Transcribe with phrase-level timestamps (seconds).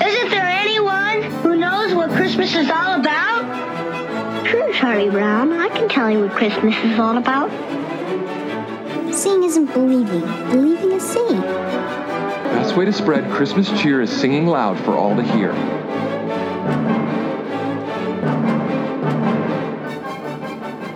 [0.00, 4.46] Isn't there anyone who knows what Christmas is all about?
[4.46, 5.52] Sure, Charlie Brown.
[5.52, 7.50] I can tell you what Christmas is all about.
[9.14, 10.20] Seeing isn't believing.
[10.50, 11.40] Believing is seeing.
[11.40, 15.52] Best way to spread Christmas cheer is singing loud for all to hear.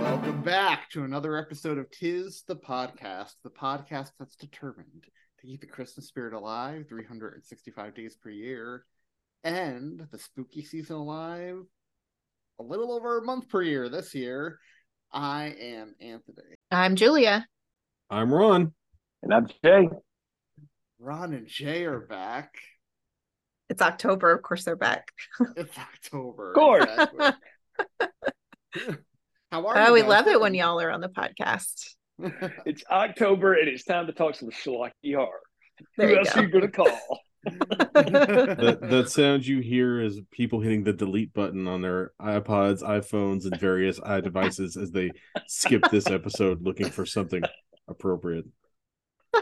[0.02, 5.10] Welcome back to another episode of Tis the Podcast, the podcast that's determined to
[5.42, 8.84] keep the Christmas spirit alive 365 days per year
[9.44, 11.62] and the spooky season alive
[12.58, 14.58] a little over a month per year this year.
[15.12, 16.56] I am Anthony.
[16.70, 17.47] I'm Julia.
[18.10, 18.72] I'm Ron.
[19.22, 19.88] And I'm Jay.
[20.98, 22.54] Ron and Jay are back.
[23.70, 24.32] It's October.
[24.32, 25.08] Of course, they're back.
[25.56, 26.50] it's October.
[26.50, 26.84] Of course.
[26.84, 27.30] Exactly.
[29.50, 31.94] How are oh, you we guys love it when y'all are on the podcast.
[32.66, 35.40] It's October and it's time to talk some schlocky horror.
[35.96, 36.40] There Who you else go.
[36.40, 37.20] are you going to call?
[37.44, 43.44] That, that sound you hear is people hitting the delete button on their iPods, iPhones,
[43.44, 45.10] and various iDevices as they
[45.46, 47.42] skip this episode looking for something
[47.88, 48.46] appropriate.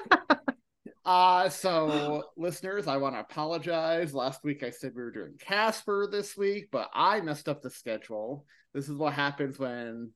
[1.08, 4.12] Uh, so listeners, I want to apologize.
[4.12, 7.70] Last week I said we were doing Casper this week, but I messed up the
[7.70, 8.44] schedule.
[8.74, 10.10] This is what happens when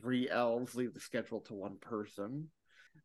[0.00, 2.48] three elves leave the schedule to one person.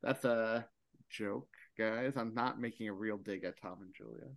[0.01, 0.65] That's a
[1.09, 2.13] joke, guys.
[2.15, 4.29] I'm not making a real dig at Tom and Julia.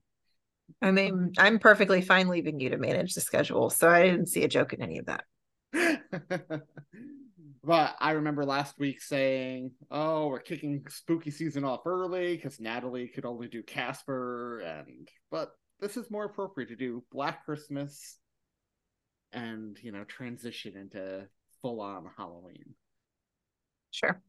[0.80, 4.44] I mean, I'm perfectly fine leaving you to manage the schedule, so I didn't see
[4.44, 5.24] a joke in any of that.
[7.64, 13.08] but I remember last week saying, "Oh, we're kicking spooky season off early because Natalie
[13.08, 18.18] could only do Casper," and but this is more appropriate to do Black Christmas,
[19.32, 21.26] and you know transition into
[21.62, 22.74] full on Halloween.
[23.90, 24.20] Sure.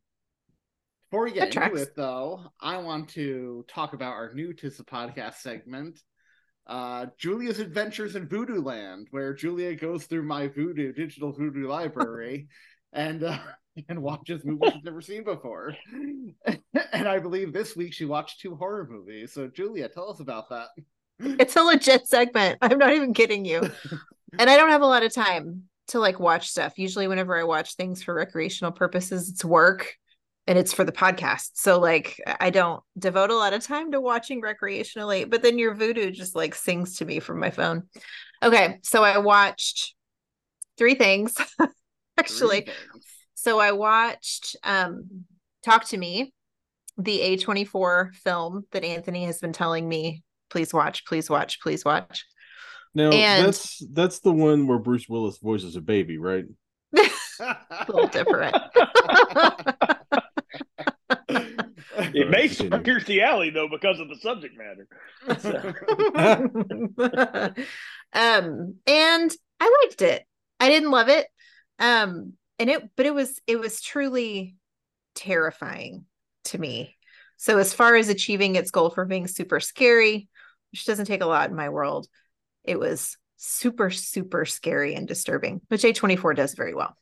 [1.10, 1.82] Before we get That into tracks.
[1.82, 6.00] it, though, I want to talk about our new Tis the Podcast segment,
[6.68, 12.48] uh, Julia's Adventures in Vudu Land, where Julia goes through my Vudu digital Vudu library
[12.94, 13.38] and uh,
[13.90, 15.76] and watches movies she's never seen before.
[16.46, 19.34] and I believe this week she watched two horror movies.
[19.34, 20.68] So, Julia, tell us about that.
[21.20, 22.58] It's a legit segment.
[22.62, 23.62] I'm not even kidding you.
[24.40, 26.78] and I don't have a lot of time to like watch stuff.
[26.78, 29.96] Usually, whenever I watch things for recreational purposes, it's work
[30.48, 31.52] and it's for the podcast.
[31.54, 35.30] So, like, I don't devote a lot of time to watching recreationally.
[35.30, 37.84] But then your Vudu just like sings to me from my phone.
[38.42, 38.80] Okay.
[38.84, 39.96] So, I watched
[40.78, 41.36] three things
[42.18, 42.62] actually.
[42.62, 43.06] Three things.
[43.36, 45.26] So, I watched um,
[45.64, 46.34] Talk to Me,
[46.98, 52.26] the A24 film that Anthony has been telling me, please watch, please watch, please watch.
[52.96, 56.46] Now And- that's that's the one where Bruce Willis voices a baby, right?
[57.40, 58.56] a little different.
[62.16, 64.88] It may spark the alley, though, because of the subject matter.
[68.14, 70.24] um and I liked it.
[70.60, 71.28] I didn't love it.
[71.80, 74.56] Um and it but it was it was truly
[75.16, 76.06] terrifying
[76.46, 76.98] to me.
[77.38, 80.30] So as far as achieving its goal for being super scary,
[80.72, 82.08] which doesn't take a lot in my world,
[82.64, 86.96] it was super super scary and disturbing, which A24 does very well.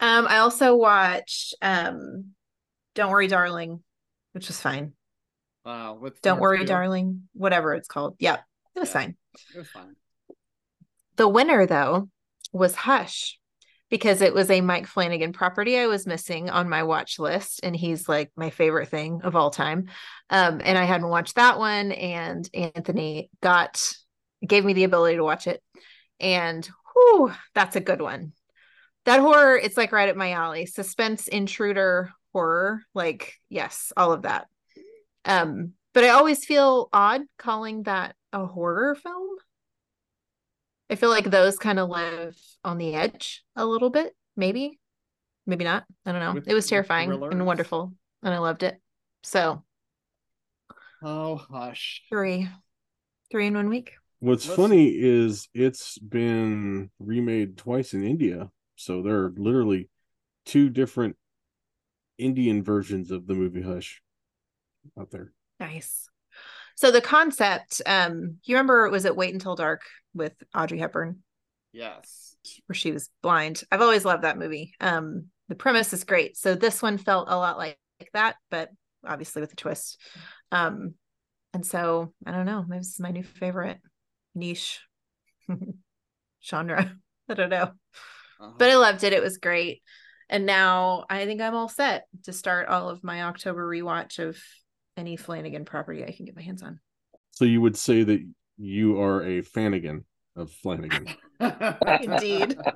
[0.00, 2.32] Um I also watched um
[2.94, 3.82] Don't Worry Darling,
[4.32, 4.92] which was fine.
[5.64, 7.28] Wow, what's Don't worry, darling.
[7.34, 8.16] Whatever it's called.
[8.18, 8.38] Yeah,
[8.74, 8.92] it was Yeah.
[8.94, 9.16] fine.
[9.54, 9.94] It was fine.
[11.16, 12.08] The winner, though,
[12.52, 13.38] was Hush
[13.90, 17.60] because it was a Mike Flanagan property I was missing on my watch list.
[17.62, 19.88] And he's like my favorite thing of all time.
[20.30, 21.92] Um, and I hadn't watched that one.
[21.92, 23.94] And Anthony got,
[24.46, 25.62] gave me the ability to watch it.
[26.20, 28.32] And whew, that's a good one.
[29.04, 30.66] That horror, it's like right at my alley.
[30.66, 32.82] Suspense, intruder, horror.
[32.94, 34.46] Like, yes, all of that.
[35.24, 39.36] Um, but I always feel odd calling that a horror film.
[40.90, 44.78] I feel like those kind of live on the edge a little bit, maybe,
[45.46, 45.84] maybe not.
[46.04, 46.34] I don't know.
[46.34, 47.92] With- it was terrifying and wonderful,
[48.22, 48.80] and I loved it.
[49.22, 49.64] So
[51.02, 52.02] Oh, hush.
[52.08, 52.48] three,
[53.30, 53.92] three in one week.
[54.22, 58.52] What's Let's- funny is it's been remade twice in India.
[58.76, 59.90] So there are literally
[60.46, 61.16] two different
[62.18, 64.00] Indian versions of the movie Hush
[64.96, 65.32] out there.
[65.58, 66.08] Nice.
[66.76, 69.82] So the concept, um, you remember was it Wait Until Dark
[70.14, 71.24] with Audrey Hepburn?
[71.72, 72.36] Yes.
[72.66, 73.64] Where she was blind.
[73.72, 74.72] I've always loved that movie.
[74.80, 76.36] Um, the premise is great.
[76.36, 78.70] So this one felt a lot like, like that, but
[79.04, 80.00] obviously with a twist.
[80.52, 80.94] Um,
[81.52, 83.78] and so I don't know, maybe this is my new favorite
[84.34, 84.80] niche
[86.44, 86.92] genre.
[87.28, 87.72] I don't know.
[88.40, 88.52] Uh-huh.
[88.58, 89.12] But I loved it.
[89.12, 89.82] It was great.
[90.28, 94.38] And now I think I'm all set to start all of my October rewatch of
[94.96, 96.80] any Flanagan property I can get my hands on.
[97.30, 98.26] So you would say that
[98.56, 100.04] you are a Flanagan
[100.36, 101.08] of Flanagan.
[101.40, 102.58] Indeed.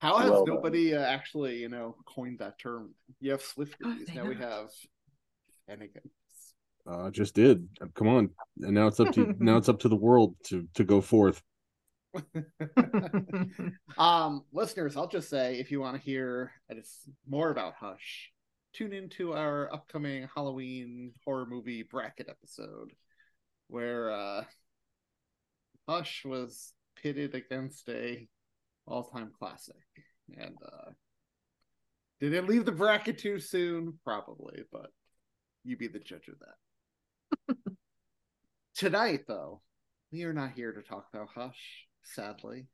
[0.00, 2.94] How has well nobody uh, actually, you know, coined that term?
[3.20, 3.74] You have Swifties.
[3.84, 4.28] Oh, now not.
[4.28, 4.68] we have
[5.66, 6.02] Flanagan.
[6.88, 7.68] Uh, just did.
[7.94, 8.30] Come on,
[8.62, 11.42] and now it's up to now it's up to the world to to go forth.
[13.98, 16.52] um, listeners, I'll just say if you want to hear
[17.28, 18.32] more about Hush,
[18.72, 22.92] tune into our upcoming Halloween horror movie bracket episode,
[23.66, 24.44] where uh,
[25.86, 28.26] Hush was pitted against a
[28.86, 29.76] all-time classic,
[30.38, 30.90] and uh,
[32.20, 33.98] did it leave the bracket too soon?
[34.04, 34.90] Probably, but
[35.64, 36.54] you be the judge of that.
[38.76, 39.60] Tonight, though,
[40.12, 42.66] we are not here to talk about Hush sadly.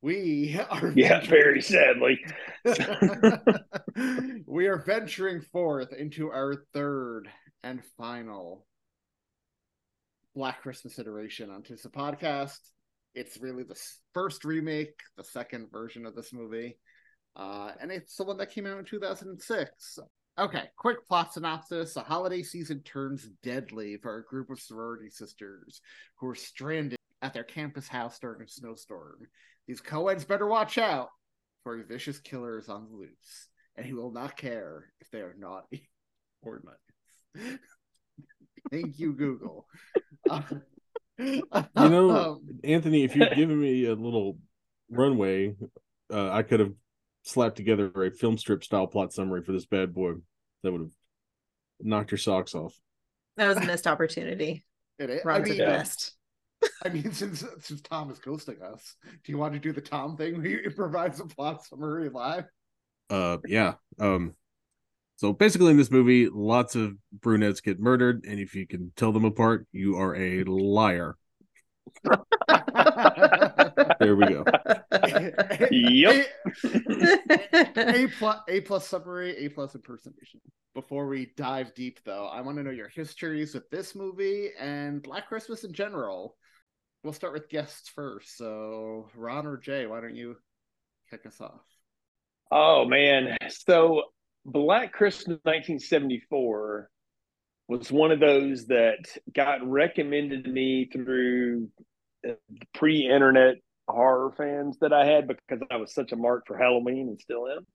[0.00, 2.20] We are Yeah, very sadly.
[4.46, 7.28] we are venturing forth into our third
[7.62, 8.66] and final
[10.34, 12.58] Black Christmas iteration on Tis Podcast.
[13.14, 13.80] It's really the
[14.14, 16.78] first remake, the second version of this movie.
[17.36, 19.98] Uh, and it's the one that came out in 2006.
[20.38, 21.96] Okay, quick plot synopsis.
[21.96, 25.82] A holiday season turns deadly for a group of sorority sisters
[26.16, 29.26] who are stranded at their campus house during a snowstorm.
[29.66, 31.10] These co-eds better watch out,
[31.62, 35.20] for a vicious killer is on the loose, and he will not care if they
[35.20, 35.90] are naughty
[36.42, 37.58] or nice.
[38.70, 39.66] Thank you, Google.
[41.18, 44.38] you know, um, Anthony, if you'd given me a little
[44.90, 45.54] runway,
[46.12, 46.72] uh, I could have
[47.22, 50.12] slapped together a film strip style plot summary for this bad boy
[50.62, 50.92] that would have
[51.80, 52.78] knocked your socks off.
[53.36, 54.64] That was a missed opportunity.
[54.98, 55.24] It is.
[55.24, 56.12] Ron's I mean, best.
[56.84, 60.16] I mean, since since Tom is ghosting us, do you want to do the Tom
[60.16, 62.44] thing where you provide some plot summary live?
[63.10, 63.74] Uh, yeah.
[63.98, 64.34] Um,
[65.16, 69.12] so basically, in this movie, lots of brunettes get murdered, and if you can tell
[69.12, 71.16] them apart, you are a liar.
[74.00, 74.44] there we go.
[75.70, 76.26] yep.
[76.64, 80.40] A, a plus, A plus summary, A plus impersonation.
[80.74, 85.02] Before we dive deep, though, I want to know your histories with this movie and
[85.02, 86.36] Black Christmas in general
[87.02, 88.36] we'll start with guests first.
[88.36, 90.36] So, Ron or Jay, why don't you
[91.10, 91.60] kick us off?
[92.50, 94.02] Oh man, so
[94.44, 96.90] Black Christmas 1974
[97.68, 98.98] was one of those that
[99.34, 101.68] got recommended to me through
[102.74, 103.56] pre-internet
[103.88, 107.48] horror fans that I had because I was such a mark for Halloween and still
[107.48, 107.66] am.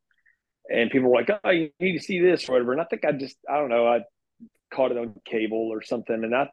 [0.70, 3.06] And people were like, "Oh, you need to see this or whatever." And I think
[3.06, 4.02] I just, I don't know, I
[4.74, 6.50] caught it on cable or something, and I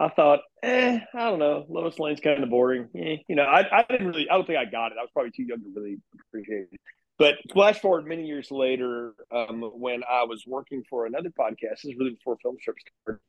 [0.00, 1.66] I thought, eh, I don't know.
[1.68, 2.88] Lois Lane's kind of boring.
[2.96, 4.98] Eh, you know, I, I didn't really, I don't think I got it.
[4.98, 5.98] I was probably too young to really
[6.28, 6.80] appreciate it.
[7.18, 11.84] But flash forward many years later, um, when I was working for another podcast, this
[11.84, 13.20] is really before film strips started,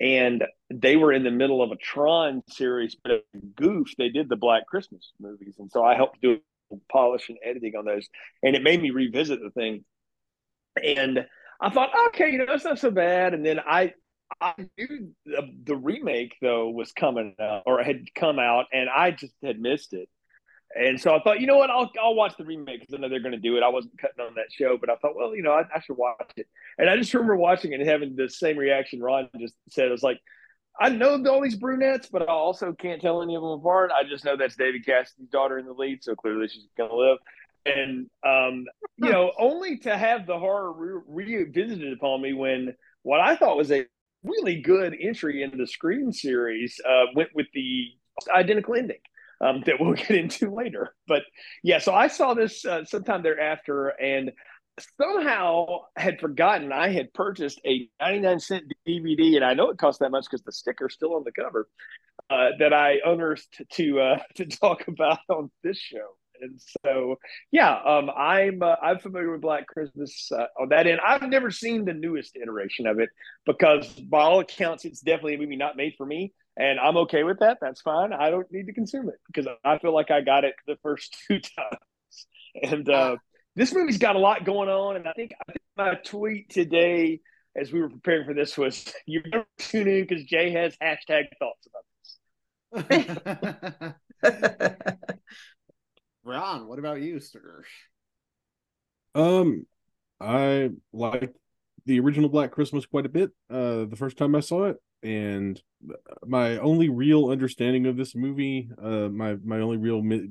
[0.00, 3.22] and they were in the middle of a Tron series, but a
[3.56, 5.54] goof, they did the Black Christmas movies.
[5.58, 6.40] And so I helped do
[6.90, 8.08] polish and editing on those.
[8.42, 9.84] And it made me revisit the thing.
[10.82, 11.26] And
[11.60, 13.34] I thought, okay, you know, that's not so bad.
[13.34, 13.94] And then I
[14.40, 19.10] I knew the, the, remake though was coming out or had come out, and I
[19.10, 20.08] just had missed it.
[20.74, 23.08] And so I thought, you know what, I'll I'll watch the remake because I know
[23.08, 23.62] they're going to do it.
[23.62, 25.96] I wasn't cutting on that show, but I thought, well, you know, I, I, should
[25.96, 26.48] watch it.
[26.78, 29.88] And I just remember watching it and having the same reaction Ron just said.
[29.88, 30.18] I was like,
[30.80, 33.92] I know all these brunettes, but I also can't tell any of them apart.
[33.92, 36.96] I just know that's David Cassidy's daughter in the lead, so clearly she's going to
[36.96, 37.18] live.
[37.66, 38.64] And um,
[38.96, 43.56] you know, only to have the horror re- revisited upon me when what I thought
[43.56, 43.86] was a
[44.24, 47.90] really good entry into the Scream series uh, went with the
[48.34, 48.98] identical ending
[49.40, 50.94] um, that we'll get into later.
[51.06, 51.22] But
[51.62, 54.32] yeah, so I saw this uh, sometime thereafter and
[55.00, 60.00] somehow had forgotten I had purchased a 99 cent DVD, and I know it cost
[60.00, 61.68] that much because the sticker's still on the cover.
[62.30, 66.16] Uh, that I unearthed to uh, to talk about on this show.
[66.40, 67.16] And so,
[67.52, 71.00] yeah, um, I'm uh, I'm familiar with Black Christmas uh, on that end.
[71.06, 73.10] I've never seen the newest iteration of it
[73.46, 77.40] because, by all accounts, it's definitely movie not made for me, and I'm okay with
[77.40, 77.58] that.
[77.60, 78.12] That's fine.
[78.12, 81.16] I don't need to consume it because I feel like I got it the first
[81.28, 82.26] two times.
[82.62, 83.16] And uh,
[83.56, 85.32] this movie's got a lot going on, and I think
[85.76, 87.20] my tweet today
[87.56, 91.24] as we were preparing for this was you better tune in because Jay has hashtag
[91.38, 91.68] thoughts
[92.72, 94.74] about this.
[96.24, 97.64] Ron, what about you, sir?
[99.14, 99.66] Um,
[100.20, 101.32] I like
[101.86, 103.30] the original Black Christmas quite a bit.
[103.50, 105.60] Uh, the first time I saw it, and
[106.24, 110.30] my only real understanding of this movie, uh, my my only real me-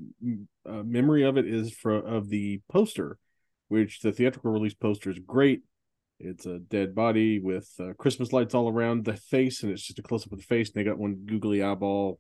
[0.68, 3.18] uh, memory of it is for of the poster,
[3.68, 5.62] which the theatrical release poster is great.
[6.20, 10.00] It's a dead body with uh, Christmas lights all around the face, and it's just
[10.00, 10.70] a close up of the face.
[10.70, 12.20] And they got one googly eyeball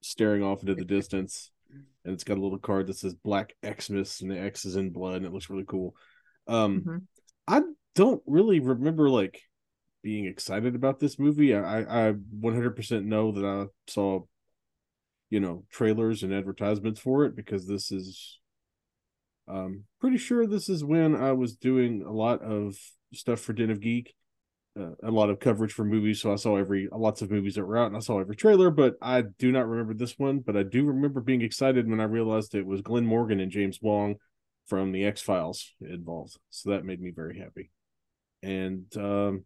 [0.00, 1.50] staring off into the distance,
[2.04, 4.90] and it's got a little card that says Black Xmas, and the X is in
[4.90, 5.94] blood, and it looks really cool.
[6.46, 6.96] Um, mm-hmm.
[7.46, 7.62] I
[7.94, 9.42] don't really remember like
[10.02, 11.54] being excited about this movie.
[11.54, 14.20] I I 100% know that I saw
[15.30, 18.38] you know trailers and advertisements for it because this is
[19.48, 22.76] um pretty sure this is when I was doing a lot of
[23.14, 24.14] stuff for Den of Geek.
[24.78, 27.64] Uh, a lot of coverage for movies, so I saw every lots of movies that
[27.64, 28.70] were out, and I saw every trailer.
[28.70, 30.38] But I do not remember this one.
[30.38, 33.80] But I do remember being excited when I realized it was Glenn Morgan and James
[33.82, 34.14] Wong
[34.68, 36.38] from the X Files involved.
[36.50, 37.72] So that made me very happy.
[38.44, 39.44] And um,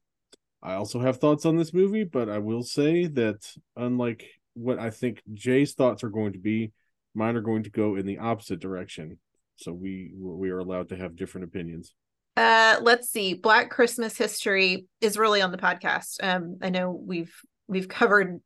[0.64, 4.88] I also have thoughts on this movie, but I will say that unlike what I
[4.88, 6.72] think Jay's thoughts are going to be,
[7.14, 9.18] mine are going to go in the opposite direction.
[9.56, 11.92] So we we are allowed to have different opinions.
[12.36, 13.34] Uh, let's see.
[13.34, 16.16] Black Christmas history is really on the podcast.
[16.22, 17.34] Um, I know we've
[17.68, 18.40] we've covered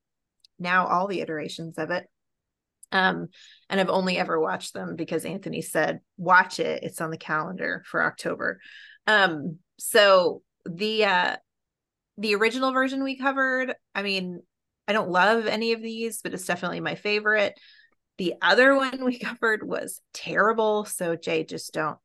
[0.58, 2.06] now all the iterations of it.
[2.90, 3.28] Um,
[3.70, 6.82] and I've only ever watched them because Anthony said, watch it.
[6.82, 8.60] It's on the calendar for October.
[9.06, 11.36] Um, so the uh
[12.18, 14.42] the original version we covered, I mean,
[14.86, 17.58] I don't love any of these, but it's definitely my favorite.
[18.18, 20.84] The other one we covered was terrible.
[20.84, 21.98] So Jay, just don't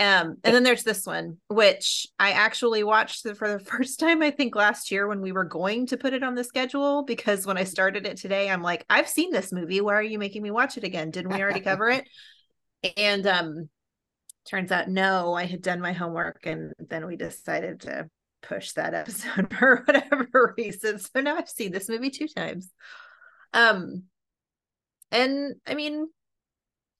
[0.00, 4.32] um, and then there's this one, which I actually watched for the first time, I
[4.32, 7.04] think last year when we were going to put it on the schedule.
[7.04, 9.80] Because when I started it today, I'm like, I've seen this movie.
[9.80, 11.10] Why are you making me watch it again?
[11.10, 12.08] Didn't we already cover it?
[12.96, 13.68] And um,
[14.46, 18.08] turns out, no, I had done my homework, and then we decided to
[18.48, 20.98] push that episode for whatever reason.
[20.98, 22.70] So now I've seen this movie two times.
[23.52, 24.04] Um,
[25.10, 26.08] and I mean,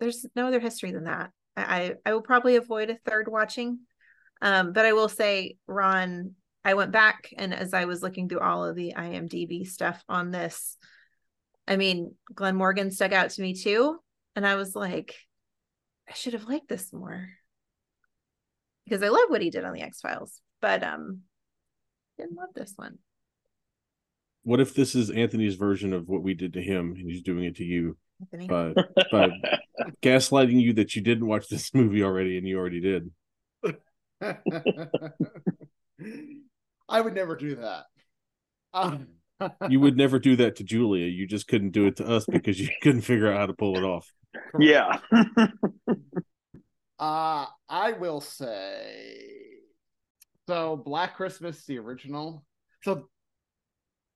[0.00, 1.30] there's no other history than that.
[1.56, 3.80] I I will probably avoid a third watching.
[4.42, 6.32] Um, but I will say, Ron,
[6.64, 10.30] I went back and as I was looking through all of the IMDb stuff on
[10.30, 10.76] this,
[11.66, 13.98] I mean, Glenn Morgan stuck out to me too.
[14.36, 15.14] And I was like,
[16.08, 17.28] I should have liked this more.
[18.84, 21.22] Because I love what he did on the X Files, but um
[22.16, 22.98] didn't love this one.
[24.42, 27.44] What if this is Anthony's version of what we did to him and he's doing
[27.44, 27.96] it to you?
[28.48, 28.74] By
[29.10, 29.30] by
[30.02, 33.10] gaslighting you that you didn't watch this movie already and you already did.
[36.88, 37.84] I would never do that.
[38.72, 39.08] Um,
[39.68, 41.06] you would never do that to Julia.
[41.06, 43.76] You just couldn't do it to us because you couldn't figure out how to pull
[43.76, 44.10] it off.
[44.58, 44.98] Yeah.
[46.98, 49.33] uh I will say
[50.48, 52.44] so Black Christmas, the original.
[52.82, 53.08] So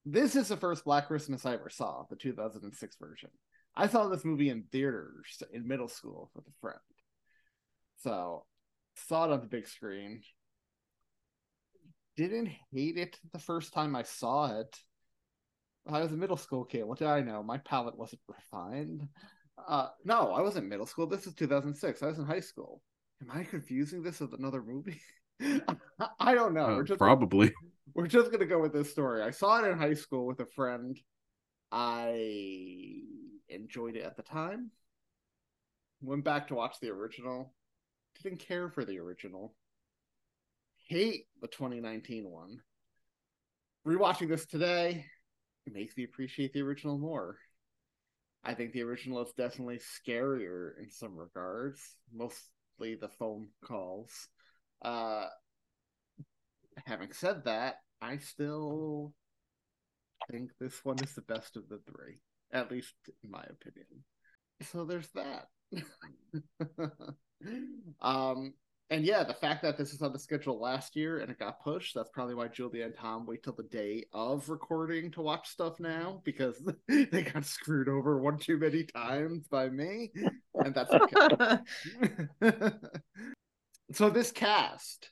[0.04, 3.30] this is the first Black Christmas I ever saw, the 2006 version.
[3.76, 6.78] I saw this movie in theaters in middle school with a friend.
[7.98, 8.44] So
[8.94, 10.22] saw it on the big screen.
[12.16, 14.76] Didn't hate it the first time I saw it.
[15.86, 16.84] I was a middle school kid.
[16.84, 17.42] What did I know?
[17.42, 19.08] My palate wasn't refined.
[19.66, 21.06] Uh, no, I wasn't middle school.
[21.06, 22.02] This is 2006.
[22.02, 22.82] I was in high school.
[23.22, 25.00] Am I confusing this with another movie?
[26.20, 26.64] I don't know.
[26.64, 27.48] Uh, we're just probably.
[27.48, 29.22] Gonna, we're just gonna go with this story.
[29.22, 30.98] I saw it in high school with a friend.
[31.70, 33.02] I
[33.48, 34.70] enjoyed it at the time.
[36.00, 37.52] Went back to watch the original.
[38.22, 39.54] Didn't care for the original.
[40.88, 42.60] Hate the 2019 one.
[43.86, 45.04] Rewatching this today
[45.68, 47.36] it makes me appreciate the original more.
[48.42, 51.78] I think the original is definitely scarier in some regards,
[52.10, 54.28] mostly the phone calls.
[54.82, 55.26] Uh,
[56.86, 59.12] having said that, I still
[60.30, 62.20] think this one is the best of the three
[62.52, 64.04] at least in my opinion.
[64.62, 65.48] So there's that.
[68.00, 68.54] um,
[68.90, 71.62] and yeah, the fact that this is on the schedule last year and it got
[71.62, 75.48] pushed, that's probably why Julia and Tom wait till the day of recording to watch
[75.48, 80.10] stuff now because they got screwed over one too many times by me.
[80.54, 81.58] And that's okay.
[83.92, 85.10] so this cast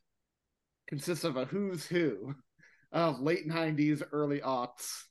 [0.87, 2.35] consists of a who's who
[2.93, 5.05] of late 90s, early aughts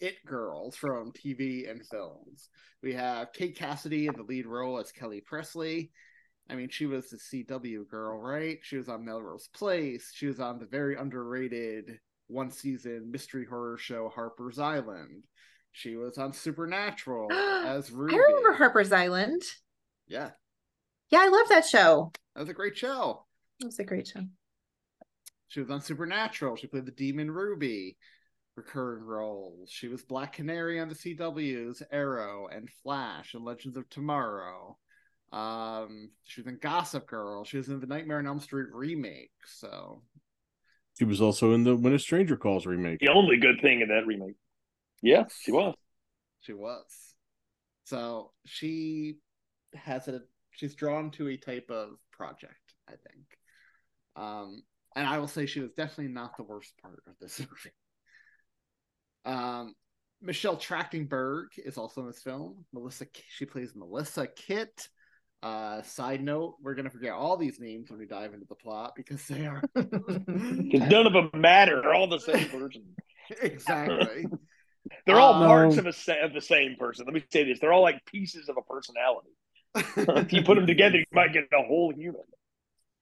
[0.00, 2.48] it girls from TV and films.
[2.82, 5.90] We have Kate Cassidy in the lead role as Kelli Presley.
[6.50, 8.58] I mean, she was the CW girl, right?
[8.62, 10.10] She was on Melrose Place.
[10.14, 15.24] She was on the very underrated one season mystery horror show Harper's Island.
[15.72, 18.14] She was on Supernatural as Ruby.
[18.14, 19.42] I remember Harper's Island.
[20.06, 20.30] Yeah.
[21.10, 22.12] Yeah, I love that show.
[22.34, 23.24] That was a great show.
[23.60, 24.20] It was a great show.
[25.48, 26.56] She was on Supernatural.
[26.56, 27.96] She played the demon Ruby.
[28.56, 29.70] Recurring roles.
[29.70, 34.76] She was Black Canary on the CW's Arrow and Flash and Legends of Tomorrow.
[35.30, 37.44] Um, she was in Gossip Girl.
[37.44, 39.30] She was in the Nightmare on Elm Street remake.
[39.46, 40.02] So
[40.98, 42.98] she was also in the When a Stranger Calls remake.
[42.98, 44.34] The only good thing in that remake.
[45.02, 45.76] Yes, she was.
[46.40, 46.84] She was.
[47.84, 49.18] So she
[49.74, 50.22] has a
[50.58, 53.24] she's drawn to a type of project, I think.
[54.16, 54.62] Um,
[54.96, 57.74] and I will say she was definitely not the worst part of this movie.
[59.24, 59.74] Um,
[60.20, 62.64] Michelle Trachtenberg is also in this film.
[62.72, 64.88] Melissa, she plays Melissa Kitt.
[65.40, 68.94] Uh, side note: We're gonna forget all these names when we dive into the plot
[68.96, 71.80] because they are because none of them matter.
[71.80, 72.82] They're all the same person.
[73.40, 74.26] exactly.
[75.06, 77.04] They're all um, parts of a of the same person.
[77.04, 79.30] Let me say this: they're all like pieces of a personality.
[79.96, 82.22] if you put them together, you might get a whole human.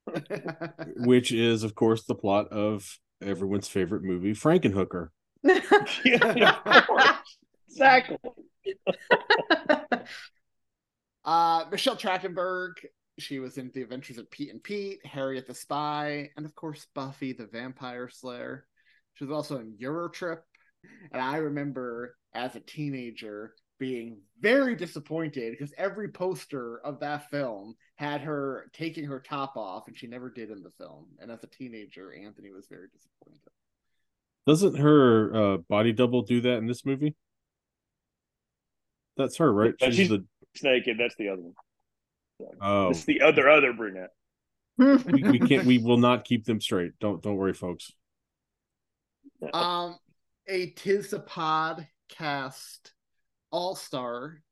[0.96, 5.08] Which is, of course, the plot of everyone's favorite movie, Frankenhooker.
[6.04, 7.16] yeah,
[7.68, 8.18] exactly.
[11.25, 12.73] uh, Michelle Trachtenberg,
[13.18, 16.87] she was in The Adventures of Pete and Pete, Harriet the Spy, and of course
[16.94, 18.66] Buffy the Vampire Slayer.
[19.14, 20.40] She was also in Eurotrip,
[21.12, 27.75] and I remember as a teenager being very disappointed because every poster of that film
[27.97, 31.06] had her taking her top off, and she never did in the film.
[31.21, 33.40] And as a teenager, Anthony was very disappointed.
[34.47, 37.14] Doesn't her uh, body double do that in this movie?
[39.16, 39.75] That's her, right?
[39.80, 40.25] She's, she's the
[40.62, 40.99] naked.
[40.99, 41.54] That's the other one.
[42.61, 44.11] Oh, it's the other other brunette.
[44.78, 45.64] we, we can't.
[45.64, 46.92] We will not keep them straight.
[47.00, 47.92] Don't don't worry, folks.
[49.52, 49.97] Um,
[50.47, 52.90] a tis a podcast
[53.50, 54.42] all star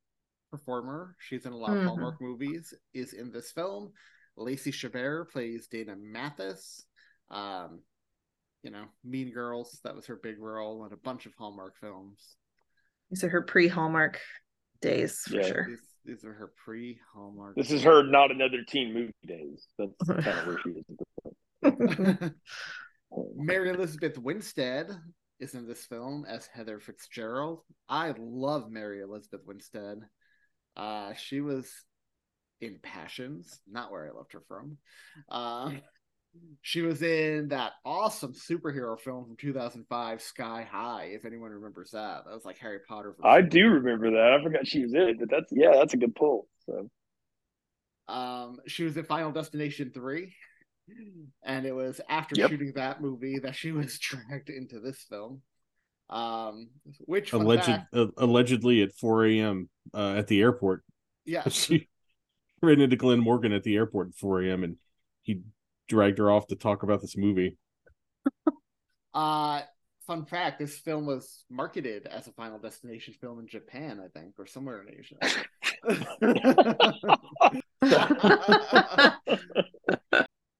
[0.50, 1.16] performer.
[1.18, 1.88] She's in a lot of mm-hmm.
[1.88, 2.74] Hallmark movies.
[2.92, 3.92] Is in this film.
[4.37, 6.85] Lacey Chabert plays Dana Mathis.
[7.30, 7.80] Um,
[8.62, 9.80] you know, Mean Girls.
[9.85, 12.37] That was her big role in a bunch of Hallmark films.
[13.11, 14.20] These are her pre Hallmark
[14.80, 15.46] days for yeah.
[15.46, 15.66] sure.
[15.68, 17.57] These, these, are her pre Hallmark.
[17.57, 19.66] This is her not another teen movie days.
[19.78, 20.70] That's kind of where she
[22.20, 22.30] is.
[23.37, 24.90] Mary Elizabeth Winstead
[25.40, 27.61] is in this film as Heather Fitzgerald.
[27.88, 29.99] I love Mary Elizabeth Winstead.
[30.77, 31.70] Uh, she was
[32.61, 34.79] in Passions, not where I left her from.
[35.29, 35.73] Uh,
[36.62, 41.11] she was in that awesome superhero film from 2005, Sky High.
[41.12, 43.14] If anyone remembers that, that was like Harry Potter.
[43.23, 44.33] I do remember that.
[44.33, 46.49] I forgot she was in it, but that's yeah, that's a good pull.
[46.66, 46.90] So,
[48.09, 50.35] um, she was in Final Destination three,
[51.42, 52.51] and it was after yep.
[52.51, 55.42] shooting that movie that she was dragged into this film.
[56.11, 56.68] Um,
[56.99, 59.70] which alleged fact, uh, allegedly at 4 a.m.
[59.94, 60.83] Uh, at the airport.
[61.25, 61.88] Yeah, she
[62.62, 64.64] ran into Glenn Morgan at the airport at 4 a.m.
[64.64, 64.77] and
[65.23, 65.40] he
[65.88, 67.57] dragged her off to talk about this movie.
[69.14, 69.61] uh
[70.07, 74.35] fun fact this film was marketed as a final destination film in japan i think
[74.38, 75.16] or somewhere in asia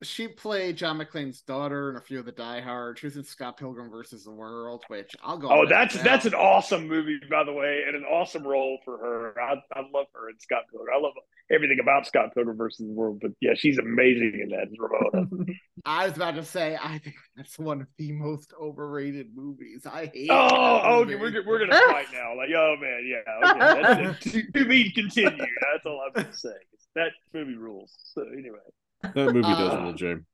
[0.05, 2.99] she played John McClane's daughter in a few of the Die Hard.
[2.99, 5.49] She was in Scott Pilgrim versus the World, which I'll go.
[5.51, 9.41] Oh, that's that's an awesome movie, by the way, and an awesome role for her.
[9.41, 10.95] I, I love her in Scott Pilgrim.
[10.95, 11.13] I love
[11.51, 14.69] everything about Scott Pilgrim versus the World, but yeah, she's amazing in that.
[14.79, 15.29] Ramona.
[15.85, 19.87] I was about to say, I think that's one of the most overrated movies.
[19.87, 20.31] I hate.
[20.31, 22.37] Oh, oh, okay, we're we're gonna fight now.
[22.37, 25.39] Like, oh man, yeah, okay, that's, to, to be continued.
[25.39, 26.55] That's all I'm gonna say.
[26.95, 27.93] That movie rules.
[28.15, 28.59] So anyway.
[29.15, 30.25] That movie does uh, rule, James.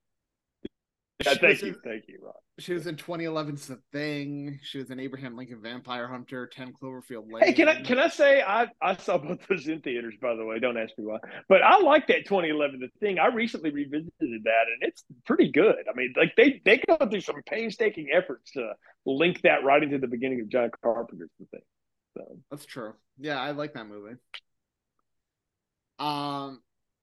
[1.24, 2.35] Yeah, thank you, in, thank you, Rob.
[2.59, 4.59] She was in 2011's The Thing.
[4.62, 7.44] She was in Abraham Lincoln Vampire Hunter, 10 Cloverfield Lane.
[7.44, 10.44] Hey, can I can I say I I saw both those in theaters by the
[10.44, 10.59] way.
[10.59, 13.18] Don't ask me why, but I like that 2011 The Thing.
[13.18, 15.85] I recently revisited that, and it's pretty good.
[15.90, 18.72] I mean, like they they go through some painstaking efforts to
[19.04, 21.61] link that right into the beginning of John Carpenter's The Thing.
[22.16, 22.94] So that's true.
[23.18, 24.16] Yeah, I like that movie.
[25.98, 26.61] Um,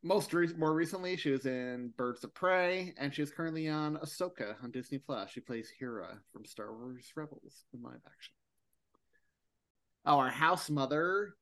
[0.08, 3.98] most re- more recently, she was in Birds of Prey, and she is currently on
[3.98, 5.30] Ahsoka on Disney Plus.
[5.30, 8.34] She plays Hera from Star Wars Rebels in live action.
[10.06, 11.36] Oh, our house mother.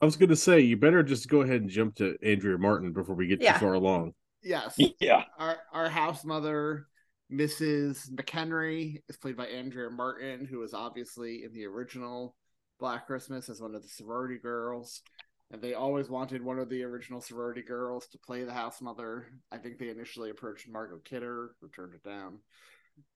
[0.00, 2.92] I was going to say you better just go ahead and jump to Andrea Martin
[2.92, 3.54] before we get yeah.
[3.54, 4.14] too far along.
[4.42, 4.76] Yes.
[5.00, 5.24] Yeah.
[5.38, 6.86] Our our house mother,
[7.32, 8.08] Mrs.
[8.10, 12.36] McHenry, is played by Andrea Martin, who was obviously in the original
[12.78, 15.02] Black Christmas as one of the sorority girls.
[15.52, 19.26] And they always wanted one of the original sorority girls to play the house mother.
[19.52, 22.38] I think they initially approached Margot Kidder, who turned it down.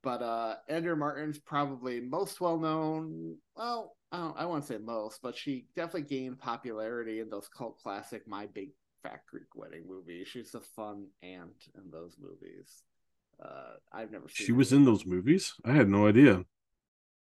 [0.02, 3.36] But uh, Andrea Martin's probably most well known.
[3.56, 7.78] Well, I, don't, I won't say most, but she definitely gained popularity in those cult
[7.78, 8.70] classic My Big
[9.02, 10.28] Fat Greek Wedding movies.
[10.28, 12.82] She's a fun aunt in those movies.
[13.42, 14.46] Uh, I've never seen.
[14.46, 15.54] She was in those movies.
[15.64, 16.44] I had no idea.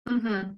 [0.08, 0.52] Mm-hmm.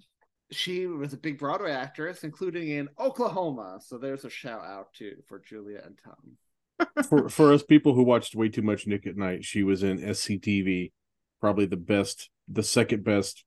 [0.52, 3.80] She was a big Broadway actress, including in Oklahoma.
[3.84, 6.96] So there's a shout out to for Julia and Tom.
[7.08, 9.98] for for us people who watched way too much Nick at Night, she was in
[9.98, 10.92] SCTV,
[11.40, 13.44] probably the best, the second best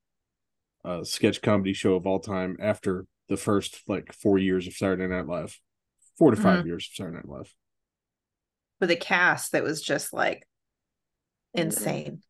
[0.83, 5.07] uh, sketch comedy show of all time after the first like four years of Saturday
[5.07, 5.59] Night Live,
[6.17, 6.65] 4 to 5 Mhm.
[6.65, 7.53] years of Saturday Night Live.
[8.81, 10.47] With a cast that was just like
[11.53, 12.23] insane.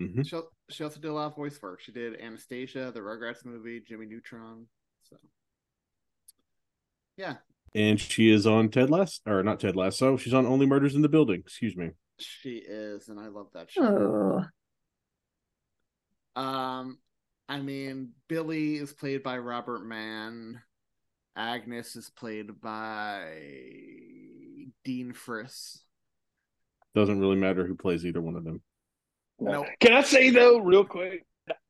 [0.00, 0.26] Mhm.
[0.28, 1.80] She, al- she also did a lot of voice work.
[1.80, 4.66] She did Anastasia, the Rugrats movie, Jimmy Neutron.
[5.04, 5.16] So,
[7.16, 7.36] yeah,
[7.74, 10.16] And she is on Ted Lasso, or not Ted Lasso.
[10.16, 11.40] She's on Only Murders in the Building.
[11.40, 11.90] Excuse me.
[12.18, 14.42] she is, and I love that show.
[16.36, 16.40] Oh.
[16.40, 16.98] Um,
[17.48, 20.60] I mean, Billy is played by Robert Mann.
[21.34, 23.30] Agnes is played by
[24.84, 25.78] Dean Friss.
[26.94, 28.62] Doesn't really matter who plays either one of them.
[29.38, 31.24] No, Can I say though, real quick?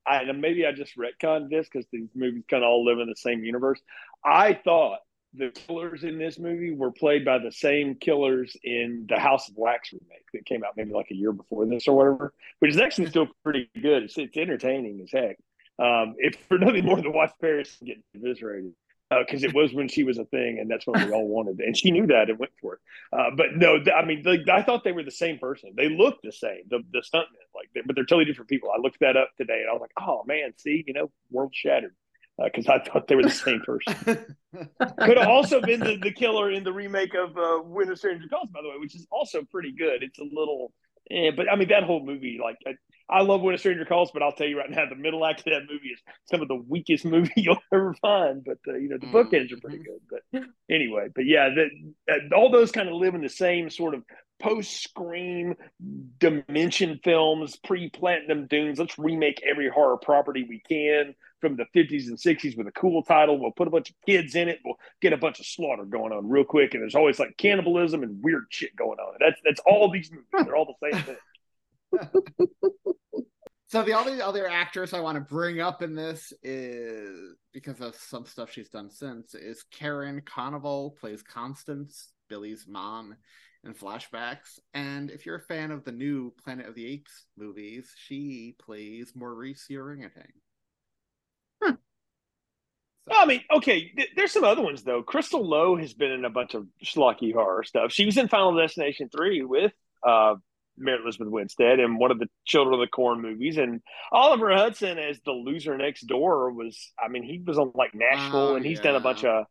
[0.06, 3.16] I, maybe I just retconned this because these movies kind of all live in the
[3.16, 3.80] same universe.
[4.24, 5.00] I thought
[5.34, 9.56] the killers in this movie were played by the same killers in the House of
[9.56, 12.78] Wax remake that came out maybe like a year before this or whatever, which is
[12.78, 14.04] actually still pretty good.
[14.04, 15.36] It's, it's entertaining as heck.
[15.78, 18.72] Um, if for nothing more than watch Paris get eviscerated
[19.10, 21.76] because it was when she was a thing, and that's what we all wanted, and
[21.76, 22.80] she knew that and went for it.
[23.12, 25.74] Uh, but no, th- I mean, like, I thought they were the same person.
[25.76, 28.70] They looked the same, the the stuntmen, like, they, but they're totally different people.
[28.76, 31.54] I looked that up today, and I was like, oh man, see, you know, world
[31.54, 31.94] shattered
[32.42, 33.94] because I thought they were the same person.
[35.00, 38.50] Could have also been the, the killer in the remake of uh, When Stranger Calls,
[38.50, 40.02] by the way, which is also pretty good.
[40.02, 40.72] It's a little,
[41.10, 42.72] eh, but I mean, that whole movie, like, I,
[43.08, 45.40] I love When a Stranger Calls, but I'll tell you right now, the middle act
[45.40, 48.44] of that movie is some of the weakest movie you'll ever find.
[48.44, 50.00] But uh, you know, the bookends are pretty good.
[50.10, 51.48] But anyway, but yeah,
[52.10, 54.02] uh, all those kind of live in the same sort of
[54.40, 55.54] post Scream
[56.18, 58.78] dimension films, pre Platinum Dunes.
[58.78, 63.02] Let's remake every horror property we can from the 50s and 60s with a cool
[63.02, 63.38] title.
[63.38, 64.60] We'll put a bunch of kids in it.
[64.64, 66.74] We'll get a bunch of slaughter going on real quick.
[66.74, 69.14] And there's always like cannibalism and weird shit going on.
[69.20, 70.26] That's that's all these movies.
[70.32, 72.22] They're all the same thing.
[73.68, 77.96] So the only other actress I want to bring up in this is because of
[77.96, 83.16] some stuff she's done since is Karin Konoval plays Constance, Billy's mom
[83.64, 84.60] in flashbacks.
[84.72, 89.12] And if you're a fan of the new Planet of the Apes movies, she plays
[89.16, 90.32] Maurice the orangutan.
[93.10, 95.02] I mean, okay, th- there's some other ones though.
[95.02, 97.92] Crystal Lowe has been in a bunch of schlocky horror stuff.
[97.92, 99.72] She was in Final Destination 3 with
[100.06, 100.34] uh
[100.78, 103.80] Mary Elizabeth Winstead and one of the Children of the Corn movies, and
[104.12, 106.92] Oliver Hudson as the loser next door was.
[107.02, 109.46] I mean, he was on like Nashville, Oh, and he's done a bunch of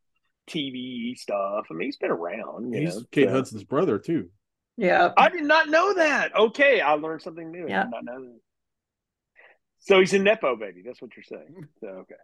[0.47, 1.65] TV stuff.
[1.71, 2.73] I mean, he's been around.
[2.73, 4.29] You He's know, Kate so- Hudson's brother too.
[4.77, 5.11] Yeah.
[5.17, 6.35] I did not know that.
[6.35, 7.65] Okay, I learned something new.
[7.65, 7.83] I Yeah.
[7.83, 8.39] did not know that.
[9.79, 10.81] So he's a nepo baby.
[10.85, 11.67] That's what you're saying.
[11.79, 12.15] So okay.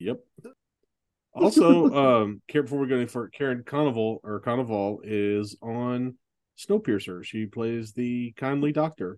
[0.00, 0.18] Yep.
[1.32, 6.16] Also, um, Karin- before we go any further, Karin Konoval or Konoval is on
[6.58, 7.24] Snowpiercer.
[7.24, 9.16] She plays the kindly doctor,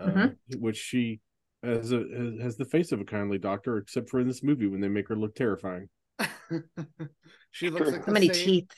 [0.00, 0.36] uh, Mhm.
[0.58, 1.20] which she
[1.62, 4.66] has a has, has the face of a kindly doctor, except for in this movie
[4.66, 5.88] when they make her look terrifying.
[7.52, 8.70] she looks like So many same, teeth.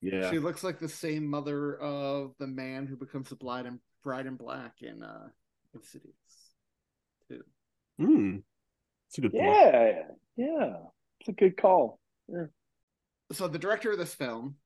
[0.00, 3.80] Yeah, She looks like the same mother of the man who becomes the bride and
[4.02, 5.28] bride in black in uh
[5.74, 6.54] Insidious.
[7.28, 7.42] Too.
[7.98, 8.36] Hmm.
[9.08, 10.16] It's a good point.
[10.36, 10.76] Yeah, yeah.
[11.20, 11.98] It's a good call.
[12.28, 12.46] Yeah.
[13.32, 14.56] so the director of this film,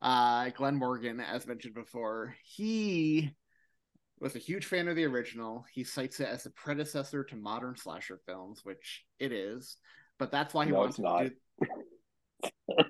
[0.00, 3.30] uh, Glenn Morgan, as mentioned before, he
[4.20, 5.64] was a huge fan of the original.
[5.72, 9.76] He cites it as a predecessor to modern slasher films, which it is.
[10.18, 11.18] But that's why he No, wants it's not.
[11.18, 11.30] to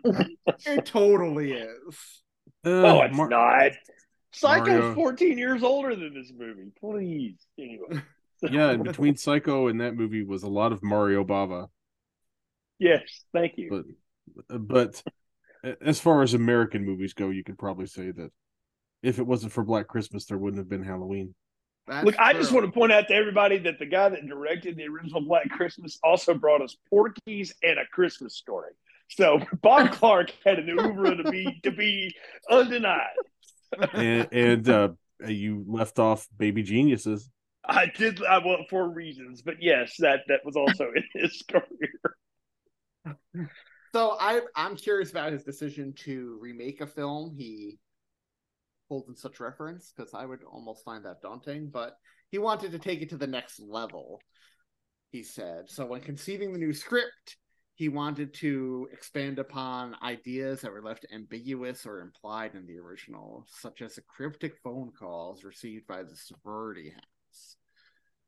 [0.05, 0.25] do.
[0.67, 2.23] it totally is.
[2.65, 3.73] Uh, oh, it's Mar- not.
[4.33, 6.71] Psycho's Mario- 14 years older than this movie.
[6.79, 7.37] Please.
[7.59, 8.03] Anyway.
[8.43, 11.69] Yeah, and between Psycho and that movie was a lot of Mario Bava.
[12.83, 13.85] Yes, thank you.
[14.49, 18.31] But but as far as American movies go, you could probably say that
[19.05, 21.35] if it wasn't for Black Christmas, there wouldn't have been Halloween.
[21.87, 24.77] That's Look, I just want to point out to everybody that the guy that directed
[24.77, 28.73] the original Black Christmas also brought us Porky's and a Christmas story.
[29.09, 32.15] So Bob Clark had an oeuvre to be to be
[32.51, 33.15] undenied.
[33.93, 34.89] And and uh,
[35.25, 37.31] you left off Baby Geniuses.
[37.65, 42.17] I did I well for reasons, but yes, that that was also in his career.
[43.95, 47.79] So I I'm curious about his decision to remake a film he
[48.89, 51.97] holds in such reference because I would almost find that daunting, but
[52.31, 54.21] he wanted to take it to the next level.
[55.11, 57.37] He said so when conceiving the new script,
[57.75, 63.47] he wanted to expand upon ideas that were left ambiguous or implied in the original,
[63.49, 66.95] such as the cryptic phone calls received by the sorority.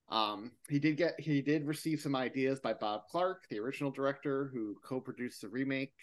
[0.09, 4.51] Um, he did get he did receive some ideas by Bob Clark, the original director
[4.53, 5.95] who co-produced the remake.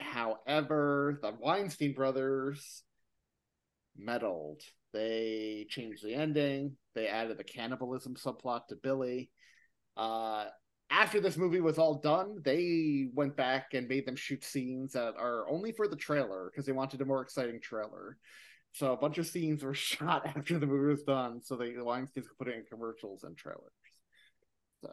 [0.00, 2.82] However, the Weinstein brothers
[3.96, 4.62] meddled.
[4.92, 6.76] They changed the ending.
[6.94, 9.30] They added the cannibalism subplot to Billy.
[9.96, 10.46] Uh,
[10.90, 15.14] after this movie was all done, they went back and made them shoot scenes that
[15.18, 18.16] are only for the trailer because they wanted a more exciting trailer.
[18.78, 21.80] So a bunch of scenes were shot after the movie was done, so they the
[21.80, 23.72] Weinsteins could put it in commercials and trailers.
[24.82, 24.92] So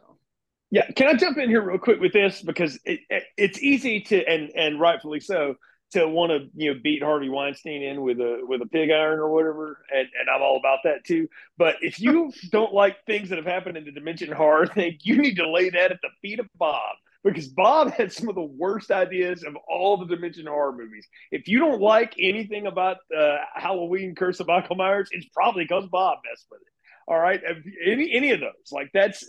[0.70, 4.00] yeah, can I jump in here real quick with this because it, it, it's easy
[4.00, 5.54] to and and rightfully so
[5.92, 9.20] to want to you know beat Harvey Weinstein in with a with a pig iron
[9.20, 11.28] or whatever, and and I'm all about that too.
[11.56, 15.18] But if you don't like things that have happened in the Dimension horror thing, you
[15.18, 18.42] need to lay that at the feet of Bob because Bob had some of the
[18.42, 21.06] worst ideas of all the Dimension horror movies.
[21.30, 25.86] If you don't like anything about uh, Halloween Curse of Michael Myers, it's probably because
[25.88, 26.68] Bob messed with it.
[27.08, 27.40] All right,
[27.84, 29.24] any any of those like that's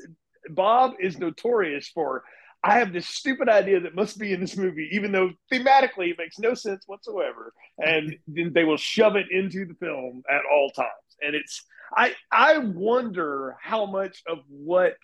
[0.49, 2.23] Bob is notorious for
[2.63, 6.17] I have this stupid idea that must be in this movie, even though thematically it
[6.17, 7.53] makes no sense whatsoever.
[7.77, 10.89] And then they will shove it into the film at all times.
[11.21, 11.63] And it's
[11.95, 14.95] I I wonder how much of what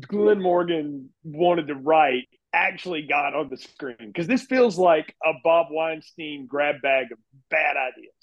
[0.00, 5.32] Glenn Morgan wanted to write actually got on the screen because this feels like a
[5.42, 7.18] Bob Weinstein grab bag of
[7.50, 8.14] bad ideas.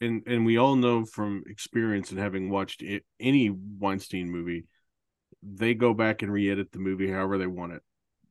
[0.00, 4.64] And and we all know from experience and having watched it, any Weinstein movie
[5.42, 7.82] they go back and re-edit the movie however they want it,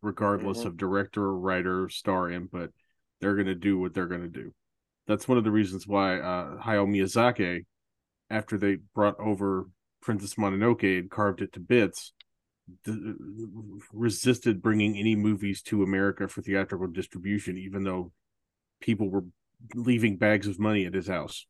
[0.02, 0.68] regardless mm-hmm.
[0.68, 2.72] of director, writer, star input.
[3.20, 4.54] They're going to do what they're going to do.
[5.08, 7.66] That's one of the reasons why uh, Hayao Miyazaki,
[8.30, 9.68] after they brought over
[10.02, 12.14] Princess Mononoke and carved it to bits,
[12.84, 13.14] d-
[13.94, 18.12] resisted bringing any movies to America for theatrical distribution, even though
[18.80, 19.26] people were
[19.76, 21.46] leaving bags of money at his house.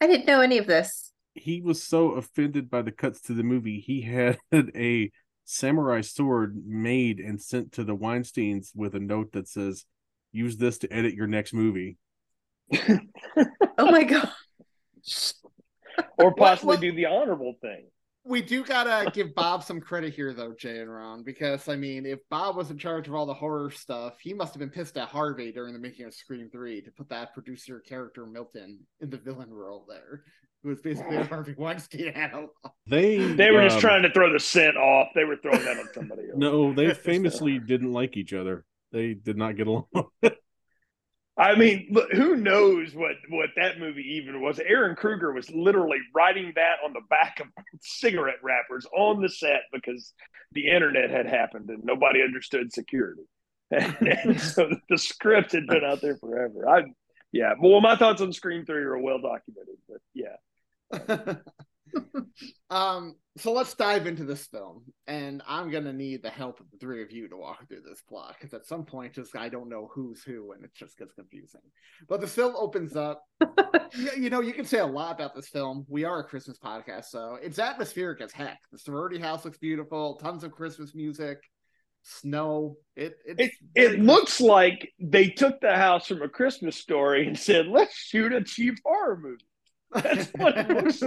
[0.00, 3.42] I didn't know any of this he was so offended by the cuts to the
[3.42, 5.10] movie, he had a
[5.44, 9.84] samurai sword made and sent to the Weinsteins with a note that says,
[10.30, 11.98] "Use this to edit your next movie."
[13.78, 14.30] oh my god!
[16.22, 17.86] Or possibly what, what, do the honorable thing.
[18.24, 22.06] We do gotta give Bob some credit here, though, Jay and Ron, because I mean,
[22.06, 24.96] if Bob was in charge of all the horror stuff, he must have been pissed
[24.96, 29.10] at Harvey during the making of Scream Three to put that producer character Milton in
[29.10, 30.22] the villain role there
[30.62, 32.50] who was basically a Harvey Weinstein analog.
[32.86, 35.08] They they were um, just trying to throw the scent off.
[35.14, 36.36] They were throwing that on somebody else.
[36.36, 38.64] No, they famously didn't like each other.
[38.92, 39.86] They did not get along.
[41.36, 44.58] I mean, who knows what what that movie even was?
[44.58, 47.46] Ehren Kruger was literally writing that on the back of
[47.80, 50.12] cigarette wrappers on the set because
[50.52, 53.22] the internet had happened and nobody understood security.
[53.70, 56.68] and, and so the script had been out there forever.
[56.68, 56.82] I,
[57.32, 57.54] yeah.
[57.58, 60.36] Well, my thoughts on Scream Three are well documented, but yeah.
[62.70, 66.78] um, so let's dive into this film, and I'm gonna need the help of the
[66.78, 69.68] three of you to walk through this plot because at some point, just I don't
[69.68, 71.60] know who's who, and it just gets confusing.
[72.08, 73.24] But the film opens up.
[73.94, 75.86] you, you know, you can say a lot about this film.
[75.88, 78.58] We are a Christmas podcast, so it's atmospheric as heck.
[78.70, 80.16] The sorority house looks beautiful.
[80.16, 81.38] Tons of Christmas music
[82.02, 82.76] snow.
[82.96, 87.66] It it it looks like they took the house from a Christmas story and said,
[87.66, 89.44] "Let's shoot a cheap horror movie."
[90.02, 91.02] That's what it looks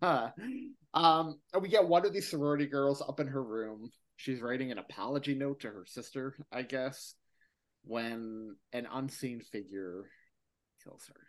[0.00, 0.32] like.
[0.94, 3.90] um, we get one of these sorority girls up in her room.
[4.16, 7.14] She's writing an apology note to her sister, I guess,
[7.84, 10.04] when an unseen figure
[10.82, 11.20] kills her.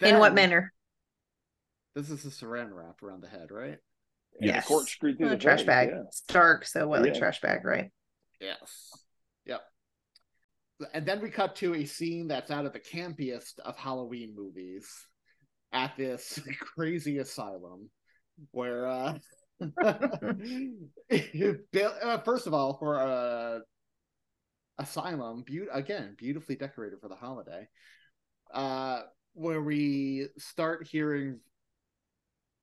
[0.00, 0.72] Then, in what manner?
[1.94, 3.78] This is a saran wrap around the head, right?
[4.40, 4.90] Yeah, yes.
[5.00, 5.90] through the trash bag.
[5.92, 6.02] Yeah.
[6.08, 7.12] It's dark, so what, yeah.
[7.12, 7.90] like trash bag, right?
[8.40, 8.90] Yes.
[10.96, 14.88] And then we cut to a scene that's out of the campiest of Halloween movies
[15.70, 17.90] at this crazy asylum
[18.52, 19.18] where uh,
[19.82, 19.98] uh
[22.24, 23.60] first of all for a
[24.78, 27.68] asylum be- again beautifully decorated for the holiday
[28.54, 29.02] uh
[29.34, 31.40] where we start hearing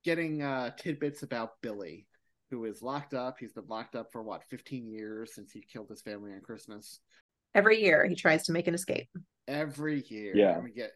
[0.04, 2.08] getting uh tidbits about Billy
[2.50, 3.38] who is locked up.
[3.39, 7.00] He's been locked up for what 15 years since he killed his family on Christmas
[7.56, 9.10] Every year he tries to make an escape.
[9.48, 10.36] Every year.
[10.36, 10.60] Yeah.
[10.60, 10.92] We get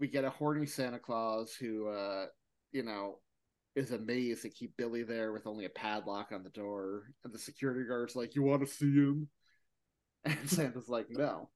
[0.00, 2.26] we get a horny Santa Claus who uh
[2.72, 3.18] you know
[3.76, 7.04] is amazed to keep Billy there with only a padlock on the door.
[7.24, 9.28] And the security guard's like, You want to see him?
[10.26, 11.50] And Santa's like, No.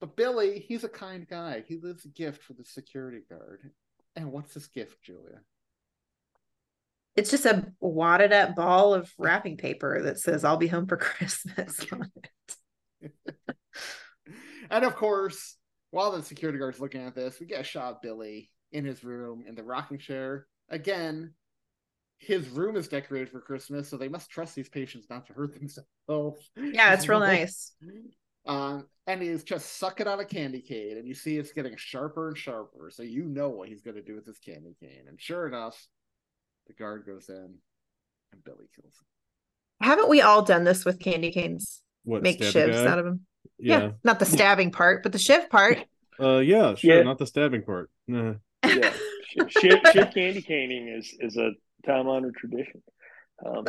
[0.00, 1.64] But Billy, he's a kind guy.
[1.66, 3.70] He leaves a gift for the security guard.
[4.14, 5.40] And what's this gift, Julia?
[7.14, 10.96] It's just a wadded up ball of wrapping paper that says, I'll be home for
[10.98, 12.56] Christmas on it.
[14.70, 15.56] And of course,
[15.90, 19.04] while the security guard's looking at this, we get a shot of Billy in his
[19.04, 20.46] room in the rocking chair.
[20.68, 21.34] Again,
[22.18, 25.54] his room is decorated for Christmas, so they must trust these patients not to hurt
[25.54, 26.50] themselves.
[26.56, 27.72] Yeah, it's real nice.
[28.46, 32.28] Um, and he's just sucking on a candy cane, and you see it's getting sharper
[32.28, 32.90] and sharper.
[32.92, 35.04] So you know what he's going to do with this candy cane.
[35.08, 35.86] And sure enough,
[36.68, 37.54] the guard goes in,
[38.32, 39.86] and Billy kills him.
[39.88, 41.82] Haven't we all done this with candy canes?
[42.04, 43.26] What Make stab shivs out of them.
[43.58, 43.80] Yeah.
[43.80, 43.90] Yeah.
[44.04, 45.84] not the stabbing part, but the shiv part.
[46.20, 46.96] Uh, yeah, sure.
[46.96, 47.02] Yeah.
[47.02, 47.90] Not the stabbing part.
[48.06, 48.34] Nah.
[48.64, 48.92] yeah,
[49.48, 51.50] shit, shit candy caning is is a
[51.86, 52.82] time honored tradition.
[53.44, 53.64] Um,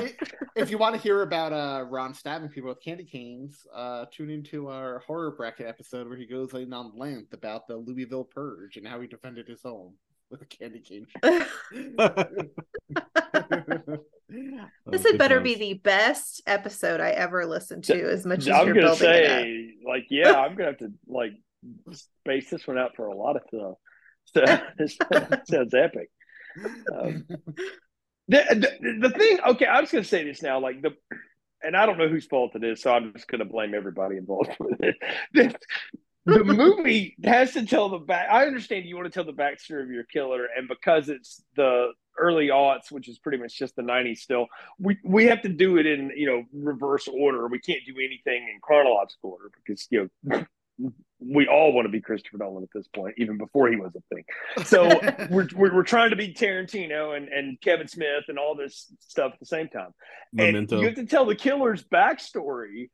[0.55, 4.29] if you want to hear about uh, Ron stabbing people with candy canes, uh, tune
[4.29, 8.77] into our horror bracket episode where he goes in on length about the Louisville Purge
[8.77, 9.95] and how he defended his home
[10.29, 11.07] with a candy cane.
[14.85, 18.67] This had better be the best episode I ever listened to, as much as I'm
[18.67, 19.41] you're gonna building it up.
[19.41, 21.33] say, like, yeah, I'm gonna have to like
[21.91, 23.77] space this one out for a lot of stuff.
[24.25, 24.41] So
[24.77, 24.97] this
[25.49, 26.09] sounds epic.
[26.91, 27.25] Um,
[28.29, 30.91] the, the the thing, okay, I'm just gonna say this now, like the,
[31.61, 34.55] and I don't know whose fault it is, so I'm just gonna blame everybody involved
[34.59, 34.95] with it.
[35.33, 35.55] The,
[36.25, 38.29] the movie has to tell the back.
[38.31, 41.91] I understand you want to tell the backstory of your killer, and because it's the
[42.17, 44.47] early aughts, which is pretty much just the '90s still,
[44.79, 47.47] we we have to do it in you know reverse order.
[47.47, 50.45] We can't do anything in chronological order because you know
[51.19, 54.15] we all want to be Christopher Nolan at this point, even before he was a
[54.15, 54.25] thing.
[54.65, 54.87] So
[55.29, 59.33] we're, we're we're trying to be Tarantino and and Kevin Smith and all this stuff
[59.33, 59.93] at the same time.
[60.37, 60.79] And Memento.
[60.79, 62.89] you have to tell the killer's backstory,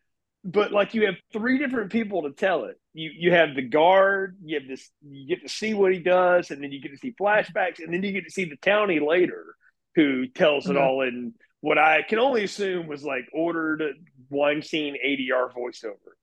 [0.51, 2.79] but like you have three different people to tell it.
[2.93, 6.51] You you have the guard, you have this, you get to see what he does,
[6.51, 9.05] and then you get to see flashbacks, and then you get to see the townie
[9.05, 9.55] later,
[9.95, 10.81] who tells it Mhm.
[10.81, 13.81] all in what I can only assume was like ordered
[14.29, 16.13] Weinstein ADR voiceover,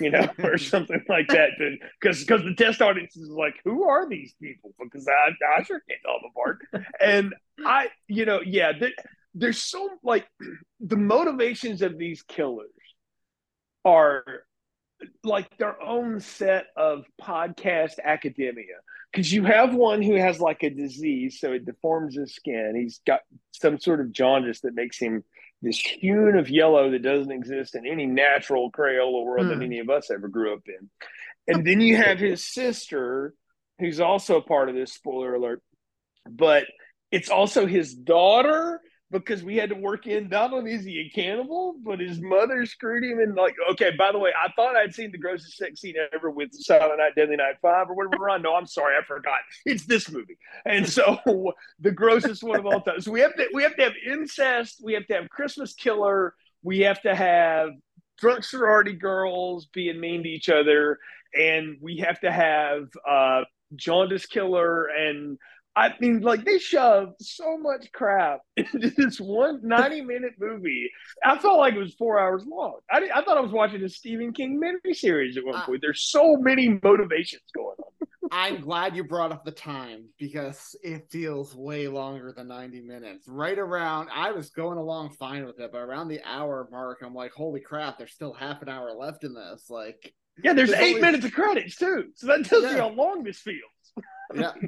[0.00, 1.50] you know, or something like that.
[2.00, 4.74] Because because the test audience is like, who are these people?
[4.82, 6.58] Because I I sure can't tell them apart.
[7.00, 8.92] And I, you know, yeah, there,
[9.34, 10.26] there's so like
[10.80, 12.70] the motivations of these killers
[13.86, 14.24] are
[15.22, 18.76] like their own set of podcast academia.
[19.12, 22.74] Because you have one who has like a disease so it deforms his skin.
[22.76, 23.20] He's got
[23.52, 25.22] some sort of jaundice that makes him
[25.62, 29.62] this hue of yellow that doesn't exist in any natural crayola world that Hmm.
[29.62, 30.90] any of us ever grew up in.
[31.48, 33.34] And then you have his sister
[33.78, 35.62] who's also a part of this spoiler alert
[36.28, 36.64] but
[37.12, 41.14] it's also his daughter because we had to work in not only is he a
[41.14, 44.94] cannibal, but his mother screwed him and like, okay, by the way, I thought I'd
[44.94, 48.42] seen the grossest sex scene ever with Silent Night, Deadly Night Five or whatever on.
[48.42, 49.38] No, I'm sorry, I forgot.
[49.64, 50.38] It's this movie.
[50.64, 51.18] And so
[51.80, 53.00] the grossest one of all time.
[53.00, 56.34] So we have to we have to have incest, we have to have Christmas killer,
[56.62, 57.70] we have to have
[58.18, 60.98] drunk sorority girls being mean to each other,
[61.34, 63.42] and we have to have uh
[63.74, 65.38] jaundice killer and
[65.76, 70.90] I mean, like they shoved so much crap into this one 90 minute movie.
[71.24, 72.78] I felt like it was four hours long.
[72.90, 75.66] I, I thought I was watching a Stephen King miniseries at one Ah.
[75.66, 75.82] point.
[75.82, 78.08] There's so many motivations going on.
[78.32, 83.28] I'm glad you brought up the time because it feels way longer than 90 minutes.
[83.28, 87.14] Right around, I was going along fine with it, but around the hour mark, I'm
[87.14, 89.66] like, holy crap, there's still half an hour left in this.
[89.70, 90.12] Like,
[90.42, 92.06] Yeah, there's There's eight only- minutes of credits too.
[92.14, 93.60] So that tells you how long this feels.
[94.34, 94.52] yeah.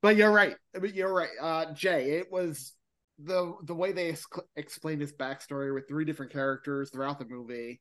[0.00, 0.56] but you're right.
[0.72, 1.30] But you're right.
[1.40, 2.74] Uh, Jay, it was
[3.18, 7.80] the the way they ex- explained his backstory with three different characters throughout the movie.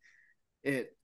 [0.63, 0.95] It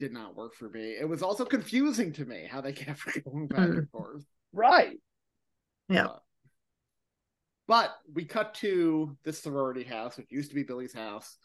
[0.00, 0.96] did not work for me.
[0.98, 4.24] It was also confusing to me how they kept going back and forth.
[4.52, 4.98] Right.
[5.88, 6.06] Yeah.
[6.06, 6.18] Uh,
[7.68, 11.36] But we cut to this sorority house, which used to be Billy's house,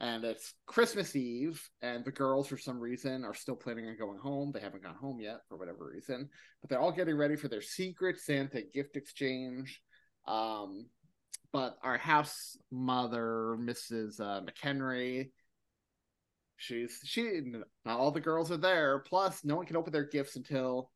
[0.00, 4.18] and it's Christmas Eve, and the girls, for some reason, are still planning on going
[4.18, 4.50] home.
[4.52, 7.60] They haven't gone home yet for whatever reason, but they're all getting ready for their
[7.60, 9.80] secret Santa gift exchange.
[10.26, 10.86] Um,
[11.52, 14.20] but our house mother, Mrs.
[14.20, 15.30] Uh, McHenry,
[16.56, 17.42] she's she.
[17.84, 19.00] Not all the girls are there.
[19.00, 20.90] Plus, no one can open their gifts until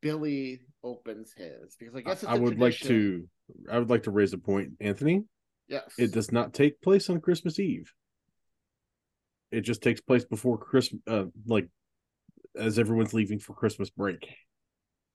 [0.00, 3.28] Billy opens his because I guess it's I would like to
[3.70, 5.24] I would like to raise a point, Anthony.
[5.68, 5.92] Yes.
[5.96, 7.92] It does not take place on Christmas Eve.
[9.50, 11.68] It just takes place before Christmas uh like
[12.56, 14.28] as everyone's leaving for Christmas break.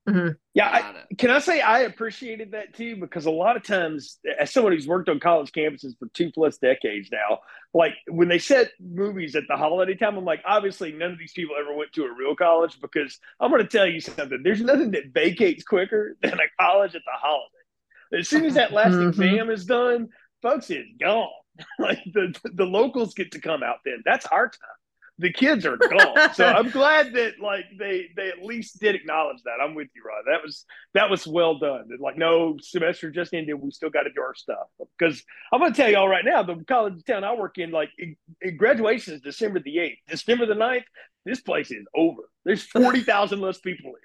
[0.07, 0.34] Mm-hmm.
[0.53, 2.97] Yeah, I, can I say I appreciated that too?
[2.97, 6.57] Because a lot of times, as someone who's worked on college campuses for two plus
[6.57, 7.39] decades now,
[7.73, 11.31] like when they set movies at the holiday time, I'm like, obviously, none of these
[11.31, 14.41] people ever went to a real college because I'm going to tell you something.
[14.43, 18.19] There's nothing that vacates quicker than a college at the holiday.
[18.19, 19.21] As soon as that last mm-hmm.
[19.21, 20.09] exam is done,
[20.41, 21.29] folks, it's gone.
[21.80, 24.01] like the the locals get to come out then.
[24.06, 24.78] That's our time
[25.20, 26.34] the kids are gone.
[26.34, 29.64] so I'm glad that like they they at least did acknowledge that.
[29.64, 30.24] I'm with you, Ron.
[30.26, 31.88] That was that was well done.
[31.99, 33.56] Like, no semester just ended.
[33.56, 34.68] We still got to do our stuff.
[34.97, 37.89] Because I'm going to tell y'all right now, the college town I work in, like,
[37.97, 39.99] it, it graduation is December the eighth.
[40.08, 40.84] December the 9th,
[41.26, 42.24] this place is over.
[42.45, 43.99] There's forty thousand less people here.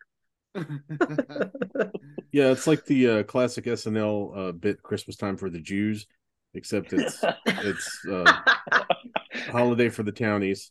[2.32, 6.06] yeah, it's like the uh, classic SNL uh, bit Christmas time for the Jews,
[6.54, 8.32] except it's it's uh,
[9.50, 10.70] holiday for the townies.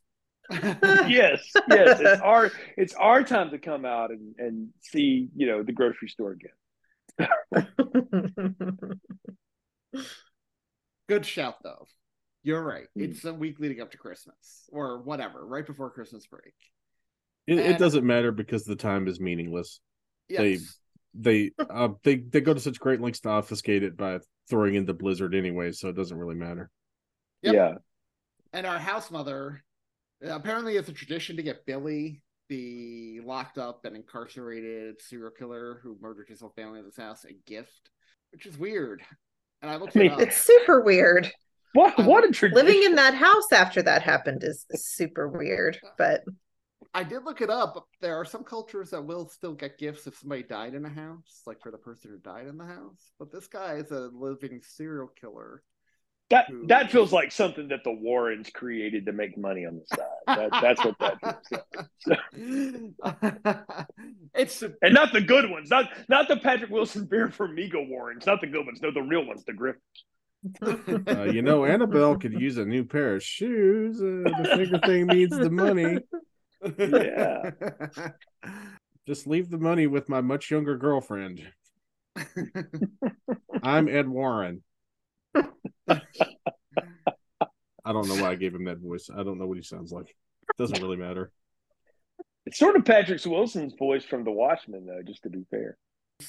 [0.49, 1.99] yes, yes.
[1.99, 6.07] It's our it's our time to come out and, and see, you know, the grocery
[6.07, 6.51] store again.
[11.09, 11.87] Good shout though.
[12.43, 12.87] You're right.
[12.95, 13.03] Hmm.
[13.03, 16.53] It's a week leading up to Christmas or whatever, right before Christmas break.
[17.45, 19.81] It, and, it doesn't matter because the time is meaningless.
[20.29, 20.77] Yes.
[21.13, 24.75] They they uh, they they go to such great lengths to obfuscate it by throwing
[24.75, 26.69] in the blizzard anyway, so it doesn't really matter.
[27.41, 27.53] Yep.
[27.53, 27.73] Yeah.
[28.53, 29.63] And our house mother
[30.21, 35.97] apparently it's a tradition to get Billy, the locked up and incarcerated serial killer who
[36.01, 37.89] murdered his whole family in his house, a gift,
[38.31, 39.01] which is weird.
[39.61, 41.31] And I looked I mean, it it's super weird.
[41.73, 42.65] What what a tradition!
[42.65, 45.79] Living in that house after that happened is, is super weird.
[45.97, 46.23] But
[46.93, 47.87] I did look it up.
[48.01, 51.41] There are some cultures that will still get gifts if somebody died in a house,
[51.45, 53.11] like for the person who died in the house.
[53.19, 55.63] But this guy is a living serial killer
[56.29, 60.49] that that feels like something that the Warrens created to make money on the side.
[60.51, 61.17] That, that's what that
[61.47, 61.63] feels.
[64.35, 68.41] it's and not the good ones, not not the Patrick Wilson Vera Farmiga Warrens, not
[68.41, 68.81] the good ones.
[68.81, 69.83] No, the real ones, the Griffins.
[70.61, 73.99] Uh, you know, Annabelle could use a new pair of shoes.
[73.99, 75.97] Uh, the finger thing needs the money.
[76.77, 77.51] Yeah.
[79.07, 81.41] Just leave the money with my much younger girlfriend.
[83.63, 84.63] I'm Ed Warren.
[87.87, 89.09] I don't know why I gave him that voice.
[89.13, 90.09] I don't know what he sounds like.
[90.09, 91.31] It doesn't really matter.
[92.45, 95.01] It's sort of Patrick Wilson's voice from The Watchmen, though.
[95.05, 95.77] Just to be fair.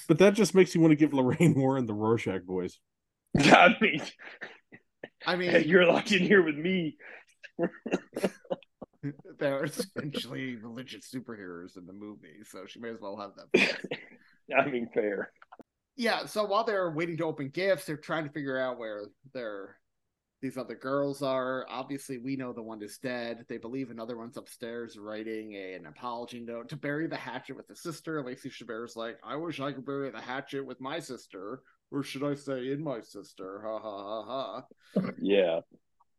[0.06, 2.78] But that just makes you want to give Lorraine Warren the Rorschach voice.
[3.38, 4.02] I mean,
[5.26, 6.96] I mean, you're locked in here with me.
[9.38, 13.78] They're essentially religious superheroes in the movie, so she may as well have that.
[14.58, 15.30] I mean, fair
[15.98, 19.76] yeah, so while they're waiting to open gifts, they're trying to figure out where their
[20.40, 21.66] these other girls are.
[21.68, 23.44] Obviously, we know the one is dead.
[23.48, 27.66] They believe another one's upstairs writing a, an apology note to bury the hatchet with
[27.66, 28.22] the sister.
[28.22, 32.22] Lacey Chabert's like, I wish I could bury the hatchet with my sister, or should
[32.22, 33.60] I say in my sister?
[33.64, 34.62] Ha ha ha
[34.94, 35.10] ha.
[35.20, 35.60] Yeah.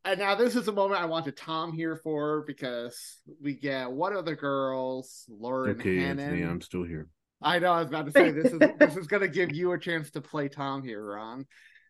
[0.05, 4.13] And now this is a moment I wanted Tom here for because we get one
[4.13, 6.19] of the girls, Lauren okay, Hannon.
[6.19, 7.09] Anthony, I'm still here.
[7.41, 7.73] I know.
[7.73, 10.11] I was about to say this is this is going to give you a chance
[10.11, 11.45] to play Tom here, Ron,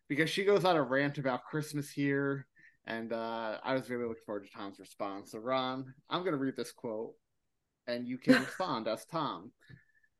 [0.08, 2.46] because she goes on a rant about Christmas here,
[2.86, 5.32] and uh, I was really looking forward to Tom's response.
[5.32, 7.14] So, Ron, I'm going to read this quote,
[7.86, 9.52] and you can respond as Tom.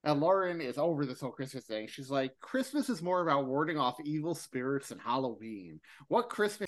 [0.03, 1.87] And Lauren is over this whole Christmas thing.
[1.87, 5.81] She's like, Christmas is more about warding off evil spirits than Halloween.
[6.09, 6.67] What Christmas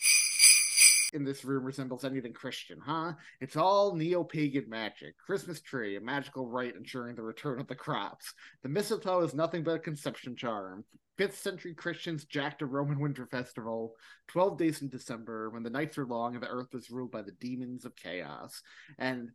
[1.12, 3.12] in this room resembles anything Christian, huh?
[3.40, 5.16] It's all neo pagan magic.
[5.18, 8.32] Christmas tree, a magical rite ensuring the return of the crops.
[8.62, 10.84] The mistletoe is nothing but a conception charm.
[11.18, 13.94] Fifth century Christians jacked a Roman winter festival,
[14.28, 17.22] 12 days in December, when the nights are long and the earth is ruled by
[17.22, 18.62] the demons of chaos.
[18.98, 19.30] And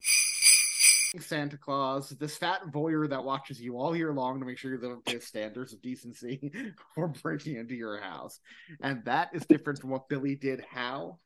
[1.19, 4.79] Santa Claus, this fat voyeur that watches you all year long to make sure you
[4.79, 6.51] live up to standards of decency
[6.97, 8.39] or breaking into your house.
[8.81, 11.19] And that is different from what Billy did how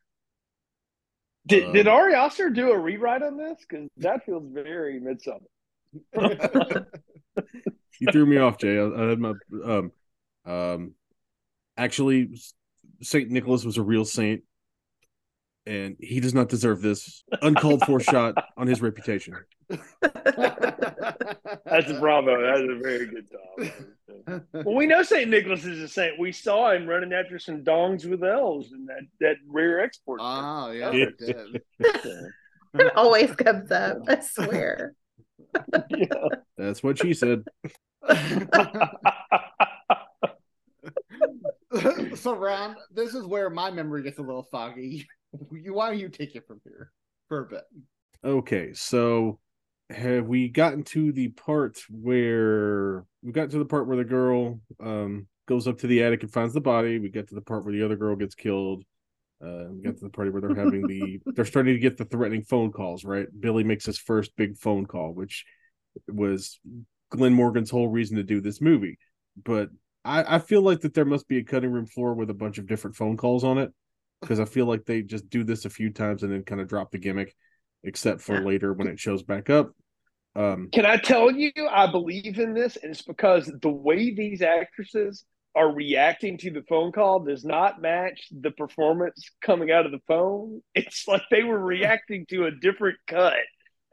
[1.48, 3.58] did um, did Ari Aster do a rewrite on this?
[3.68, 5.42] Because that feels very Midsommar.
[8.00, 8.78] you threw me off, Jay.
[8.78, 9.34] I, I had my
[9.66, 9.92] um
[10.46, 10.94] um
[11.78, 12.30] actually
[13.02, 14.44] Saint Nicholas was a real saint,
[15.66, 19.36] and he does not deserve this uncalled for shot on his reputation.
[21.72, 22.42] That's bravo.
[22.42, 24.44] That's a very good job.
[24.66, 25.30] well, we know St.
[25.30, 26.20] Nicholas is a saint.
[26.20, 30.20] We saw him running after some dongs with elves in that, that rare export.
[30.22, 31.62] Oh, yeah, it did.
[32.74, 34.96] it always comes up, I swear.
[35.90, 36.08] yeah.
[36.58, 37.46] That's what she said.
[42.16, 45.08] so, Ron, this is where my memory gets a little foggy.
[45.50, 46.92] Why don't you take it from here
[47.30, 47.64] for a bit?
[48.26, 49.40] Okay, so
[49.92, 54.60] have we gotten to the part where we got to the part where the girl
[54.80, 57.00] um goes up to the attic and finds the body?
[57.00, 58.84] We get to the part where the other girl gets killed.
[59.44, 62.06] Uh, we got to the party where they're having the they're starting to get the
[62.06, 63.04] threatening phone calls.
[63.04, 65.46] Right, Billy makes his first big phone call, which
[66.08, 66.60] was
[67.10, 68.98] Glen Morgan's whole reason to do this movie.
[69.44, 69.70] But
[70.04, 72.58] I, I feel like that there must be a cutting room floor with a bunch
[72.58, 73.72] of different phone calls on it
[74.22, 76.68] because I feel like they just do this a few times and then kind of
[76.68, 77.36] drop the gimmick,
[77.84, 79.74] except for later when it shows back up.
[80.36, 84.42] Um, Can I tell you, I believe in this, and it's because the way these
[84.42, 85.26] actresses
[85.56, 90.02] are reacting to the phone call does not match the performance coming out of the
[90.08, 90.62] phone.
[90.74, 93.34] It's like they were reacting to a different cut.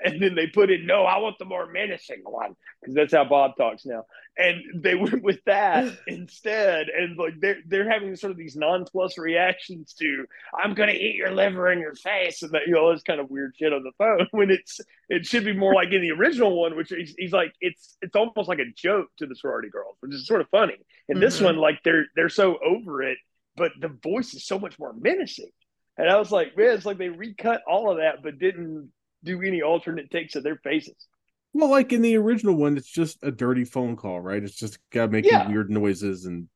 [0.01, 3.25] And then they put in, no, I want the more menacing one because that's how
[3.25, 4.05] Bob talks now.
[4.37, 6.87] And they went with that instead.
[6.89, 11.33] And like they're they're having sort of these non-plus reactions to, I'm gonna eat your
[11.33, 13.93] liver in your face, and that you know this kind of weird shit on the
[13.99, 14.27] phone.
[14.39, 17.53] When it's it should be more like in the original one, which he's, he's like
[17.61, 20.77] it's it's almost like a joke to the sorority girls, which is sort of funny.
[21.09, 21.25] And mm-hmm.
[21.25, 23.19] this one, like they're they're so over it,
[23.57, 25.51] but the voice is so much more menacing.
[25.97, 28.93] And I was like, man, it's like they recut all of that, but didn't
[29.25, 31.09] do any alternate takes of their faces.
[31.53, 34.43] Well, like in the original one, it's just a dirty phone call, right?
[34.43, 35.49] It's just a guy making yeah.
[35.49, 36.49] weird noises and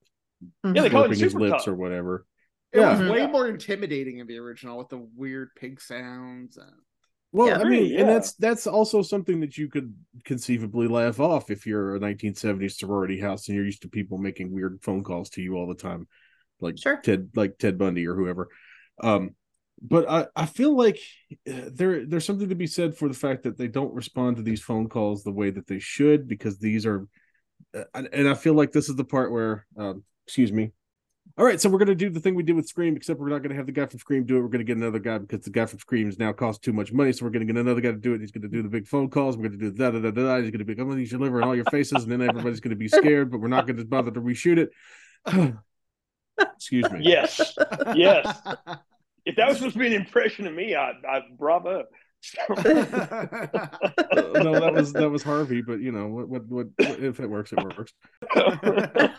[0.65, 1.69] yeah, they call it his lips tough.
[1.69, 2.27] or whatever.
[2.73, 2.99] It yeah.
[2.99, 6.57] was way more intimidating in the original with the weird pig sounds.
[6.57, 6.71] And...
[7.31, 8.01] Well, yeah, I mean, yeah.
[8.01, 9.95] and that's that's also something that you could
[10.25, 14.53] conceivably laugh off if you're a 1970s sorority house and you're used to people making
[14.53, 16.07] weird phone calls to you all the time,
[16.61, 17.01] like sure.
[17.01, 18.49] Ted, like Ted Bundy or whoever.
[19.03, 19.35] Um,
[19.83, 20.99] but I, I feel like
[21.49, 24.43] uh, there there's something to be said for the fact that they don't respond to
[24.43, 27.07] these phone calls the way that they should because these are
[27.75, 30.71] uh, and I feel like this is the part where um, excuse me.
[31.39, 33.29] All right so we're going to do the thing we did with Scream except we're
[33.29, 34.41] not going to have the guy from Scream do it.
[34.41, 36.73] We're going to get another guy because the guy from Scream is now cost too
[36.73, 38.21] much money so we're going to get another guy to do it.
[38.21, 39.37] He's going to do the big phone calls.
[39.37, 41.21] We're going to do da da da da he's going to be I'm use your
[41.21, 43.67] liver in all your faces and then everybody's going to be scared but we're not
[43.67, 44.71] going to bother to reshoot it.
[46.39, 47.01] Excuse me.
[47.03, 47.57] Yes.
[47.95, 48.43] Yes
[49.25, 51.85] if that was supposed to be an impression of me, I, I bravo.
[52.49, 52.55] no,
[54.55, 57.59] that was that was Harvey, but you know what, what, what, if it works, it
[57.77, 57.93] works.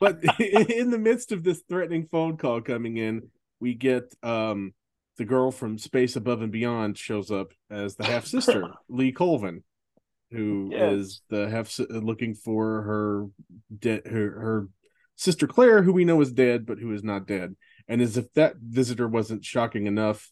[0.00, 3.28] but in the midst of this threatening phone call coming in,
[3.60, 4.72] we get um
[5.18, 9.62] the girl from Space Above and Beyond shows up as the half sister, Leigh Colvin,
[10.30, 10.92] who yes.
[10.92, 13.26] is the half looking for her
[13.78, 14.68] dead her her
[15.16, 17.54] sister Claire, who we know is dead, but who is not dead.
[17.90, 20.30] And as if that visitor wasn't shocking enough,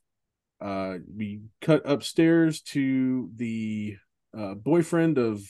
[0.61, 3.96] uh, we cut upstairs to the
[4.36, 5.42] uh, boyfriend of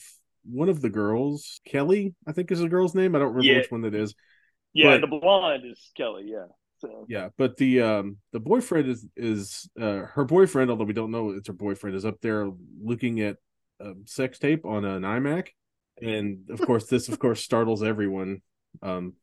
[0.43, 3.15] one of the girls, Kelly, I think is the girl's name.
[3.15, 3.57] I don't remember yeah.
[3.57, 4.15] which one that is.
[4.73, 6.23] Yeah, but, the blonde is Kelly.
[6.25, 6.45] Yeah.
[6.79, 7.05] So.
[7.07, 11.31] Yeah, but the um the boyfriend is is uh her boyfriend, although we don't know
[11.31, 12.49] it's her boyfriend, is up there
[12.81, 13.37] looking at
[13.79, 15.49] a sex tape on an iMac,
[16.01, 18.41] and of course this of course startles everyone.
[18.81, 19.13] Um,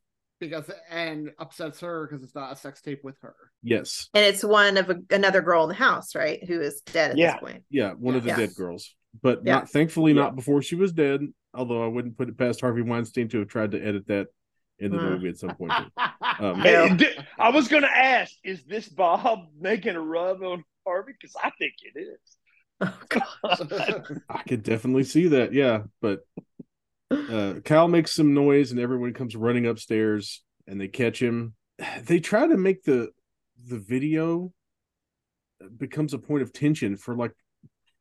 [0.41, 3.35] because and upsets her because it's not a sex tape with her.
[3.63, 6.43] Yes, and it's one of a, another girl in the house, right?
[6.45, 7.33] Who is dead at yeah.
[7.33, 7.65] this point.
[7.71, 8.19] Yeah, one yeah.
[8.19, 9.55] of the dead girls, but yeah.
[9.55, 11.21] not thankfully not before she was dead.
[11.55, 14.29] Although I wouldn't put it past Harvey Weinstein to have tried to edit that
[14.79, 15.11] in the mm.
[15.11, 15.73] movie at some point.
[16.39, 21.13] Um, hey, I was going to ask: Is this Bob making a rub on Harvey?
[21.19, 22.37] Because I think it is.
[22.83, 25.55] Oh, I could definitely see that.
[25.55, 26.21] Yeah, but
[27.11, 31.55] uh, Kyle makes some noise and everyone comes running upstairs and they catch him.
[32.05, 33.11] They try to make the
[33.69, 34.53] the video
[35.77, 37.33] becomes a point of tension for like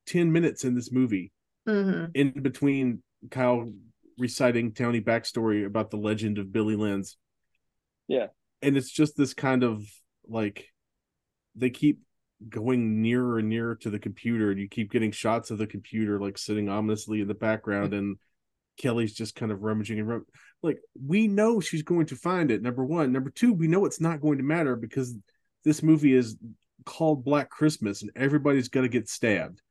[0.07, 1.31] 10 minutes in this movie
[1.67, 2.05] mm-hmm.
[2.13, 3.01] in between
[3.31, 3.69] Kyle
[4.17, 7.17] reciting Towny backstory about the legend of Billy Lenz.
[8.07, 8.27] Yeah.
[8.61, 9.83] And it's just this kind of
[10.27, 10.67] like
[11.55, 11.99] they keep
[12.49, 16.19] going nearer and nearer to the computer and you keep getting shots of the computer
[16.19, 18.17] like sitting ominously in the background and
[18.77, 20.25] Kelly's just kind of rummaging and rum-
[20.61, 22.61] like we know she's going to find it.
[22.61, 25.15] Number one, number two, we know it's not going to matter because
[25.63, 26.35] this movie is
[26.85, 29.61] called Black Christmas and everybody's going to get stabbed.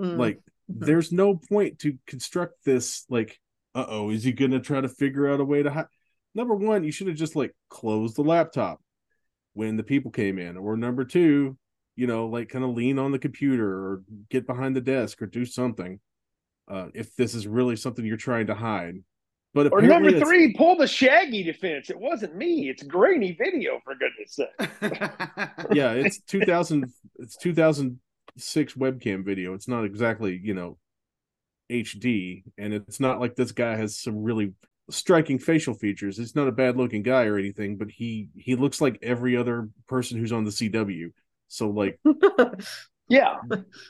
[0.00, 0.18] Mm.
[0.18, 0.84] Like mm-hmm.
[0.84, 3.38] there's no point to construct this like
[3.74, 5.86] uh oh, is he going to try to figure out a way to hide?
[6.34, 8.80] Number one, you should have just like closed the laptop
[9.54, 11.58] when the people came in, or number two,
[11.94, 15.26] you know, like kind of lean on the computer or get behind the desk or
[15.26, 16.00] do something
[16.68, 18.96] uh, if this is really something you're trying to hide.
[19.54, 21.90] But or number three, pull the Shaggy defense.
[21.90, 22.70] It wasn't me.
[22.70, 25.10] It's grainy video for goodness sake.
[25.76, 26.90] yeah, it's 2000.
[27.18, 29.52] It's 2006 webcam video.
[29.52, 30.78] It's not exactly you know
[31.70, 34.54] HD, and it's not like this guy has some really
[34.88, 36.18] striking facial features.
[36.18, 39.68] It's not a bad looking guy or anything, but he he looks like every other
[39.86, 41.12] person who's on the CW.
[41.48, 42.00] So like
[43.08, 43.36] Yeah.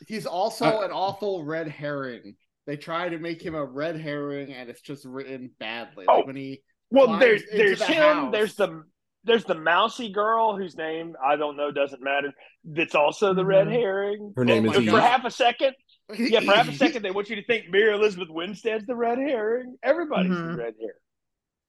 [0.09, 2.35] He's also an awful red herring.
[2.67, 6.05] They try to make him a red herring, and it's just written badly.
[6.09, 8.03] Oh, Like when he Well, there's there's the him.
[8.17, 8.33] house.
[8.33, 8.85] There's the
[9.25, 12.33] there's the mousy girl whose name I don't know doesn't matter.
[12.65, 13.73] That's also the red Mhm.
[13.73, 14.33] herring.
[14.37, 14.91] Her name Oh is my But Eve.
[14.91, 15.75] for half a second,
[16.17, 19.19] yeah, for half a second, they want you to think Mary Elizabeth Winstead's the red
[19.19, 19.77] herring.
[19.83, 20.57] Everybody's Mhm.
[20.57, 20.99] the red herring.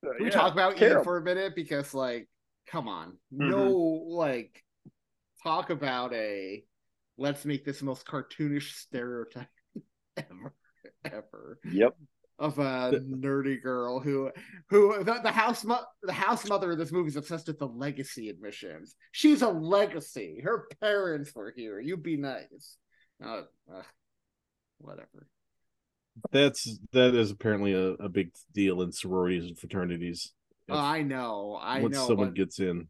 [0.03, 1.03] So, Can we talk about Eve terrible.
[1.03, 2.27] for a minute because, like,
[2.67, 3.49] come on, Mm-hmm.
[3.51, 4.63] no, like,
[5.43, 6.65] talk about a
[7.17, 9.47] let's make this the most cartoonish stereotype
[10.17, 10.55] ever,
[11.05, 11.95] ever Yep.
[12.39, 14.31] of a nerdy girl who,
[14.69, 17.67] who the, the house mo- the house mother of this movie is obsessed with the
[17.67, 18.95] legacy admissions.
[19.11, 20.41] She's a legacy.
[20.43, 21.79] Her parents were here.
[21.79, 22.77] You'd be nice.
[23.23, 23.43] Uh,
[23.73, 23.81] uh,
[24.79, 25.27] whatever.
[26.31, 30.31] That's that is apparently a, a big deal in sororities and fraternities.
[30.69, 31.59] Oh, I know.
[31.61, 32.07] I Once know.
[32.07, 32.87] someone gets in,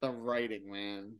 [0.00, 1.16] the writing, man.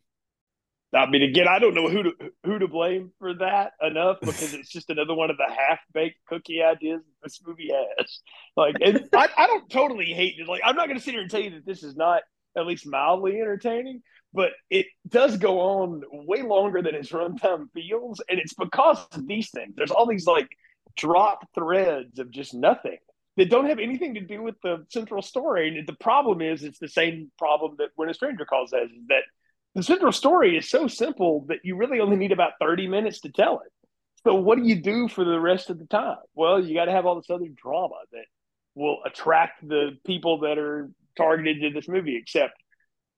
[0.95, 2.13] I mean, again, I don't know who to
[2.45, 6.19] who to blame for that enough because it's just another one of the half baked
[6.27, 8.21] cookie ideas this movie has.
[8.57, 10.47] Like, and I, I don't totally hate it.
[10.47, 12.23] Like, I'm not going to sit here and tell you that this is not
[12.57, 14.03] at least mildly entertaining,
[14.35, 19.27] but it does go on way longer than its runtime feels, and it's because of
[19.27, 19.75] these things.
[19.75, 20.49] There's all these like
[20.97, 22.99] drop threads of just nothing
[23.39, 25.69] that don't have anything to do with the central story.
[25.69, 29.23] And the problem is, it's the same problem that When a Stranger Calls has, that
[29.75, 33.31] the central story is so simple that you really only need about 30 minutes to
[33.31, 33.73] tell it.
[34.25, 36.19] So what do you do for the rest of the time?
[36.35, 38.27] Well, you got to have all this other drama that
[38.75, 42.17] will attract the people that are targeted to this movie.
[42.17, 42.53] Except,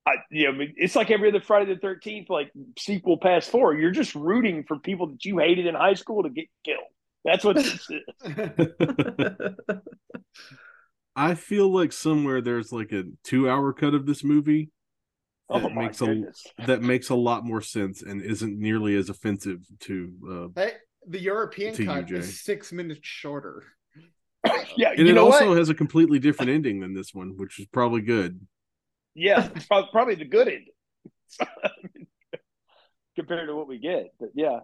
[0.07, 3.75] I, you know, it's like every other Friday the Thirteenth, like sequel past four.
[3.75, 6.79] You're just rooting for people that you hated in high school to get killed.
[7.25, 8.03] That's what this is.
[11.17, 14.71] I feel like somewhere there's like a two-hour cut of this movie
[15.51, 16.43] that my makes a goodness!
[16.67, 20.51] that makes a lot more sense and isn't nearly as offensive to.
[20.57, 20.73] Uh, Hey,
[21.07, 22.17] the European To cut Jay.
[22.17, 23.63] is six minutes shorter.
[24.77, 25.59] Yeah, and it know also what?
[25.59, 28.41] has a completely different ending than this one, which is probably good.
[29.15, 30.67] Yeah, it's probably the good end
[33.17, 34.09] compared to what we get.
[34.19, 34.61] But yeah,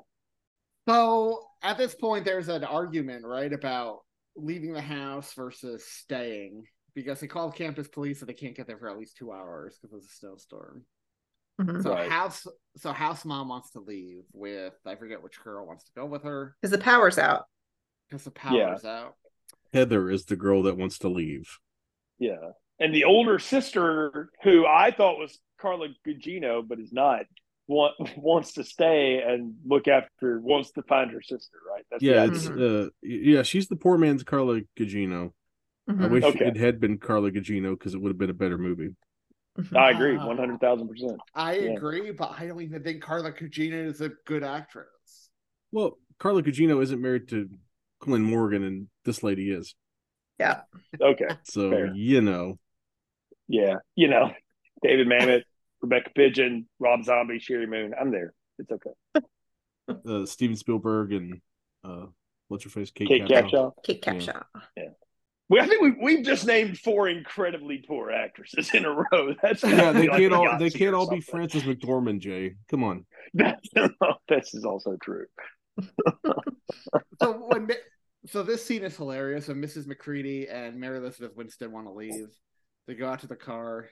[0.89, 4.01] So at this point, there's an argument, right, about
[4.37, 6.65] leaving the house versus staying
[6.95, 9.79] because they called campus police and they can't get there for at least two hours
[9.81, 10.85] because of a snowstorm.
[11.61, 11.83] Mhm.
[11.83, 12.11] So Right.
[12.11, 16.07] house, so house mom wants to leave with I forget which girl wants to go
[16.07, 17.45] with her Because the power's out.
[18.09, 19.17] because the power's out.
[19.73, 21.59] Heather is the girl that wants to leave.
[22.19, 22.53] yeah.
[22.79, 27.27] And the older sister, who I thought was Carla Gugino, but is not,
[27.69, 31.59] want, wants to stay and look after, wants to find her sister.
[31.71, 31.85] Right?
[31.91, 35.35] That's Yeah, it's uh, yeah, she's the poor man's Carla Gugino.
[35.91, 36.11] I Mhm.
[36.11, 36.47] wish Okay.
[36.47, 38.95] it had been Carla Gugino because it would have been a better movie.
[39.75, 41.21] I agree, one hundred thousand percent.
[41.35, 41.71] I Yeah.
[41.73, 45.31] agree, but I don't even think Carla Gugino is a good actress.
[45.73, 47.51] Well, Carla Gugino isn't married to
[47.99, 49.75] Glen Morgan, and this lady is.
[50.39, 50.63] Yeah.
[51.01, 51.93] Okay, So Fair.
[51.95, 52.59] you know,
[53.49, 54.33] yeah, you know,
[54.83, 55.43] David Mamet,
[55.83, 57.93] Rebecca Pidgeon, Rob Zombie, Sheri Moon.
[58.01, 58.33] I'm there.
[58.59, 59.25] It's okay.
[60.07, 61.43] uh, Steven Spielberg and
[61.85, 62.07] uh,
[62.49, 63.73] what's her face, Kate, Kate Capshaw.
[63.83, 63.83] Capshaw.
[63.83, 64.07] Kate
[64.77, 64.89] Yeah.
[65.51, 65.55] Capshaw.
[65.55, 69.35] We, I think we we've just named four incredibly poor actresses in a row.
[69.43, 71.49] That's Yeah, they can't a all they can't all be something.
[71.49, 72.55] Frances McDormand, Jay.
[72.71, 73.07] Come on.
[73.35, 73.69] That's,
[74.29, 75.27] this is also true.
[77.21, 77.69] So when
[78.27, 79.49] so this scene is hilarious.
[79.49, 79.87] When Mrs.
[79.87, 82.29] McCready and Mary Elizabeth Winstead want to leave,
[82.87, 83.89] they go out to the car.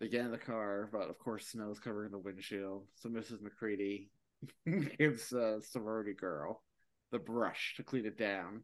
[0.00, 2.86] They get in the car, but of course snow's covering the windshield.
[2.96, 3.40] So Mrs.
[3.40, 4.10] McCready
[4.98, 6.62] gives a sorority girl
[7.12, 8.62] the brush to clean it down.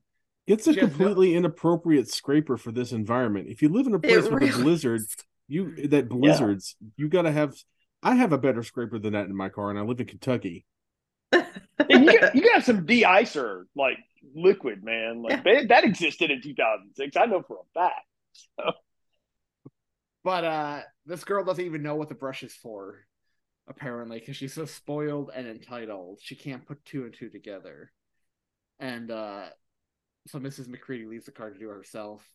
[0.49, 3.49] It's a She no- completely inappropriate scraper for this environment.
[3.49, 5.03] If you live in a place with really a blizzard,
[5.47, 7.55] you that blizzards, you got to have.
[8.03, 10.67] I have a better scraper than that in my car, and I live in Kentucky.
[11.89, 13.99] You, got, you got some de-icer like
[14.35, 15.23] liquid, man.
[15.23, 17.17] Like they, that existed in 2006.
[17.17, 18.07] I know for a fact.
[18.59, 18.73] So,
[20.25, 23.07] But uh this girl doesn't even know what the brush is for,
[23.69, 26.19] apparently, because she's so spoiled and entitled.
[26.23, 27.93] She can't put two and two together.
[28.81, 29.47] And uh
[30.29, 30.69] so Mrs.
[30.69, 32.29] McCready leaves the car to do it herself,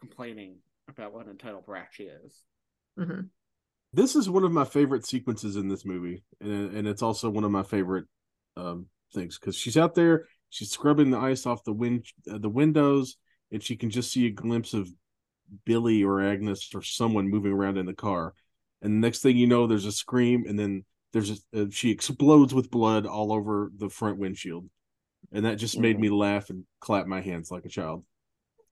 [0.00, 0.56] complaining
[0.88, 2.42] about what an entitled brat she is.
[2.98, 3.30] Mhm.
[3.92, 7.44] This is one of my favorite sequences in this movie, and and it's also one
[7.44, 8.06] of my favorite
[8.56, 12.48] um, things because she's out there, she's scrubbing the ice off the wind uh, the
[12.48, 13.16] windows,
[13.52, 14.92] and she can just see a glimpse of
[15.64, 18.34] Billy or Agnes or someone moving around in the car,
[18.82, 21.90] and the next thing you know, there's a scream, and then there's a, uh, she
[21.90, 24.68] explodes with blood all over the front windshield,
[25.34, 28.04] and that just made me laugh and clap my hands like a child.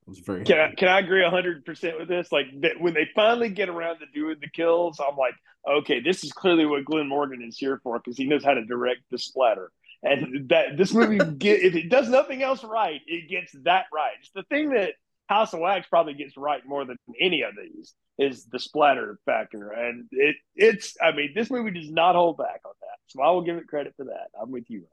[0.03, 0.43] It was very.
[0.45, 2.31] Can I can I agree hundred percent with this?
[2.31, 5.35] Like that when they finally get around to doing the kills, I'm like,
[5.69, 8.65] okay, this is clearly what Glen Morgan is here for because he knows how to
[8.65, 9.71] direct the splatter.
[10.01, 14.13] And that this movie get if it does nothing else right, it gets that right.
[14.19, 14.93] It's the thing that
[15.27, 19.71] House of Wax probably gets right more than any of these is the splatter factor.
[19.71, 22.97] And it it's I mean, this movie does not hold back on that.
[23.07, 24.27] So I will give it credit for that.
[24.41, 24.85] I'm with you.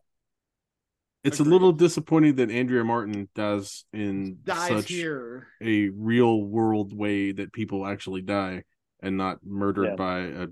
[1.23, 1.51] It's Agreed.
[1.51, 5.49] a little disappointing that Andrea Martin does in Dies such here.
[5.62, 8.64] a real world way that people actually die
[9.03, 9.97] and not murdered yeah.
[9.97, 10.47] by a,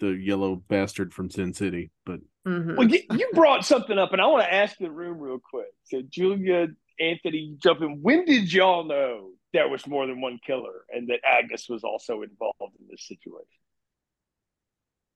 [0.00, 1.90] the yellow bastard from Sin City.
[2.06, 2.76] But mm-hmm.
[2.76, 5.68] well, you, you brought something up, and I want to ask the room real quick.
[5.84, 8.00] So Julia, Anthony, jump in.
[8.00, 12.22] When did y'all know there was more than one killer and that Agnes was also
[12.22, 13.46] involved in this situation?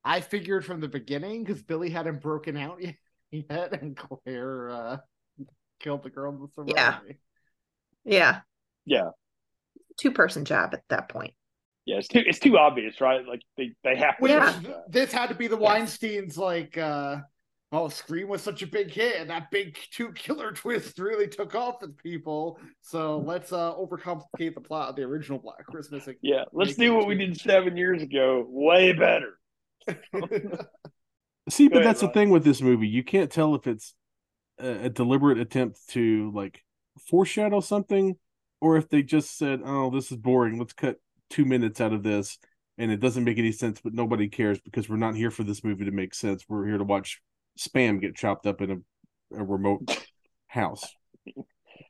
[0.05, 2.97] I figured from the beginning because Billy hadn't broken out yet.
[3.51, 4.97] yet, and Claire uh,
[5.81, 6.75] killed the girl in the sorority.
[6.77, 6.99] Yeah,
[8.05, 8.41] yeah,
[8.85, 9.11] yeah.
[9.99, 11.35] Two person job at that point.
[11.85, 13.27] Yeah, it's too it's too obvious, right?
[13.27, 14.29] Like they they have to.
[14.29, 14.61] Yeah.
[14.89, 16.79] This had to be the Weinstein's like.
[16.79, 17.19] uh
[17.75, 21.55] Oh, Scream was such a big hit, and that big two killer twist really took
[21.55, 22.59] off with people.
[22.83, 26.07] So let's uh overcomplicate the plot of the original Black Christmas.
[26.21, 29.39] Yeah, let's do what we did seven years ago, way better.
[31.49, 32.89] See, but that's the thing with this movie.
[32.89, 33.95] You can't tell if it's
[34.61, 36.63] a, a, deliberate attempt to like
[37.09, 38.17] foreshadow something
[38.61, 40.59] or if they just said, "Oh, this is boring.
[40.59, 40.97] Let's cut
[41.31, 42.39] 2 minutes out of this."
[42.79, 45.65] And it doesn't make any sense, but nobody cares because we're not here for this
[45.65, 46.45] movie to make sense.
[46.49, 47.21] We're here to watch
[47.59, 50.07] spam get chopped up in a, a remote
[50.47, 50.85] house.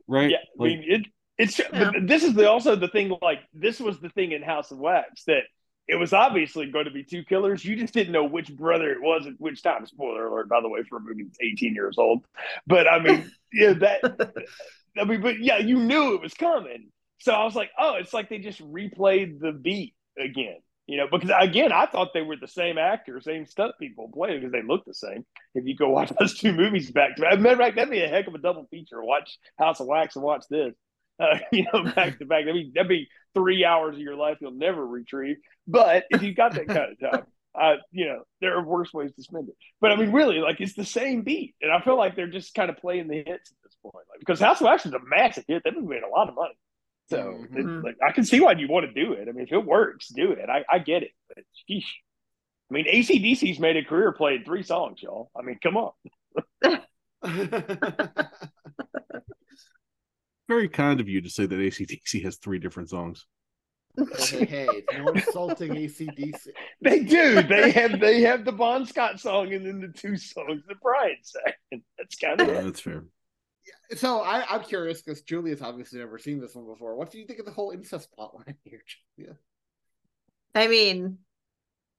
[0.08, 0.30] Right?
[0.30, 0.38] Yeah.
[0.56, 1.06] Like, I mean, it,
[1.38, 1.92] it's yeah.
[2.02, 5.24] this is the, also the thing like this was the thing in House of Wax
[5.24, 5.42] that
[5.88, 7.64] it was obviously going to be two killers.
[7.64, 9.84] You just didn't know which brother it was at which time.
[9.86, 12.24] Spoiler alert, by the way, for a movie that's 18 years old.
[12.66, 14.32] But I mean, yeah, that
[14.98, 16.88] I mean, but yeah, you knew it was coming.
[17.18, 20.58] So I was like, oh, it's like they just replayed the beat again.
[20.86, 24.40] You know, because again, I thought they were the same actors, same stunt people playing
[24.40, 25.24] because they look the same.
[25.54, 28.34] If you go watch those two movies back to back, that'd be a heck of
[28.34, 29.02] a double feature.
[29.02, 30.74] Watch House of Wax and watch this
[31.20, 32.44] uh, you know, back to back.
[32.48, 35.36] I mean, that'd be three hours of your life you'll never retrieve.
[35.66, 37.26] But if you've got that kind of time,
[37.60, 39.56] uh, you know, there are worse ways to spend it.
[39.80, 42.54] But I mean, really, like it's the same beat, and I feel like they're just
[42.54, 45.06] kind of playing the hits at this point, like because House of Action is a
[45.06, 45.62] massive hit.
[45.64, 46.56] They've been made a lot of money,
[47.10, 47.84] so mm-hmm.
[47.84, 49.28] like I can see why you want to do it.
[49.28, 50.48] I mean, if it works, do it.
[50.48, 51.84] I, I get it, but sheesh.
[52.70, 55.30] I mean, ACDC's made a career playing three songs, y'all.
[55.36, 55.92] I mean, come on.
[60.52, 63.26] very kind of you to say that ACDC has three different songs.
[63.96, 66.48] hey, hey, no insulting ACDC.
[66.82, 67.42] They do.
[67.42, 71.16] They have they have the Bon Scott song and then the two songs the Brian
[71.22, 71.82] sang.
[71.98, 73.04] That's kind of yeah, that's fair.
[73.64, 76.96] Yeah, so I, I'm curious because Julia's obviously never seen this one before.
[76.96, 78.82] What do you think of the whole incest plotline here,
[79.16, 79.36] Julia?
[80.56, 81.18] I mean,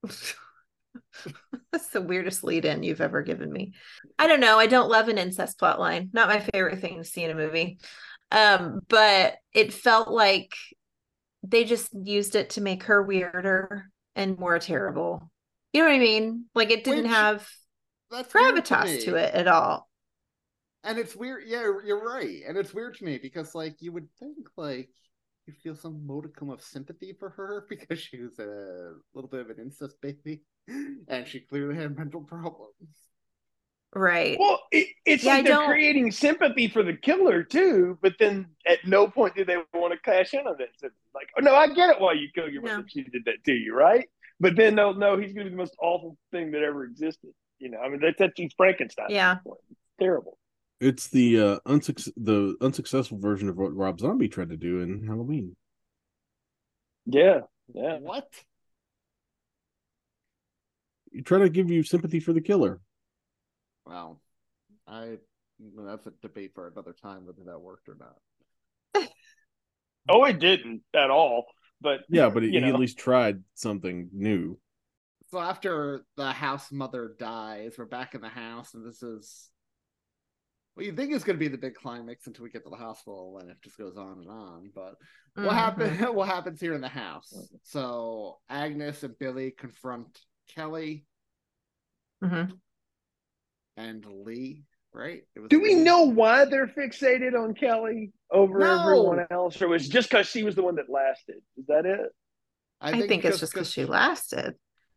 [1.72, 3.72] that's the weirdest lead in you've ever given me.
[4.18, 4.58] I don't know.
[4.58, 6.10] I don't love an incest plotline.
[6.12, 7.78] Not my favorite thing to see in a movie.
[8.34, 10.52] Um, but it felt like
[11.44, 15.30] they just used it to make her weirder and more terrible.
[15.72, 16.46] You know what I mean?
[16.52, 17.48] Like it didn't Which, have
[18.12, 19.88] gravitas to, to, it at all.
[20.82, 21.44] And it's weird.
[21.46, 22.42] Yeah, you're right.
[22.46, 24.90] And it's weird to me because, like, you would think, like,
[25.46, 29.50] you feel some modicum of sympathy for her because she was a little bit of
[29.50, 30.42] an incest baby
[31.08, 32.74] and she clearly had mental problems.
[33.94, 34.36] Right.
[34.38, 38.78] Well, it, it's yeah, like they're creating sympathy for the killer too, but then at
[38.84, 40.70] no point do they want to cash in on it.
[40.78, 42.78] So like, oh no, I get it why you kill your mother.
[42.78, 42.84] No.
[42.88, 44.08] She did that to you, right?
[44.40, 47.30] But then no, no, he's gonna be the most awful thing that ever existed.
[47.58, 49.06] You know, I mean that's that's Frankenstein.
[49.10, 49.36] Yeah.
[49.46, 50.38] It's terrible.
[50.80, 55.06] It's the uh unsuc- the unsuccessful version of what Rob Zombie tried to do in
[55.06, 55.54] Halloween.
[57.06, 57.40] Yeah.
[57.72, 57.98] Yeah.
[57.98, 58.28] What?
[61.12, 62.80] You try to give you sympathy for the killer.
[63.86, 64.18] Wow.
[64.86, 65.18] I
[65.76, 69.08] that's a debate for another time whether that worked or not.
[70.08, 71.44] oh, it didn't at all.
[71.80, 74.58] But yeah, but he, he at least tried something new.
[75.30, 79.50] So after the house mother dies, we're back in the house, and this is
[80.74, 82.76] what you think is going to be the big climax until we get to the
[82.76, 84.70] hospital, and it just goes on and on.
[84.74, 84.94] But
[85.36, 85.44] mm-hmm.
[85.44, 86.00] what happens?
[86.14, 87.32] What happens here in the house?
[87.64, 90.20] So Agnes and Billy confront
[90.54, 91.04] Kelly.
[92.22, 92.54] Mm-hmm
[93.76, 95.22] and Leigh, right?
[95.48, 98.80] Do we know why they're fixated on Kelly over no.
[98.80, 101.42] everyone else, or was just because she was the one that lasted?
[101.56, 102.10] Is that it?
[102.80, 104.54] I think, I think it's just because she lasted.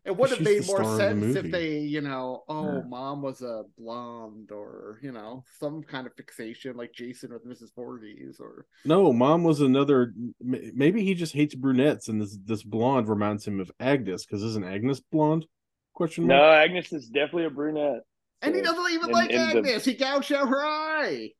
[0.07, 2.81] It would have made more star of the sense if they, you know, oh, Yeah.
[2.87, 7.75] mom was a blonde or, you know, some kind of fixation like Jason with Mrs.
[7.75, 8.67] Voorhees or.
[8.85, 10.13] No, mom was another.
[10.39, 14.63] Maybe he just hates brunettes, and this this blonde reminds him of Agnes because isn't
[14.63, 15.45] Agnes blonde?
[15.93, 16.69] Question No, mark.
[16.69, 18.03] Agnes is definitely a brunette.
[18.41, 19.85] And he doesn't even and- like and the- Agnes.
[19.85, 21.31] He gouged out her eye.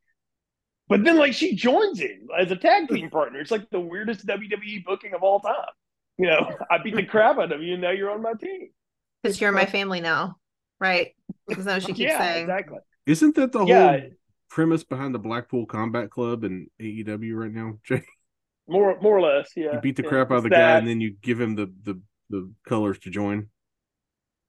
[0.89, 3.39] But then, like, she joins him as a tag team partner.
[3.41, 5.55] It's like the weirdest WWE booking of all time.
[6.17, 8.69] You know, I beat the crap out of you, and now you're on my team.
[9.21, 10.37] Because you're my uh, family now,
[10.79, 11.13] right?
[11.49, 12.43] Isn't that what she keeps yeah, saying?
[12.43, 12.77] exactly.
[13.05, 13.91] Isn't that the Yeah.
[13.99, 14.09] whole
[14.49, 17.79] premise behind the Blackpool Combat Club and AEW right now?
[17.83, 18.03] Jay?
[18.69, 19.51] More, more or less.
[19.57, 19.73] Yeah.
[19.73, 21.55] You beat the Yeah, crap out of it's the guy, and then you give him
[21.55, 23.47] the the the colors to join.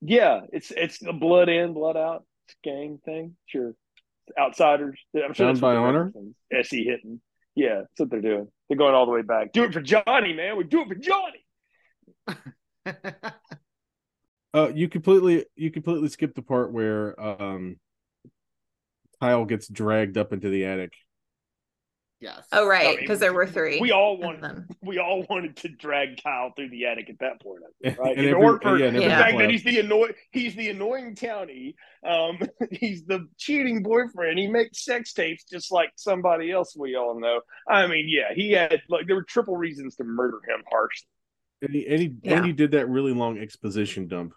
[0.01, 2.23] Yeah, it's it's the blood in, blood out
[2.63, 3.35] gang thing.
[3.45, 3.73] Sure,
[4.39, 4.99] outsiders.
[5.15, 6.11] I'm sure Bound that's what by honor?
[6.51, 7.21] SE hitting.
[7.55, 8.47] Yeah, that's what they're doing.
[8.67, 9.51] They're going all the way back.
[9.53, 10.57] Do it for Johnny, man.
[10.57, 11.45] We do it for Johnny.
[14.53, 17.79] Uh, you completely you completely skipped the part where um
[19.21, 20.93] Kyle gets dragged up into the attic.
[22.19, 22.45] Yes.
[22.51, 22.85] Oh, right.
[22.85, 23.79] I mean, Because there were three.
[23.79, 24.41] We all wanted.
[24.43, 28.17] then- We all wanted to drag Kyle through the attic at that point, think, right?
[28.17, 30.69] And if it weren't for yeah, the every fact that he's the annoying he's the
[30.69, 31.75] annoying townie.
[32.05, 32.39] Um,
[32.71, 34.37] he's the cheating boyfriend.
[34.39, 37.41] He makes sex tapes just like somebody else we all know.
[37.67, 41.07] I mean, yeah, he had like there were triple reasons to murder him harshly.
[41.61, 42.37] And he, and he, Yeah.
[42.37, 44.33] and he did that really long exposition dump.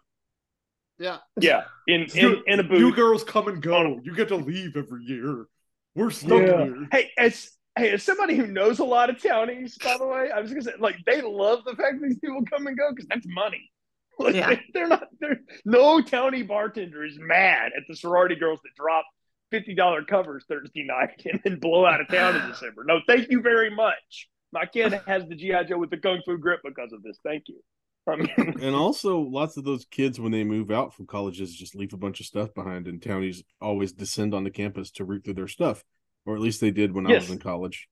[0.98, 1.18] Yeah.
[1.40, 4.00] Yeah, in in, You- in a You girls come and go.
[4.02, 5.46] You get to leave every year.
[5.94, 6.64] We're stuck Yeah.
[6.64, 6.88] here.
[6.90, 10.40] Hey, as hey, as somebody who knows a lot of townies, by the way, I
[10.40, 13.06] was gonna say like they love the fact that these people come and go because
[13.08, 13.70] that's money.
[14.18, 14.56] Like, Yeah.
[14.74, 15.08] they're not.
[15.20, 19.06] They're no townie bartender is mad at the sorority girls that drop
[19.50, 22.84] fifty dollar covers Thursday night and then blow out of town in December.
[22.86, 24.28] No, thank you very much.
[24.52, 27.18] My kid has the GI Joe with the kung fu grip because of this.
[27.24, 27.60] Thank you.
[28.06, 28.28] I mean,
[28.60, 31.96] And also, lots of those kids when they move out from colleges just leave a
[31.96, 35.48] bunch of stuff behind, and townies always descend on the campus to root through their
[35.48, 35.82] stuff,
[36.26, 37.88] or at least they did when I was in college.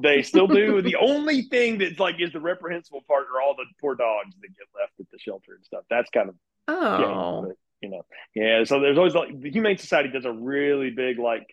[0.00, 0.80] They still do.
[0.82, 4.48] the only thing that's like is the reprehensible part are all the poor dogs that
[4.48, 5.82] get left at the shelter and stuff.
[5.90, 6.34] That's kind of
[6.68, 7.42] yeah, Oh.
[7.48, 8.02] but, you know,
[8.34, 8.64] yeah.
[8.64, 11.46] So there's always like the Humane Society does a really big like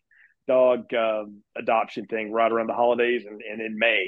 [0.47, 4.07] dog um, adoption thing right around the holidays and, and in May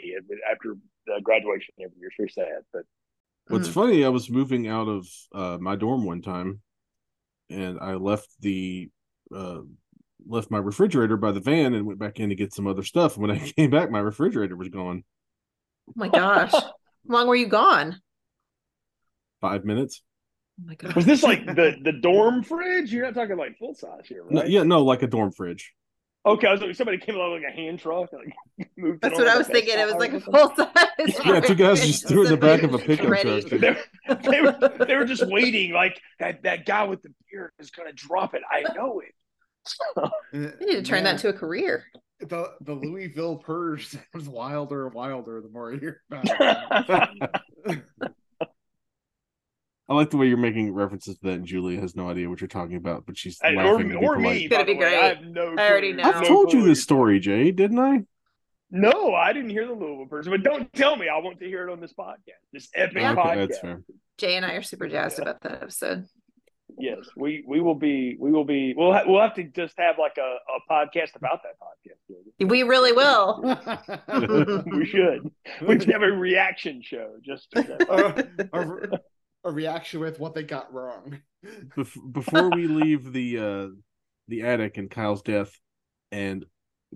[0.51, 2.07] after the graduation every year.
[2.07, 2.83] It's very sad, but
[3.47, 3.73] What's Mm.
[3.73, 6.61] funny, I was moving out of uh, my dorm one time,
[7.49, 8.89] and I left the
[9.35, 9.61] uh,
[10.31, 13.17] left my refrigerator by the van and went back in to get some other stuff.
[13.17, 13.45] When I mm-hmm.
[13.57, 15.03] came back, my refrigerator was gone.
[15.89, 16.51] Oh my gosh.
[16.51, 16.71] How
[17.07, 17.99] long were you gone?
[19.41, 20.01] Five minutes.
[20.59, 20.95] Oh my god.
[20.95, 22.93] was this like the the dorm fridge?
[22.93, 24.31] You're not talking like full size here, right?
[24.31, 25.73] No, yeah, no, like a dorm fridge.
[26.23, 28.13] Okay, I was like somebody came along like a hand truck.
[28.13, 28.35] Like,
[28.77, 29.79] moved it That's on what I was thinking.
[29.79, 31.19] It was like a full size.
[31.25, 33.41] Yeah, two guys just threw it in the back of a pickup Ready.
[33.41, 33.59] truck.
[33.59, 37.71] they, they were, they were just waiting, like that, that guy with the beard is
[37.71, 38.43] going to drop it.
[38.49, 39.15] I know it.
[40.33, 41.83] You need to turn that into a career.
[42.19, 46.25] the the Louisville purge sounds wilder and wilder the more I hear about
[47.67, 47.83] it.
[49.89, 52.39] I like the way you're making references to that, and Julia has no idea what
[52.39, 54.47] you're talking about, but she's Hey, laughing to be or me.
[54.47, 54.97] Gonna by be great.
[54.97, 55.53] I have no.
[55.57, 56.03] I already know.
[56.03, 58.03] I've No told you this story, Jay, didn't I?
[58.69, 61.09] No, I didn't hear the Louisville person, but don't tell me.
[61.09, 62.39] I want to hear it on this podcast.
[62.53, 63.35] This epic Okay, podcast.
[63.49, 63.81] that's fair.
[64.17, 65.23] Jay and I are super jazzed Yeah.
[65.23, 66.05] about that episode.
[66.77, 68.15] Yes, we we will be.
[68.19, 68.73] We will be.
[68.75, 72.49] We'll ha- we'll have to just have like a, a podcast about that podcast.
[72.49, 73.41] We really will.
[74.77, 75.29] we should.
[75.67, 78.49] We should have a reaction show just to that.
[78.53, 78.99] a, a,
[79.49, 81.19] a reaction with what they got wrong.
[81.77, 83.67] Bef- before we leave the uh
[84.27, 85.51] the attic and Kyle's death
[86.11, 86.45] and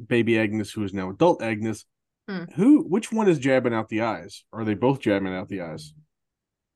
[0.08, 1.86] baby Agnes, who is now adult Agnes,
[2.28, 2.46] Hmm.
[2.56, 4.46] who which one is jabbing out the eyes?
[4.52, 5.94] Are they both jabbing out the eyes?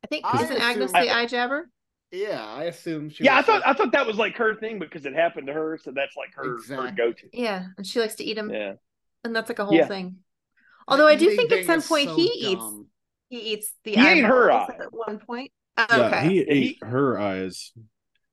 [0.03, 1.69] I think I isn't Agnes assume- the eye jabber?
[2.11, 3.23] Yeah, I assume she.
[3.23, 5.53] Yeah, I thought like- I thought that was like her thing because it happened to
[5.53, 7.29] her, so that's like her, her go to.
[7.31, 8.73] Yeah, and she likes to eat them, Yeah.
[9.23, 9.87] and that's like a whole Yeah.
[9.87, 10.17] thing.
[10.87, 12.63] Although I do think at some point so he eats
[13.29, 15.51] he eats the He ate her eyes at one point.
[15.77, 16.27] Oh, Yeah, okay.
[16.29, 17.71] he ate her eyes.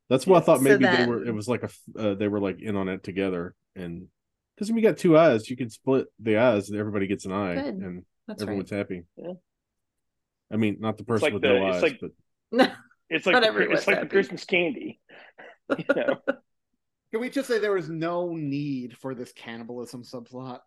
[0.09, 1.23] That's what I thought So maybe they were.
[1.27, 4.09] It was like a Uh, they were like in on it together, and
[4.55, 7.33] because when you got two eyes, you can split the eyes, and everybody gets an
[7.33, 7.75] eye, Good.
[7.75, 9.03] and That's everyone's happy.
[9.19, 9.35] Yeah.
[10.51, 12.11] I mean, not the person like with the- no eyes, like- but
[12.53, 12.73] right.
[13.09, 14.09] It's like the, it's like happy.
[14.09, 15.01] the Christmas candy.
[15.79, 16.17] You know?
[17.11, 20.61] Can we just say there was no need for this cannibalism subplot?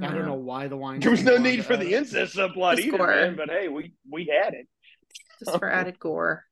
[0.00, 0.98] I don't know why the wine.
[0.98, 3.06] there was no need for the incest subplot either, gore.
[3.06, 3.36] man.
[3.36, 4.66] But hey, we we had it.
[5.44, 6.44] Just for added gore.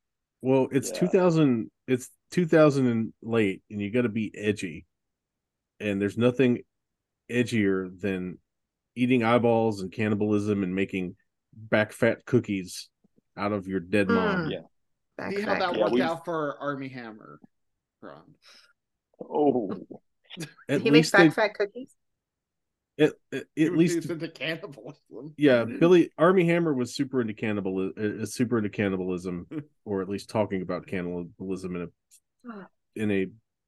[0.42, 0.98] well, it's Yeah.
[1.00, 1.70] two thousand.
[1.88, 4.86] It's two thousand and late, and you got to be edgy.
[5.80, 6.62] And there's nothing
[7.30, 8.38] edgier than
[8.94, 11.16] eating eyeballs and cannibalism and making
[11.52, 12.88] back fat cookies
[13.36, 14.46] out of your dead mom.
[14.46, 14.50] Mm.
[14.52, 14.58] Yeah.
[15.22, 17.38] Fact, See how that Yeah, worked we- out for Armie Hammer.
[18.00, 18.34] Ron.
[19.20, 19.70] Oh,
[20.68, 21.94] At he makes least they, fact fact cookies.
[22.98, 25.34] at, at, He at least into cannibalism.
[25.36, 29.46] yeah billy Armie Hammer was super into cannibal uh, super into cannibalism
[29.84, 32.66] or at least talking about cannibalism in a
[32.96, 33.26] in a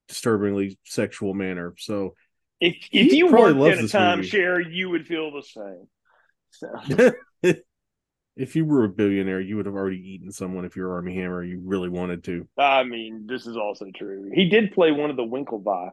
[0.08, 2.14] disturbingly sexual manner so
[2.60, 4.22] if if you probably worked in a this movie.
[4.28, 5.86] timeshare, you would feel the same.
[6.50, 7.12] So,
[8.36, 11.44] if you were a billionaire you would have already eaten someone if you're Armie Hammer
[11.44, 14.30] you really wanted to I mean, this is also true.
[14.34, 15.90] He did play one of the Winklevi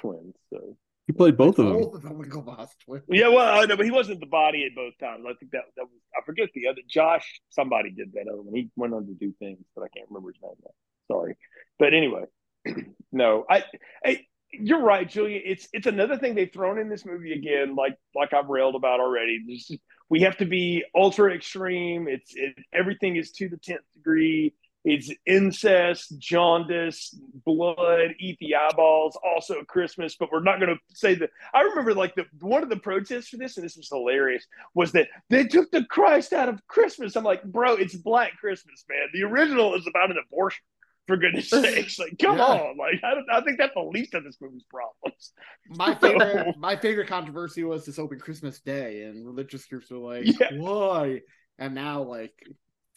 [0.00, 0.34] twins.
[0.50, 0.76] So
[1.06, 3.04] he played both of them Both of the Winklevoss twins.
[3.08, 5.24] yeah, well, I know, but he wasn't the body at both times.
[5.28, 7.40] I think that that was I forget the other Josh.
[7.50, 8.54] Somebody did that other one.
[8.54, 11.14] He went on to do things, but I can't remember his name now.
[11.14, 11.36] Sorry,
[11.78, 12.24] but anyway,
[13.12, 13.64] no, I,
[14.04, 14.20] I
[14.50, 15.40] you're right, Julia.
[15.44, 19.00] It's it's another thing they've thrown in this movie again, like like I've railed about
[19.00, 19.40] already.
[19.46, 19.78] This is-
[20.08, 22.08] we have to be ultra extreme.
[22.08, 24.54] It's it, everything is to the tenth degree.
[24.84, 29.16] It's incest, jaundice, blood, eat the eyeballs.
[29.24, 31.30] Also Christmas, but we're not going to say that.
[31.54, 34.92] I remember like the one of the protests for this, and this was hilarious, was
[34.92, 37.16] that they took the Christ out of Christmas.
[37.16, 39.08] I'm like, bro, it's Black Christmas, man.
[39.14, 40.62] The original is about an abortion.
[41.06, 42.44] For goodness sakes, like come Yeah.
[42.44, 45.32] on, like I, don't, I think that's the least of this movie's problems.
[45.68, 50.26] My favorite, my favorite controversy was this open Christmas Day, and religious groups were like,
[50.40, 50.50] Yeah.
[50.56, 51.20] "Why?"
[51.58, 52.32] And now, like,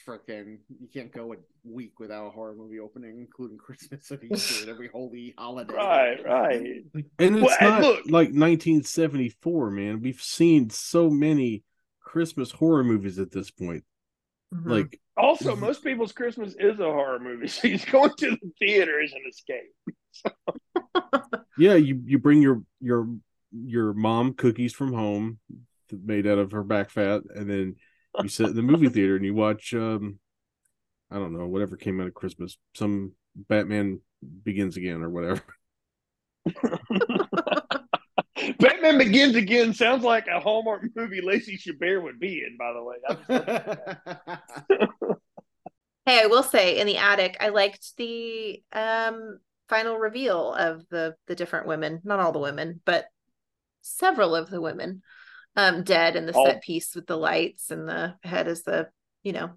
[0.07, 1.35] freaking, you can't go a
[1.65, 5.73] week without a horror movie opening, including Christmas and Easter and every holy holiday.
[5.73, 6.61] Right, right.
[7.19, 11.63] and it's Well, and not look- like 1974 man we've seen so many
[12.01, 13.83] christmas horror movies at this point
[14.53, 14.69] Mhm.
[14.69, 19.01] like Also, most people's Christmas is a horror movie, so he's going to the theater
[19.01, 19.73] is an escape.
[21.57, 23.07] yeah you you bring your your
[23.51, 25.39] your mom cookies from home
[25.91, 27.75] made out of her back fat and then
[28.21, 30.19] you sit in the movie theater and you watch um
[31.11, 33.99] i don't know whatever came out of christmas some batman
[34.43, 35.43] begins again or whatever
[38.59, 42.83] Batman Begins Again sounds like a Hallmark movie Lacey Chabert would be in, by the
[42.83, 44.37] way.
[46.05, 51.15] Hey, I will say in the attic, I liked the um final reveal of the
[51.27, 53.07] the different women, not all the women, but
[53.81, 55.01] several of the women
[55.57, 58.87] um dead in the All- set piece with the lights and the head as the,
[59.23, 59.49] you know,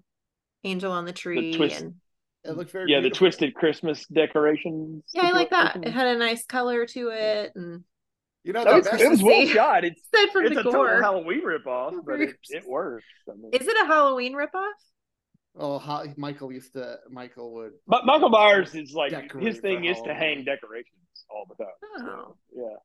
[0.65, 1.95] angel on the tree twist- and
[2.43, 5.05] It looked very yeah, the twisted Christmas decorations.
[5.13, 5.77] yeah, I like that.
[5.81, 7.85] It had a nice color to it and
[8.43, 9.83] You know, That the was, it was well shot.
[9.85, 11.01] It's aside from it's the a total gore.
[11.01, 13.05] Halloween ripoff, but it, it works.
[13.29, 14.71] I mean, Is it a Halloween ripoff?
[15.55, 16.97] Oh, how, Michael used to.
[17.09, 17.73] Michael would.
[17.85, 20.95] but Michael Myers is like his thing for is to hang decorations
[21.29, 21.73] all the time.
[21.83, 21.99] Oh.
[21.99, 22.75] So, yeah.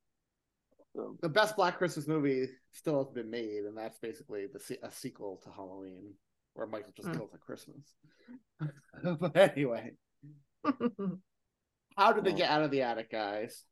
[0.95, 4.79] So, The best Black Christmas movie still has been made, and that's basically the se-
[4.83, 6.15] a sequel to Halloween,
[6.55, 7.15] where Michael just Hmm.
[7.17, 7.83] kills at Christmas.
[9.21, 9.93] but anyway,
[11.97, 12.37] how did they Oh.
[12.37, 13.63] get out of the attic, guys?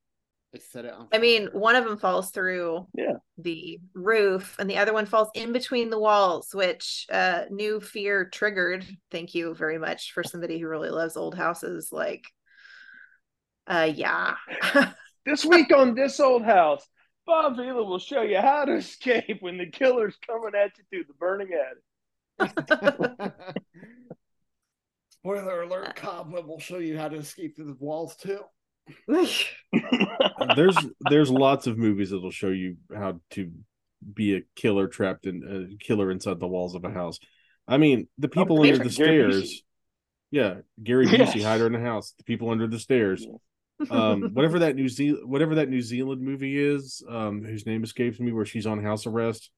[0.54, 1.08] They set it on.
[1.12, 3.14] I mean, one of them falls through Yeah.
[3.38, 8.26] the roof, and the other one falls in between the walls, which uh new fear
[8.26, 8.86] triggered.
[9.10, 11.88] Thank you very much for somebody who really loves old houses.
[11.90, 12.22] Like,
[13.66, 14.36] uh, yeah,
[15.26, 16.86] this week on this old house,
[17.26, 21.04] Bob Vila will show you how to escape when the killer's coming at you through
[21.08, 21.48] the burning
[22.38, 23.34] attic.
[25.10, 28.44] Spoiler alert: Cobweb will show you how to escape through the walls too.
[30.56, 30.76] there's
[31.08, 33.50] there's lots of movies that'll show you how to
[34.12, 37.18] be a killer trapped in a killer inside the walls of a house.
[37.66, 38.92] I mean, the people Gary under the Busey.
[38.92, 39.62] stairs.
[40.30, 41.32] Yeah, Gary Yes.
[41.34, 42.12] Busey, hide her in the house.
[42.18, 43.26] The people under the stairs.
[43.90, 48.20] Um, whatever that New Zealand, whatever that New Zealand movie is, um, whose name escapes
[48.20, 49.50] me, where she's on house arrest.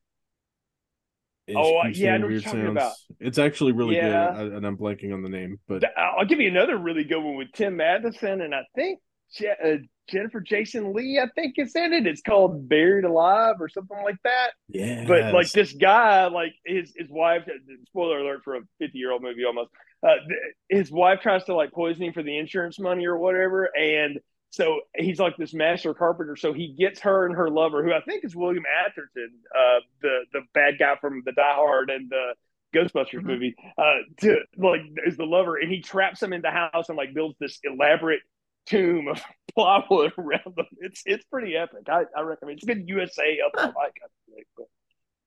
[1.55, 2.93] Oh, she keeps yeah, I saying know what you're talking about.
[3.21, 4.33] It's actually really Yeah.
[4.37, 7.23] good, I- and I'm blanking on the name, but I'll give you another really good
[7.23, 8.99] one with Tim Matheson and I think
[9.35, 9.77] Je- uh,
[10.09, 11.19] Jennifer Jason Leigh.
[11.21, 12.07] I think is in it.
[12.07, 14.51] It's called Buried Alive or something like that.
[14.69, 17.43] yeah, But like this guy, like his his wife.
[17.89, 19.71] Spoiler alert for a fifty year old movie almost.
[20.03, 23.65] Uh, th- his wife tries to like poison him for the insurance money or whatever,
[23.77, 24.21] and
[24.51, 26.37] so he's like this master carpenter.
[26.37, 30.21] So he gets her and her lover, who I think is William Atherton, uh, the
[30.33, 32.35] the bad guy from the Die Hard and the
[32.75, 33.25] Ghostbusters Mhm.
[33.25, 36.97] movie, uh, to like is the lover, and he traps them in the house and
[36.97, 38.21] like builds this elaborate
[38.67, 39.21] tomb of
[39.55, 40.67] plywood around them.
[40.79, 41.89] It's it's pretty epic.
[41.89, 42.59] I, I recommend.
[42.59, 44.67] It's a good USA up on my kind of but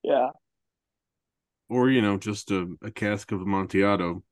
[0.04, 0.30] yeah.
[1.70, 4.24] or you know, just a, a cask of Amontillado.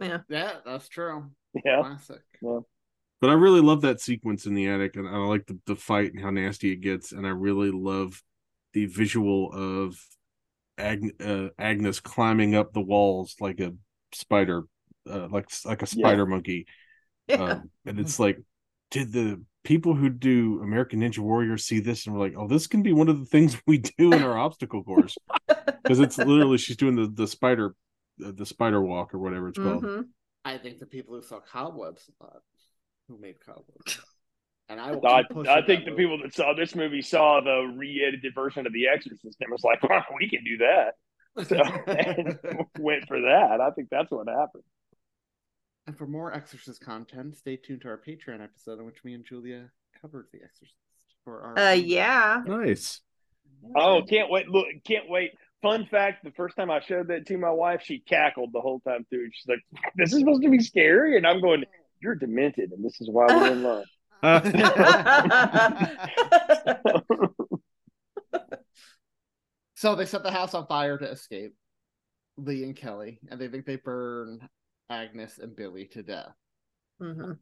[0.00, 0.18] yeah.
[0.28, 1.30] Yeah, that's true.
[1.64, 1.80] Yeah.
[1.82, 2.22] Classic.
[2.42, 2.60] Yeah.
[3.20, 6.12] But I really love that sequence in the attic, and I like the, the fight
[6.12, 8.22] and how nasty it gets, and I really love
[8.74, 9.98] the visual of
[10.78, 13.74] Ag- uh, Agnes climbing up the walls like a
[14.12, 14.64] spider
[15.10, 16.66] uh, like like a spider monkey,
[17.38, 17.42] Yeah.
[17.42, 18.38] um, and it's like,
[18.90, 22.66] did the people who do American Ninja Warrior see this and were like, oh, this
[22.66, 25.16] can be one of the things we do in our obstacle course
[25.82, 27.74] because it's literally she's doing the the spider
[28.24, 29.84] uh, the spider walk or whatever it's called.
[29.84, 30.04] Mhm.
[30.44, 32.40] I think the people who saw Cobwebs thought,
[33.08, 34.00] who made Cobwebs.
[34.70, 36.02] And I I, I think the movie.
[36.02, 39.82] people that saw this movie saw the re-edited version of The Exorcist and was like,
[39.82, 40.94] well, "We can do that,"
[41.46, 41.56] so
[41.86, 42.38] and
[42.78, 43.60] went for that.
[43.60, 44.64] I think that's what happened.
[45.88, 49.24] And for more Exorcist content, stay tuned to our Patreon episode in which me and
[49.24, 49.70] Julia
[50.02, 50.74] covered The Exorcist
[51.24, 51.58] for our.
[51.58, 52.42] Uh, yeah.
[52.44, 53.00] Nice.
[53.74, 54.50] Oh, can't wait!
[54.50, 55.30] Look, can't wait.
[55.62, 58.80] Fun fact: the first time I showed that to my wife, she cackled the whole
[58.80, 59.30] time through.
[59.32, 59.60] She's like,
[59.96, 61.64] "This is supposed to be scary," and I'm going,
[62.02, 63.86] "You're demented, and this is why we're in love."
[69.74, 71.54] So they set the house on fire to escape
[72.36, 74.48] Leigh and Kelli, and they think they burn
[74.90, 76.34] Agnes and Billy to death.
[77.00, 77.32] hmm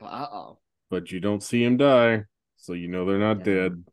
[0.00, 0.58] But uh oh,
[0.90, 2.24] but you don't see him die,
[2.56, 3.84] so you know they're not dead.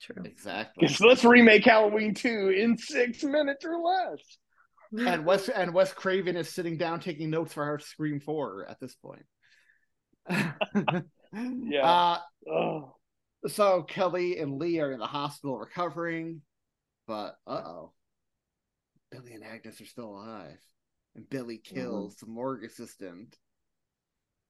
[0.00, 0.22] True.
[0.24, 0.86] exactly.
[0.86, 4.18] Because let's remake Halloween two in six minutes or less.
[5.06, 8.80] and Wes and Wes Craven is sitting down taking notes for our Scream Four at
[8.80, 9.24] this point.
[11.34, 11.86] Yeah.
[11.86, 12.18] Uh,
[12.50, 12.96] Oh,
[13.46, 16.42] so Kelli and Leigh are in the hospital recovering,
[17.06, 17.92] but uh oh,
[19.10, 20.58] Billy and Agnes are still alive,
[21.14, 21.74] and Billy mm-hmm.
[21.74, 23.36] kills the morgue assistant.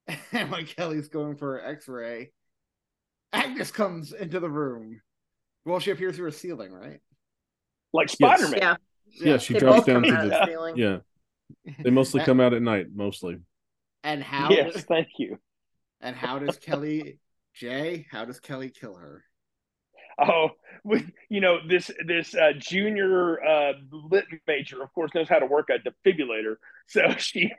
[0.32, 2.32] And when Kelli's going for an X-ray,
[3.32, 5.00] Agnes comes into the room.
[5.64, 6.98] Well, she appears through a ceiling, right?
[7.92, 8.58] like Spider Man.
[8.58, 8.76] Yeah.
[9.14, 10.76] Yeah, she They drops both down come to the the ceiling.
[10.76, 10.98] yeah.
[11.84, 13.36] They mostly come out at night, mostly.
[14.02, 14.50] And how?
[14.50, 15.38] Yes, thank you.
[16.00, 17.18] And how does Kelli,
[17.54, 18.06] Jay?
[18.10, 19.22] How does Kelli kill her?
[20.18, 20.50] Oh,
[20.84, 25.46] we, you know this this uh, junior uh, lit major, of course, knows how to
[25.46, 26.56] work a defibrillator.
[26.88, 27.50] So she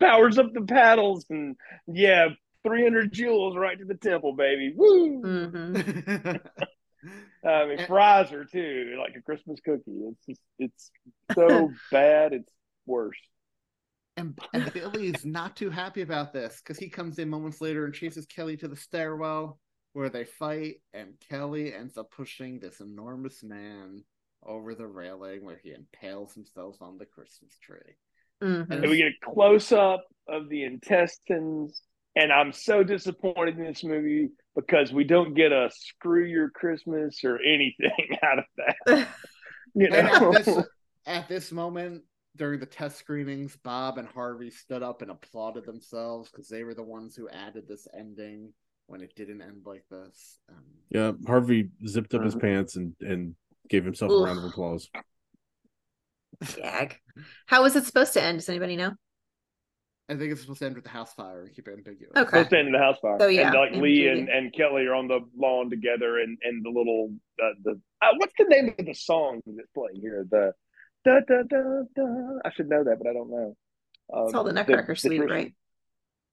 [0.00, 1.56] powers up the paddles, and
[1.86, 2.28] yeah,
[2.62, 4.72] three hundred joules right to the temple, baby.
[4.74, 5.20] Woo!
[5.22, 5.76] hmm
[7.46, 9.82] I mean, fries her too, like a Christmas cookie.
[9.86, 10.90] It's just, it's
[11.36, 12.52] so bad, it's
[12.86, 13.18] worse.
[14.16, 17.94] And, and Billy's not too happy about this because he comes in moments later and
[17.94, 19.58] chases Kelli to the stairwell
[19.96, 24.04] where they fight, and Kelli ends up pushing this enormous man
[24.44, 27.96] over the railing where he impales himself on the Christmas tree.
[28.42, 31.80] hmm And we get a close up of the intestines.
[32.14, 37.24] And I'm so disappointed in this movie because we don't get a screw your Christmas
[37.24, 39.08] or anything out of that.
[39.74, 39.98] You know?
[39.98, 40.64] at this,
[41.06, 42.02] at this moment,
[42.36, 46.74] during the test screenings, Bob and Harvey stood up and applauded themselves because they were
[46.74, 48.52] the ones who added this ending
[48.86, 50.38] when it didn't end like this.
[50.48, 52.40] Um, Yeah, Harvey zipped up his Mhm.
[52.40, 53.34] pants and and
[53.68, 54.88] gave himself a round of applause.
[56.56, 57.00] Gag.
[57.46, 58.38] How was it supposed to end?
[58.38, 58.92] Does anybody know?
[60.08, 62.12] I think it's supposed to end with the house fire and keep it ambiguous.
[62.16, 62.28] Okay.
[62.28, 63.16] Supposed to end in the house fire.
[63.18, 66.64] So, yeah, and like Leigh and, and Kelli are on the lawn together, and and
[66.64, 67.12] the little
[67.42, 70.24] uh, the uh, what's the name of the song that's playing here?
[70.30, 70.52] The
[71.04, 72.38] da da da da.
[72.44, 73.56] I should know that, but I don't know.
[74.12, 75.54] Um, It's all the Nutcracker Suite, tradition- right?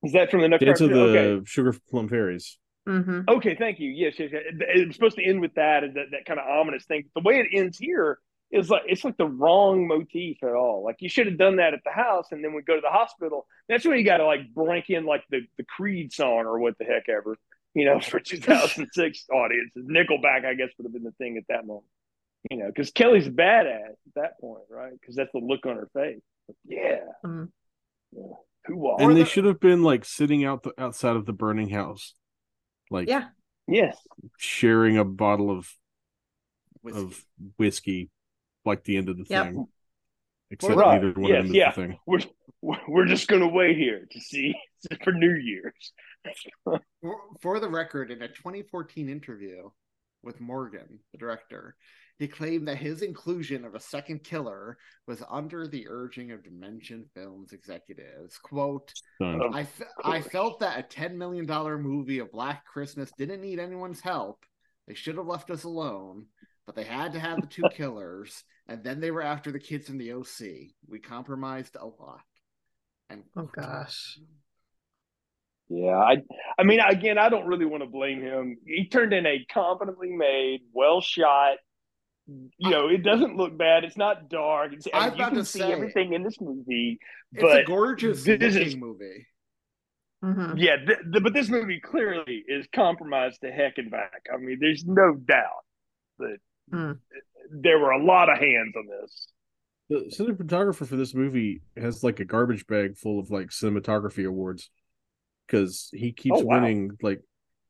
[0.03, 0.65] Is that from the Nutcracker?
[0.71, 1.45] Dance of the Okay.
[1.45, 2.57] Sugar Plum Fairies.
[2.85, 3.89] hmm Okay, thank you.
[3.89, 4.43] Yes, yes, yes.
[4.45, 7.05] It, it supposed to end with that and that, that kind of ominous thing.
[7.15, 8.19] The way it ends here
[8.51, 10.83] is like it's like the wrong motif at all.
[10.83, 12.89] Like you should have done that at the house, and then we go to the
[12.89, 13.47] hospital.
[13.69, 16.77] That's when you got to like break in like the the Creed song or what
[16.77, 17.37] the heck ever,
[17.73, 19.85] you know, for 2006 audiences.
[19.87, 21.85] Nickelback, I guess, would have been the thing at that moment.
[22.51, 24.91] You know, because Kelly's a badass at that point, right?
[24.99, 26.19] Because that's the look on her face.
[26.67, 27.49] yeah, Mhm.
[28.11, 28.33] yeah.
[28.65, 31.69] Who And they the- should have been like sitting out the outside of the burning
[31.69, 32.13] house.
[32.89, 33.29] Like Yeah.
[33.67, 33.97] Yes.
[34.37, 35.69] sharing a bottle of
[36.81, 36.99] Whiskey.
[37.01, 37.25] of
[37.57, 38.09] whiskey
[38.65, 39.45] like the end of the Yep.
[39.45, 39.67] thing.
[40.51, 41.01] Except Right.
[41.01, 41.71] neither one Yes, of them yeah.
[41.71, 41.99] the thing.
[42.05, 42.19] We're
[42.87, 44.55] we're just gonna wait here to see
[45.03, 45.93] for New Year's.
[46.63, 46.81] For,
[47.41, 49.69] for the record, in a 2014 interview
[50.21, 51.75] with Morgan, the director,
[52.19, 54.77] he claimed that his inclusion of a second killer
[55.07, 58.37] was under the urging of Dimension Films executives.
[58.37, 59.41] "Quote: Done.
[59.41, 61.45] Of I, f- I felt that a $10 million
[61.81, 64.45] movie of Black Christmas didn't need anyone's help.
[64.87, 66.27] They should have left us alone,
[66.65, 69.89] but they had to have the two killers, and then they were after the kids
[69.89, 70.71] in the OC.
[70.87, 72.21] We compromised a lot."
[73.09, 74.19] And Oh gosh.
[75.69, 76.17] Yeah, I
[76.57, 78.57] I mean again, I don't really want to blame him.
[78.65, 81.57] He turned in a competently made, well shot.
[82.27, 83.83] You know, it doesn't look bad.
[83.83, 84.71] It's not dark.
[84.73, 86.99] It's, I was you can to see say- everything in this movie.
[87.33, 89.27] it's But a gorgeous this looking is- movie.
[90.23, 94.21] hmm yeah, th- th- but this movie clearly is compromised to heck and back.
[94.33, 95.65] I mean, there's no doubt
[96.19, 96.37] that
[96.71, 96.91] Hmm.
[97.51, 99.27] there were a lot of hands on this.
[99.89, 104.71] The cinematographer for this movie has like a garbage bag full of like cinematography awards
[105.45, 106.61] because he keeps Oh, wow.
[106.61, 107.19] winning like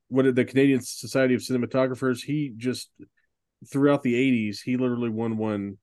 [0.10, 2.22] what did the Canadian Society of Cinematographers.
[2.24, 2.92] He just
[3.72, 5.78] throughout the '80s, he literally won one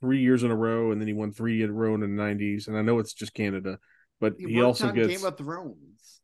[0.00, 2.06] three years in a row, and then he won three in a row in the
[2.06, 2.68] '90s.
[2.68, 3.78] And I know it's just Canada,
[4.20, 6.20] but he, worked also gets Game of Thrones.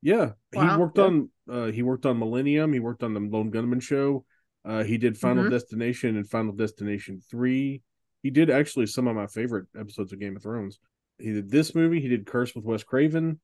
[0.00, 0.74] yeah, Wow.
[0.74, 1.04] he worked Yeah.
[1.04, 4.24] on uh he worked on Millennium, he worked on the Lone Gunman show.
[4.64, 5.50] Uh he did Final Mhm.
[5.50, 7.82] Destination and Final Destination 3.
[8.22, 10.78] He did actually some of my favorite episodes of Game of Thrones.
[11.18, 13.40] He did this movie, he did Curse with Wes Craven.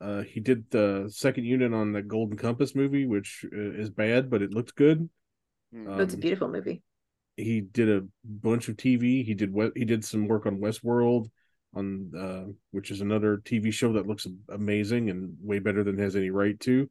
[0.00, 4.30] Uh he did the second unit on the Golden Compass movie, which uh, is bad,
[4.30, 5.08] but it looked good.
[5.72, 6.00] Hmm.
[6.00, 6.82] it's a Um, beautiful movie.
[7.36, 9.22] he did a bunch of TV.
[9.24, 11.30] He did what he did some work on Westworld,
[11.74, 16.16] on uh, which is another TV show that looks amazing and way better than has
[16.16, 16.88] any right to.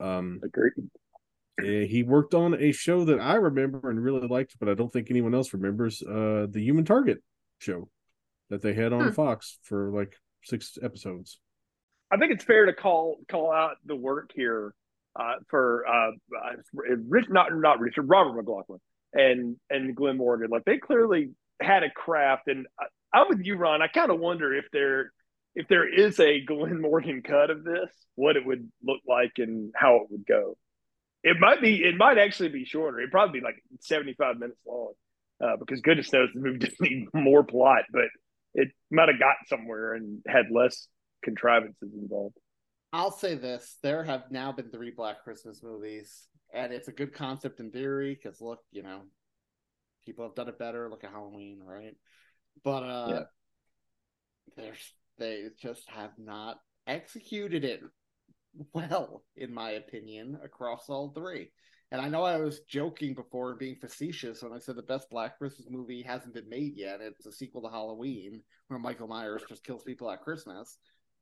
[0.00, 0.72] Um, Agreed.
[1.62, 4.92] eh, he worked on a show that I remember and really liked, but I don't
[4.92, 6.02] think anyone else remembers.
[6.02, 7.22] Uh, the Human Target
[7.58, 7.88] show
[8.48, 9.10] that they had on Hmm.
[9.12, 11.38] Fox for like six episodes.
[12.10, 14.74] I think it's fair to call call out the work here
[15.18, 18.78] uh, for uh, uh, Rich, not not Richard Robert McLachlan
[19.12, 20.50] and and Glen Morgan.
[20.50, 21.30] Like they clearly
[21.60, 22.84] had a craft, and I,
[23.18, 23.82] I'm with you, Ron.
[23.82, 25.12] I kind of wonder if there
[25.54, 29.72] if there is a Glen Morgan cut of this, what it would look like and
[29.74, 30.56] how it would go.
[31.22, 31.82] It might be.
[31.82, 33.00] It might actually be shorter.
[33.00, 34.92] It'd probably be like 75 minutes long,
[35.42, 38.08] uh, because goodness knows the movie didn't need more plot, but
[38.54, 40.86] it might have got somewhere and had less
[41.22, 42.36] contrivances involved.
[42.92, 47.12] I'll say this: there have now been three Black Christmas movies, and it's a good
[47.12, 48.14] concept in theory.
[48.14, 49.02] Because look, you know,
[50.04, 50.88] people have done it better.
[50.88, 51.96] Look at Halloween, right?
[52.64, 53.24] But uh, Yeah.
[54.56, 57.80] there's they just have not executed it
[58.72, 61.50] well, in my opinion, across all three.
[61.92, 65.10] And I know I was joking before and being facetious when I said the best
[65.10, 67.00] Black Christmas movie hasn't been made yet.
[67.00, 70.78] It's a sequel to Halloween, where Michael Myers just kills people at Christmas.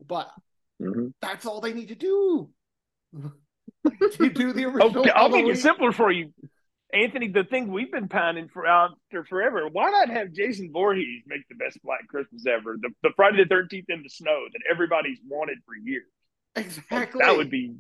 [0.06, 0.30] But
[0.80, 1.12] Mhm.
[1.20, 2.50] that's all they need to do.
[3.12, 4.98] to do the original.
[4.98, 6.32] Okay, I'll make it simpler for you,
[6.92, 7.28] Anthony.
[7.28, 9.68] The thing we've been pining for after forever.
[9.70, 12.76] Why not have Jason Voorhees make the best Black Christmas ever?
[12.80, 16.06] The, the Friday the Thirteenth in the snow that everybody's wanted for years.
[16.56, 17.20] Exactly.
[17.24, 17.74] That would be,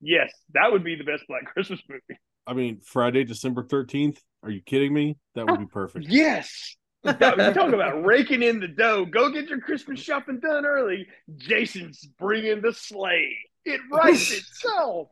[0.00, 2.20] yes, that would be the best Black Christmas movie.
[2.46, 4.20] I mean, Friday, December thirteenth.
[4.42, 5.16] Are you kidding me?
[5.34, 6.06] That would be perfect.
[6.08, 6.76] Yes.
[7.04, 9.04] That, you talk about raking in the dough.
[9.06, 11.06] Go get your Christmas shopping done early.
[11.36, 13.36] Jason's bringing the sleigh.
[13.64, 15.08] It writes itself.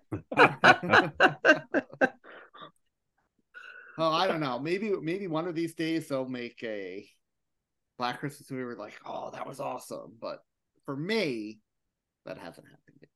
[3.99, 4.59] Oh, I don't know.
[4.59, 7.09] Maybe maybe one of these days they'll make a
[7.99, 8.65] Black Christmas movie.
[8.65, 10.13] We're like, oh, that was awesome.
[10.21, 10.41] But
[10.85, 11.61] for me,
[12.27, 13.11] that hasn't happened yet.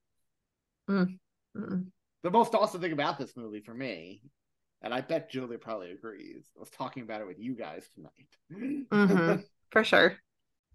[1.55, 1.87] Mm.
[2.23, 4.23] The most awesome thing about this movie for me,
[4.83, 8.87] and I bet Julia probably agrees, I was talking about it with you guys tonight.
[8.91, 9.45] Mhm.
[9.71, 10.17] For sure.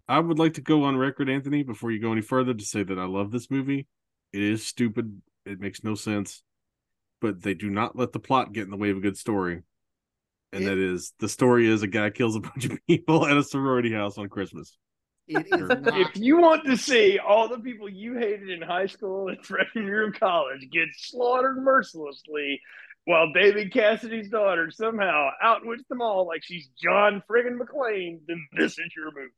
[0.08, 2.82] I would like to go on record, Anthony, before you go any further, to say
[2.82, 3.86] that I love this movie.
[4.32, 5.20] It is stupid.
[5.44, 6.42] It makes no sense,
[7.20, 9.62] but they do not let the plot get in the way of a good story.
[10.52, 13.36] And It- that is the story is a guy kills a bunch of people at
[13.36, 14.78] a sorority house on Christmas.
[15.28, 16.00] It is not.
[16.00, 19.84] If you want to see all the people you hated in high school and freshman
[19.86, 22.60] year of college get slaughtered mercilessly
[23.06, 28.72] while David Cassidy's daughter somehow outwits them all like she's John friggin' McClane, then this
[28.72, 29.32] is your movie.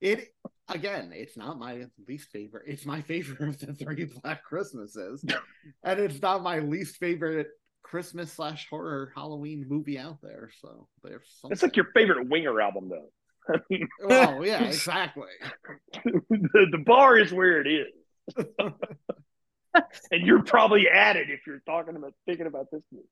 [0.00, 0.28] It
[0.68, 2.64] again, it's not my least favorite.
[2.66, 5.24] It's my favorite of the three Black Christmases,
[5.82, 7.48] and it's not my least favorite
[7.82, 10.50] Christmas slash horror Halloween movie out there.
[10.60, 11.52] So there's something.
[11.52, 13.08] It's like your favorite Winger album, though.
[13.54, 15.28] I mean, Oh yeah, exactly.
[16.04, 18.46] the, the bar is where it is.
[20.10, 23.04] and you're probably at it if you're talking about thinking about this movie.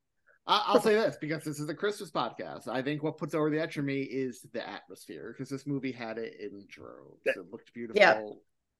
[0.46, 2.66] I- I'll say this because this is a Christmas podcast.
[2.68, 5.92] I think what puts over the edge for me is the atmosphere because this movie
[5.92, 7.20] had it in droves.
[7.24, 8.00] It looked beautiful.
[8.00, 8.20] Yeah,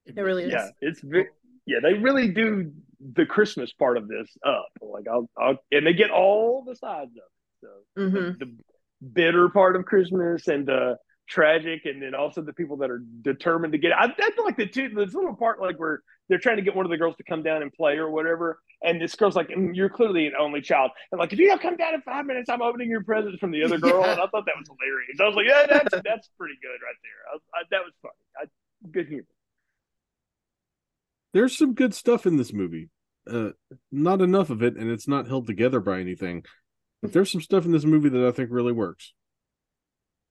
[0.07, 0.53] it really is.
[0.53, 1.01] Yeah, it's
[1.65, 2.73] yeah, they really do
[3.15, 4.67] the Christmas part of this up.
[4.81, 7.23] Like I'll, I'll and they get all the sides of it.
[7.97, 8.39] So Mhm.
[8.41, 8.57] the
[9.13, 10.97] bitter part of Christmas and the
[11.29, 13.93] tragic, and then also the people that are determined to get.
[13.93, 16.03] I, I feel like the two this little part like where
[16.33, 18.59] they're trying to get one of the girls to come down and play or whatever,
[18.83, 21.61] and this girl's like, "Mm, "You're clearly an only child," and like, "If you don't
[21.61, 24.13] come down in five minutes, I'm opening your presents from the other girl." Yeah.
[24.13, 25.21] And I thought that was hilarious.
[25.21, 28.15] I was like, "Yeah, that's that's pretty good right there." I, I, that was funny.
[28.41, 29.27] I, good humor.
[31.35, 32.89] There's some good stuff in this movie.
[33.31, 33.51] Uh,
[33.91, 36.45] not enough of it, and it's not held together by anything.
[37.03, 39.13] But there's some stuff in this movie that I think really works.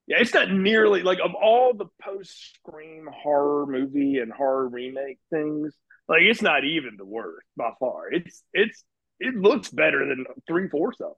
[0.07, 5.19] Yeah, it's not nearly like of all the post Scream horror movie and horror remake
[5.29, 5.73] things,
[6.11, 8.11] like it's not even the worst by far.
[8.11, 8.83] It's it's
[9.21, 11.15] it looks better than three fourths of them.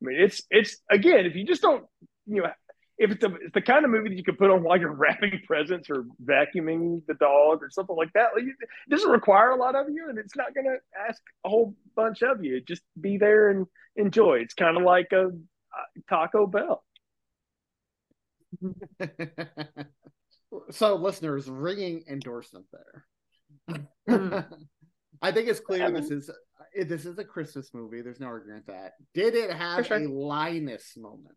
[0.00, 1.84] I mean, it's it's again, if you just don't,
[2.26, 2.50] you know,
[2.96, 4.92] if it's, a, it's the kind of movie that you can put on while you're
[4.94, 8.54] wrapping presents or vacuuming the dog or something like that, like, it
[8.88, 10.76] doesn't require a lot of you, and it's not going to
[11.08, 12.60] ask a whole bunch of you.
[12.60, 13.66] Just be there and
[13.96, 14.36] enjoy.
[14.36, 16.84] It's kind of like a, a Taco Bell.
[20.70, 23.86] so, listeners, ringing endorsement there.
[24.08, 24.46] Mm.
[25.22, 28.02] I think it's clear this is uh, this is a Christmas movie.
[28.02, 28.92] There's no arguing that.
[29.14, 29.96] Did it have sure.
[29.96, 31.36] a Linus moment?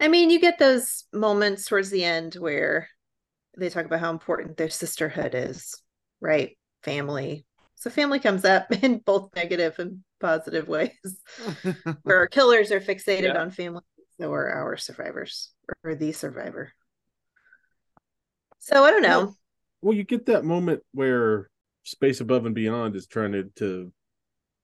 [0.00, 2.88] I mean, you get those moments towards the end where
[3.56, 5.74] they talk about how important their sisterhood is,
[6.20, 6.56] right?
[6.82, 7.44] Family.
[7.74, 10.90] So family comes up in both negative and positive ways.
[12.02, 13.40] where our killers are fixated yeah.
[13.40, 13.82] on family,
[14.20, 15.50] so are our survivors
[15.84, 16.72] or the survivor.
[18.60, 19.34] So I don't know.
[19.80, 21.50] Well, well, you get that moment where
[21.84, 23.92] Space Above and Beyond is trying to, to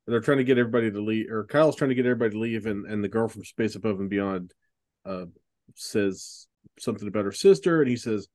[0.07, 2.67] they're trying to get everybody to leave, or Kyle's trying to get everybody to leave,
[2.67, 4.53] and, and the girl from Space Above and Beyond
[5.07, 5.27] uh,
[5.75, 6.47] says
[6.79, 8.29] something about her sister, and he says,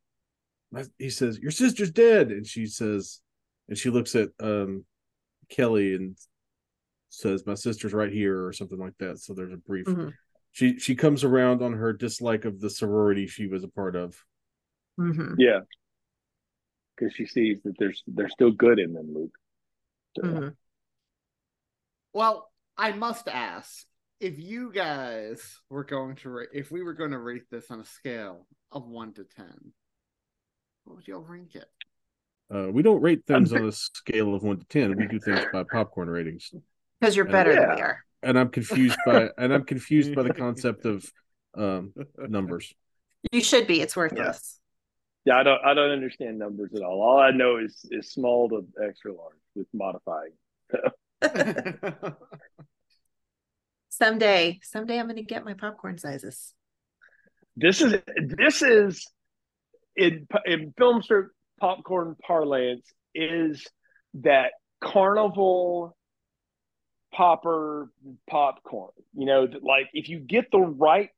[0.98, 3.22] he says, "Your sister's dead," and she says,
[3.68, 4.86] and she looks at um,
[5.52, 6.18] Kelli and
[7.10, 9.20] says, "My sister's right here," or something like that.
[9.20, 9.86] So there's a brief.
[9.86, 10.10] Mm-hmm.
[10.52, 14.16] She she comes around on her dislike of the sorority she was a part of.
[15.00, 15.36] Mm-hmm.
[15.38, 15.60] Yeah,
[17.00, 19.36] because she sees that there's there's still good in them, Luke.
[20.18, 20.24] So.
[20.24, 20.48] Mm-hmm.
[22.14, 23.86] Well, I must ask
[24.20, 27.80] if you guys were going to rate, if we were going to rate this on
[27.80, 29.74] a scale of one to ten,
[30.84, 31.68] what would y'all rank it?
[32.54, 34.96] Uh, we don't rate things on a scale of one to ten.
[34.96, 36.52] We do things by popcorn ratings.
[37.00, 38.04] Because you're better than we are.
[38.24, 41.06] And I'm confused by and I'm confused by the concept of
[41.56, 42.74] um, numbers.
[43.32, 43.82] You should be.
[43.82, 44.60] It's worthless.
[45.26, 45.34] Yeah.
[45.34, 47.02] yeah, I don't I don't understand numbers at all.
[47.02, 50.32] All I know is is small to extra large with modifying.
[53.90, 56.54] someday, someday I'm going to get my popcorn sizes.
[57.56, 59.06] This is this is
[59.96, 61.28] in in film strip
[61.60, 63.68] popcorn parlance is
[64.16, 64.52] that
[64.82, 65.98] carnival
[67.14, 67.92] popper
[68.30, 68.92] popcorn.
[69.14, 71.10] You know, like if you get the right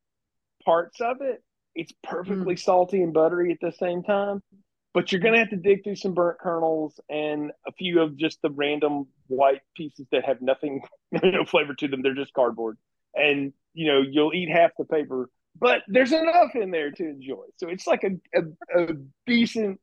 [0.65, 1.44] parts of it,
[1.76, 2.60] it's perfectly mm.
[2.60, 4.41] salty and buttery at the same time.
[4.93, 8.41] But you're gonna have to dig through some burnt kernels and a few of just
[8.41, 10.81] the random white pieces that have nothing,
[11.11, 12.02] no flavor to them.
[12.02, 12.77] They're just cardboard,
[13.15, 17.45] and you know you'll eat half the paper, but there's enough in there to enjoy.
[17.57, 18.93] So it's like a, a, a
[19.26, 19.80] decent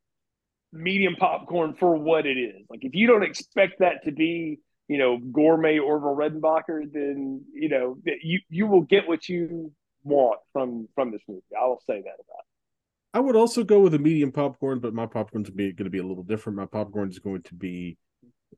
[0.72, 2.66] medium popcorn for what it is.
[2.68, 7.68] Like if you don't expect that to be, you know, gourmet Orville Redenbacher, then you
[7.68, 9.72] know you you will get what you
[10.04, 11.42] want from from this movie.
[11.60, 12.40] I will say that about.
[12.40, 13.14] It.
[13.14, 16.06] I would also go with a medium popcorn, but my popcorn's going to be a
[16.06, 16.58] little different.
[16.58, 17.96] My popcorn is going to be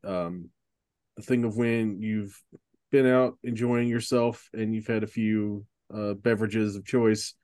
[0.04, 0.50] um,
[1.18, 2.36] a thing of when you've
[2.90, 5.64] been out enjoying yourself and you've had a few
[5.94, 7.34] uh, beverages of choice,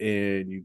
[0.00, 0.64] and you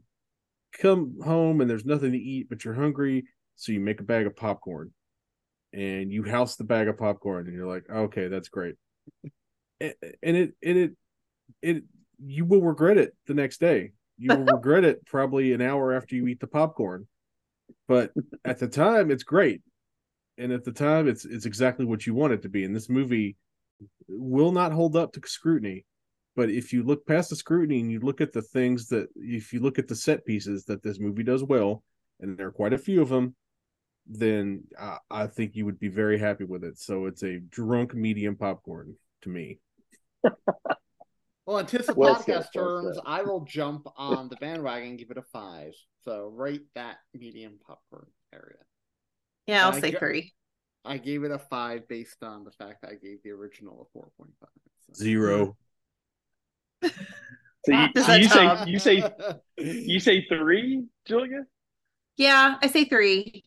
[0.80, 3.24] come home and there's nothing to eat, but you're hungry,
[3.56, 4.92] so you make a bag of popcorn,
[5.72, 8.74] and you house the bag of popcorn, and you're like, okay, that's great,
[9.80, 10.92] and, and it and it
[11.62, 11.84] it
[12.24, 16.14] you will regret it the next day you will regret it probably an hour after
[16.14, 17.08] you eat the popcorn.
[17.88, 18.12] But
[18.44, 19.62] at the time, it's great,
[20.38, 22.64] and at the time, it's it's exactly what you want it to be.
[22.64, 23.36] And this movie
[24.08, 25.86] will not hold up to scrutiny.
[26.36, 29.52] But if you look past the scrutiny and you look at the things that, if
[29.52, 31.82] you look at the set pieces that this movie does well,
[32.20, 33.34] and there are quite a few of them,
[34.06, 36.78] then I, I think you would be very happy with it.
[36.78, 39.58] So it's a drunk medium popcorn to me.
[41.50, 45.10] Well, in TISA well podcast said, terms, well I will jump on the bandwagon give
[45.10, 45.72] it a five.
[46.04, 48.58] So rate that medium popcorn area.
[49.48, 50.32] Yeah, I'll and say I, three.
[50.84, 53.90] I gave it a five based on the fact that I gave the original a
[53.92, 54.50] four point five.
[54.86, 54.92] So.
[54.94, 55.56] Zero.
[56.84, 56.88] Hmm.
[57.66, 59.10] so you, so you say you say
[59.58, 61.46] you say three, Julia?
[62.16, 63.42] Yeah, I say three.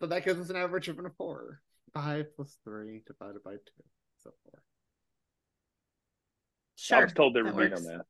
[0.00, 1.60] So that gives us an average of a four.
[1.92, 3.84] Five plus three divided by two.
[4.24, 4.60] So four.
[6.76, 6.98] Sure.
[6.98, 8.04] I was told they were being on that.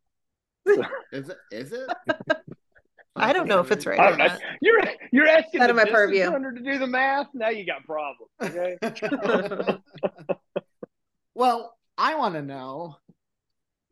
[1.13, 1.37] is it?
[1.51, 1.89] Is it?
[3.17, 4.01] I don't know if it's right.
[4.01, 4.81] I, I, you're
[5.13, 7.29] you're asking out of my purview to do the math.
[7.33, 8.31] Now you got problems.
[8.43, 8.77] Okay.
[11.35, 12.97] well, I want to know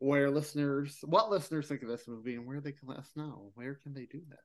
[0.01, 3.53] where listeners, what listeners think of this movie, and where they can let us know.
[3.55, 4.40] Where can they do that?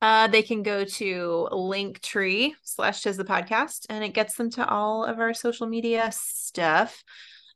[0.00, 4.68] Uh, they can go to linktree slash tis the podcast and it gets them to
[4.68, 7.02] all of our social media stuff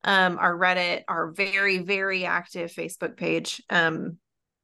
[0.04, 3.62] um, our Reddit, our very, very active Facebook page.
[3.70, 4.18] Um,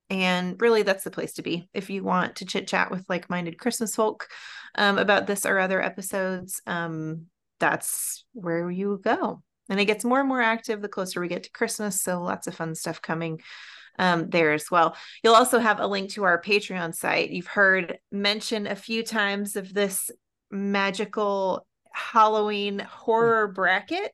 [0.08, 3.28] and really, that's the place to be if you want to chit chat with like
[3.28, 4.28] minded Christmas folk
[4.76, 6.60] um, about this or other episodes.
[6.66, 7.26] Um,
[7.58, 9.42] that's where you go.
[9.68, 12.00] and it gets more and more active the closer we get to Christmas.
[12.00, 13.40] So lots of fun stuff coming
[13.98, 14.96] um, there as well.
[15.22, 17.30] You'll also have a link to our Patreon site.
[17.30, 20.10] You've heard mention a few times of this
[20.50, 24.12] magical Halloween horror bracket.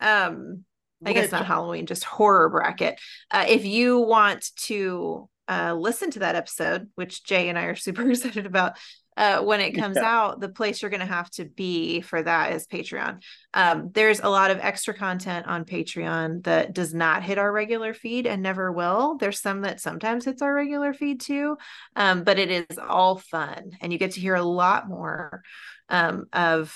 [0.00, 0.64] Um,
[1.04, 2.98] I guess not Halloween, just horror bracket.
[3.30, 7.76] Uh, if you want to uh, listen to that episode, which Jay and I are
[7.76, 8.78] super excited about,
[9.16, 10.04] uh, when it comes yeah.
[10.04, 13.22] out, the place you're going to have to be for that is Patreon.
[13.52, 17.94] Um, there's a lot of extra content on Patreon that does not hit our regular
[17.94, 19.16] feed and never will.
[19.16, 21.56] There's some that sometimes hits our regular feed too,
[21.94, 25.42] um, but it is all fun, and you get to hear a lot more
[25.88, 26.74] um, of.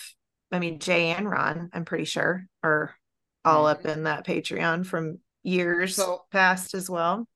[0.51, 2.95] I mean, Jay and Ron, I'm pretty sure, are
[3.44, 3.86] all mm-hmm.
[3.86, 7.27] up in that Patreon from years so, past as well.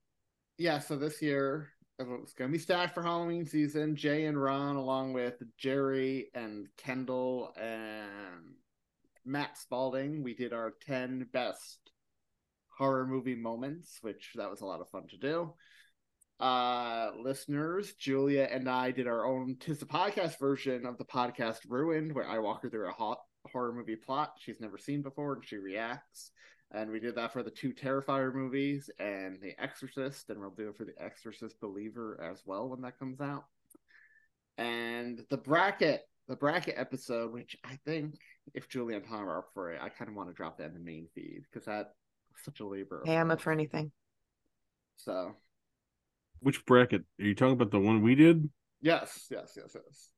[0.59, 1.69] Yeah, so this year
[1.99, 3.97] it's going to be stacked for Halloween season.
[3.97, 8.55] Jay and Ron, along with Jerry and Kendall and
[9.25, 11.79] Matt Spalding, we did our 10 best
[12.77, 15.55] horror movie moments, which that was a lot of fun to do.
[16.41, 21.59] Uh, listeners, Julia and I did our own Tis the Podcast version of the podcast
[21.69, 23.19] Ruined, where I walk her through a hot
[23.51, 26.31] horror movie plot she's never seen before and she reacts
[26.75, 30.71] and we did that for the two Terrifier movies and The Exorcist, and we'll do
[30.71, 33.45] it for The Exorcist Believer as well when that comes out.
[34.57, 38.17] And the bracket, the bracket episode, which I think
[38.55, 40.69] if Julie and Tom are up for it, I kind of want to drop that
[40.69, 41.93] in the main feed because that's
[42.43, 43.03] such a labor.
[43.05, 43.93] Hey, I'm up for anything.
[44.97, 45.35] So,
[46.41, 47.71] which bracket are you talking about?
[47.71, 48.49] The one we did?
[48.81, 50.09] Yes, yes, yes, yes.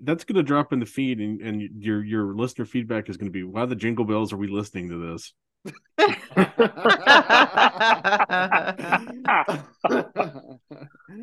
[0.00, 3.32] That's going to drop in the feed, and, and your your listener feedback is going
[3.32, 5.32] to be, "Why the jingle bells are we listening to this?"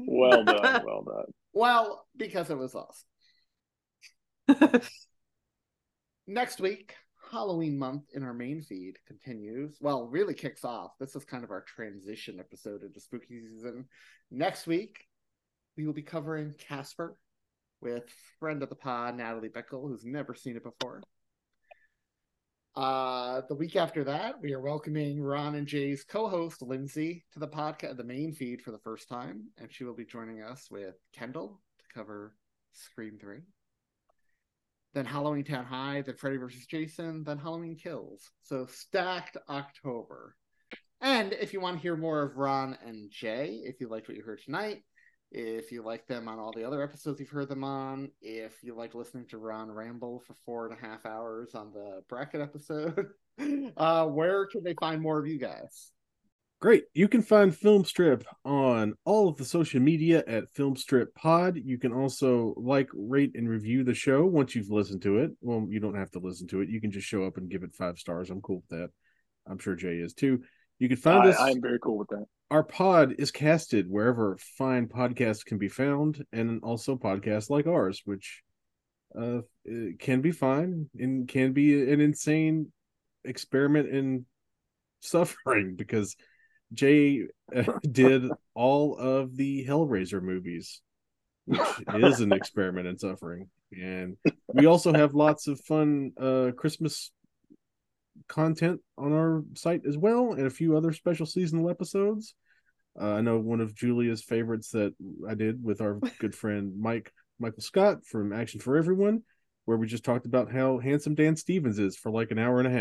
[0.08, 1.26] well done, well done.
[1.54, 3.06] Well, because it was us.
[6.28, 6.95] Next week,
[7.32, 9.78] Halloween month in our main feed continues.
[9.82, 10.91] Well, really kicks off.
[11.00, 13.86] This is kind of our transition episode into spooky season.
[14.32, 15.06] Next week,
[15.78, 17.16] we will be covering Casper
[17.84, 18.03] with
[18.39, 21.01] friend of the pod, Natalie Beckel, who's never seen it before.
[22.76, 27.47] Uh, the week after that, we are welcoming Ron and Jay's co-host Lindsay to the
[27.47, 30.95] podcast, the main feed for the first time, and she will be joining us with
[31.14, 32.35] Kendall to cover
[32.72, 33.41] Scream Three.
[34.93, 36.65] Then Halloween Town High, then Freddy vs.
[36.65, 38.31] Jason, then Halloween Kills.
[38.43, 40.35] So stacked October.
[41.01, 44.15] And if you want to hear more of Ron and Jay, if you liked what
[44.18, 44.84] you heard tonight,
[45.34, 48.76] if you like them on all the other episodes you've heard them on, if you
[48.76, 53.07] like listening to Ron ramble for four and a half hours on the bracket episode,
[53.77, 55.91] uh, where can they find more of you guys?
[56.61, 56.84] Great.
[56.93, 61.57] You can find Filmstrip on all of the social media at Filmstrip Pod.
[61.57, 65.31] You can also like, rate, and review the show once you've listened to it.
[65.41, 66.69] Well, you don't have to listen to it.
[66.69, 68.30] You can just show up and give it five stars.
[68.30, 68.91] I'm cool with that.
[69.49, 70.43] I'm sure Jay is too.
[70.80, 71.38] You can find I, us.
[71.39, 76.24] I'm very cool with that our pod is casted wherever fine podcasts can be found,
[76.32, 78.44] and also podcasts like ours, which
[79.20, 79.41] uh,
[79.99, 82.72] can be fine and can be an insane
[83.24, 84.26] experiment in
[85.02, 86.15] suffering because
[86.74, 87.24] Jay
[87.56, 90.82] uh, did all of the Hellraiser movies,
[91.45, 91.61] which
[91.95, 93.49] is an experiment in suffering.
[93.72, 94.18] And
[94.53, 97.11] we also have lots of fun uh, Christmas
[98.28, 102.36] content on our site as well, and a few other special seasonal episodes.
[103.00, 104.94] Uh, I know one of Julia's favorites that
[105.28, 109.24] I did with our good friend Mike Michael Scott from Action for Everyone,
[109.66, 112.68] where we just talked about how handsome Dan Stevens is for like an hour and
[112.68, 112.72] a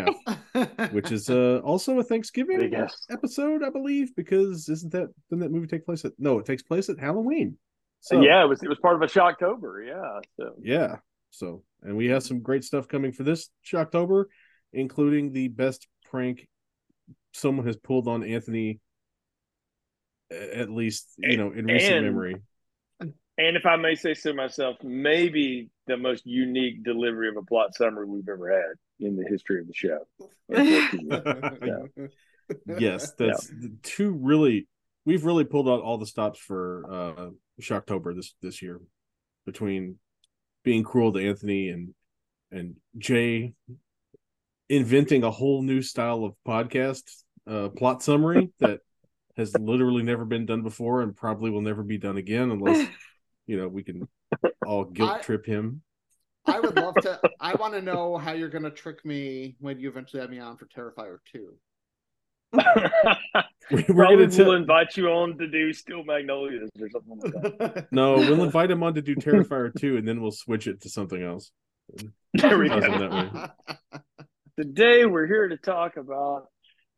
[0.54, 2.74] half, which is uh, also a Thanksgiving
[3.10, 6.62] episode, I believe, because isn't that didn't that movie take place at no, it takes
[6.62, 7.56] place at Halloween.
[8.00, 10.20] So yeah, it was it was part of a Shocktober, yeah.
[10.36, 10.96] So yeah,
[11.30, 14.24] so and we have some great stuff coming for this Shocktober,
[14.72, 16.48] including the best prank
[17.32, 18.80] someone has pulled on Anthony
[20.32, 22.36] at least you know in recent and, memory.
[23.00, 27.74] And if I may say so myself, maybe the most unique delivery of a plot
[27.74, 30.06] summary we've ever had in the history of the show.
[32.78, 33.68] yes, that's yeah.
[33.82, 34.68] two really.
[35.04, 37.30] We've really pulled out all the stops for uh
[37.60, 38.80] Shocktober this this year,
[39.46, 39.98] between
[40.62, 41.94] being cruel to Anthony and
[42.50, 43.54] and Jay
[44.72, 47.02] inventing a whole new style of podcast
[47.46, 48.80] uh plot summary that
[49.36, 52.88] has literally never been done before and probably will never be done again unless
[53.46, 54.08] you know we can
[54.66, 55.82] all guilt trip him.
[56.46, 57.20] I would love to.
[57.38, 60.40] I want to know how you're going to trick me when you eventually have me
[60.40, 61.54] on for Terrifier two.
[63.70, 67.86] We're Probably gonna we'll invite you on to do Steel Magnolias or something like that.
[67.92, 70.88] No, we'll invite him on to do Terrifier two, and then we'll switch it to
[70.88, 71.52] something else.
[72.34, 73.48] There we go.
[74.58, 76.46] Today we're here to talk about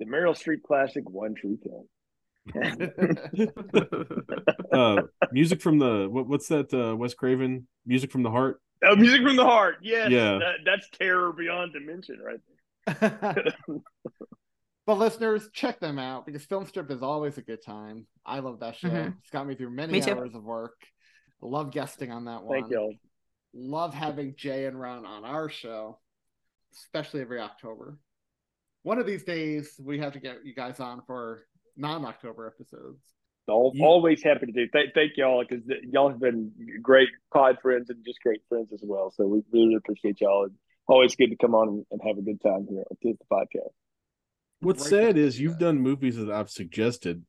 [0.01, 1.86] the Meryl Streep classic One True Kill.
[4.72, 5.02] uh,
[5.32, 6.74] music from the what, what's that?
[6.74, 8.60] Uh, Wes Craven music from the heart.
[8.85, 9.76] Oh, music from the heart.
[9.82, 10.39] Yes, Yeah.
[10.39, 12.40] that, that's terror beyond dimension, right
[13.01, 13.55] there.
[14.86, 18.06] But listeners, check them out because Film Strip is always a good time.
[18.26, 18.90] I love that show.
[18.90, 19.16] Mhm.
[19.18, 20.74] It's got me through many Me hours of work.
[21.40, 22.60] Love guesting on that one.
[22.60, 22.93] Thank y'all.
[23.55, 26.01] Love having Jay and Ron on our show,
[26.76, 27.98] especially every October.
[28.82, 31.46] One of these days, we have to get you guys on for
[31.76, 33.01] non-October episodes.
[33.48, 34.66] Al- You- Always happy to do.
[34.72, 36.52] Th- thank y'all because y'all have been
[36.82, 39.10] great pod friends and just great friends as well.
[39.10, 40.44] So we really appreciate y'all.
[40.44, 40.52] And
[40.86, 43.72] always good to come on and, and have a good time here on the podcast.
[44.60, 45.64] What's Right sad is you've that.
[45.66, 47.22] done movies that I've suggested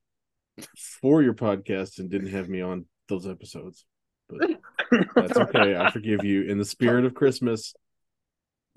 [1.02, 3.86] for your podcast and didn't have me on those episodes.
[4.30, 4.52] But
[5.16, 5.76] that's okay.
[5.76, 6.44] I forgive you.
[6.44, 7.74] In the spirit of Christmas,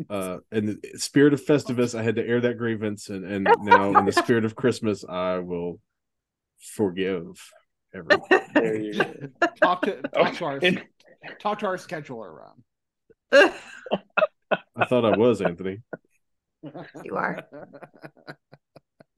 [0.08, 3.98] uh, in the spirit of Festivus, I had to air that grievance, and and now
[3.98, 5.80] in the spirit of Christmas, I will
[6.74, 7.40] forgive
[7.94, 8.28] everyone.
[8.54, 9.14] There you go.
[9.62, 10.84] Talk to talk to our And-
[11.38, 12.34] talk to our scheduler,
[13.32, 13.52] Ron.
[14.76, 15.82] I thought I was Anthony.
[17.04, 17.46] You are.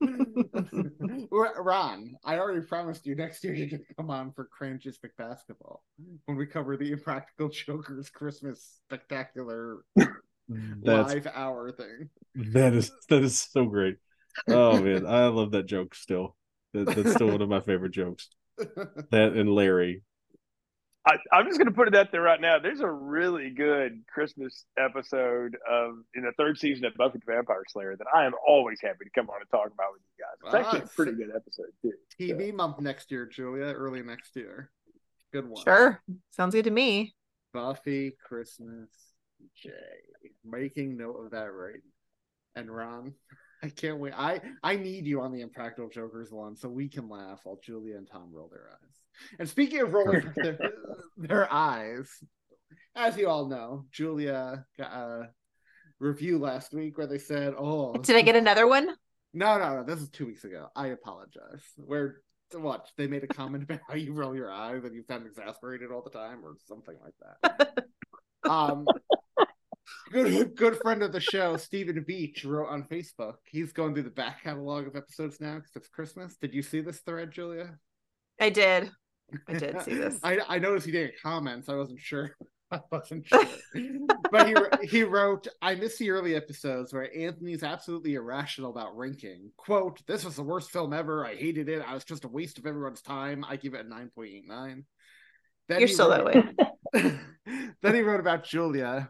[1.59, 5.83] Ron, I already promised you next year you're going to come on for Crangistic Basketball
[6.25, 9.77] when we cover the Impractical Jokers Christmas Spectacular
[10.51, 12.09] Mm, that's live hour thing.
[12.53, 13.97] that is that is so great.
[14.47, 16.35] Oh man, I love that joke still.
[16.73, 18.29] That, that's still one of my favorite jokes.
[19.11, 20.03] That and Larry.
[21.05, 22.59] I, I'm just going to put it out there right now.
[22.59, 27.63] There's a really good Christmas episode of in the third season of Buffy the Vampire
[27.67, 30.61] Slayer that I am always happy to come on and talk about with you guys.
[30.61, 31.93] It's actually a pretty good episode too.
[32.19, 34.69] TV month next year, Julia, early next year.
[35.33, 35.63] Good one.
[35.63, 35.99] Sure.
[36.29, 37.15] Sounds good to me.
[37.51, 38.89] Buffy Christmas
[39.55, 39.71] J.
[40.43, 41.81] Making note of that right.
[42.55, 43.13] And Ron,
[43.63, 44.13] I can't wait.
[44.15, 47.97] I I need you on the Impractical Jokers one so we can laugh while Julia
[47.97, 49.37] and Tom roll their eyes.
[49.39, 50.59] And speaking of rolling their,
[51.17, 52.09] their eyes,
[52.95, 55.29] as you all know, Julia got a
[55.99, 58.95] review last week where they said, "Oh, Did I get another one?
[59.33, 59.83] no, no, no.
[59.83, 60.67] This is two weeks ago.
[60.75, 61.63] I apologize.
[61.77, 62.21] Where
[62.53, 65.91] what they made a comment about how you roll your eyes and you sound exasperated
[65.91, 67.85] all the time, or something like that.
[68.49, 68.85] um,
[70.11, 73.35] good good friend of the show, Stephen Beach, wrote on Facebook.
[73.45, 76.37] He's going through the back catalog of episodes now because it's Christmas.
[76.37, 77.77] Did you see this thread, Julia?
[78.39, 78.91] I did.
[79.47, 80.19] I did see this.
[80.23, 82.35] I I noticed he didn't comment, so I wasn't sure.
[82.71, 83.45] I wasn't sure.
[84.31, 89.51] but he he wrote, "I miss the early episodes where Anthony's absolutely irrational about ranking.
[89.57, 91.25] Quote: This was the worst film ever.
[91.25, 91.83] I hated it.
[91.85, 93.43] I was just a waste of everyone's time.
[93.47, 94.85] I give it a nine point eight nine.
[95.69, 96.43] You're still that way.
[97.81, 99.09] then he wrote about Julia.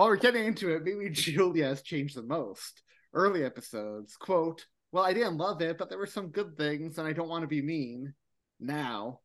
[0.00, 2.80] While we're getting into it, maybe Julia has changed the most.
[3.12, 7.06] Early episodes, quote, Well, I didn't love it, but there were some good things, and
[7.06, 8.14] I don't want to be mean.
[8.58, 9.20] Now,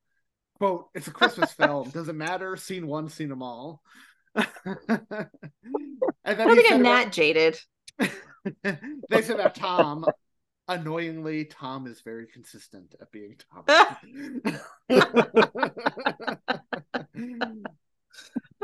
[0.57, 1.91] quote, It's a Christmas film.
[1.91, 2.57] Doesn't matter.
[2.57, 3.83] Scene one, seen them all.
[4.35, 5.29] and then
[6.25, 7.57] I don't think I'm that jaded.
[7.97, 10.05] they said about Tom.
[10.67, 13.63] Annoyingly, Tom is very consistent at being Tom.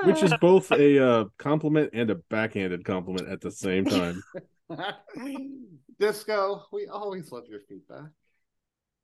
[0.03, 4.21] Which is both a uh, compliment and a backhanded compliment at the same time.
[5.99, 8.09] Disco, we always love your feedback.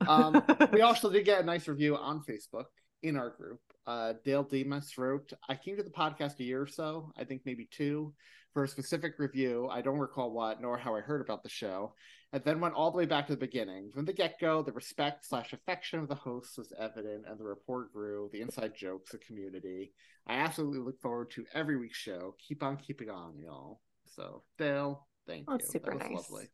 [0.07, 2.65] Um, we also did get a nice review on Facebook
[3.03, 3.59] in our group.
[3.85, 7.41] Uh, Dale Demas wrote, I came to the podcast a year or so, I think
[7.45, 8.13] maybe two,
[8.53, 9.69] for a specific review.
[9.71, 11.93] I don't recall what nor how I heard about the show,
[12.33, 13.89] and then went all the way back to the beginning.
[13.93, 17.45] From the get go, the respect slash affection of the hosts was evident, and the
[17.45, 19.93] rapport grew, the inside jokes, the community.
[20.27, 22.35] I absolutely look forward to every week's show.
[22.45, 23.79] Keep on keeping on, y'all.
[24.15, 25.57] So, Dale, thank Oh, you.
[25.59, 26.29] that's super that was nice.
[26.29, 26.49] lovely.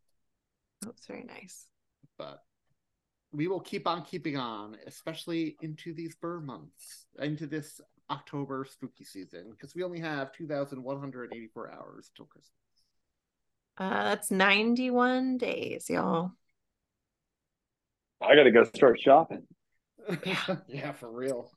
[0.81, 1.67] That's very nice.
[2.17, 2.39] But
[3.31, 7.81] we will keep on keeping on, especially into these burr months, into this
[8.11, 12.51] October spooky season, because we only have 2,184 hours till Christmas.
[13.77, 16.31] Uh, that's 91 days, y'all.
[18.21, 19.43] I got to go start shopping.
[20.25, 21.51] yeah, yeah, for real.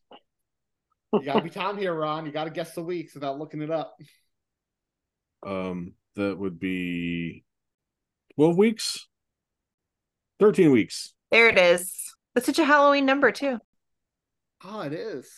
[1.12, 2.26] You gotta be Tom here, Ron.
[2.26, 3.96] You gotta guess the weeks without looking it up.
[5.46, 7.44] Um, that would be
[8.34, 9.06] twelve weeks,
[10.40, 11.14] thirteen weeks.
[11.30, 12.14] There it is.
[12.34, 13.58] That's such a Halloween number, too.
[14.64, 15.30] Oh, it is.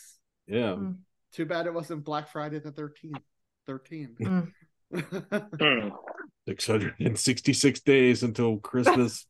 [0.47, 0.97] Yeah, Mm.
[1.31, 3.21] Too bad it wasn't Black Friday the 13th.
[3.67, 4.15] 13.
[4.19, 4.51] Mm.
[4.91, 5.89] Hmm.
[6.47, 9.27] six hundred and sixty-six days until Christmas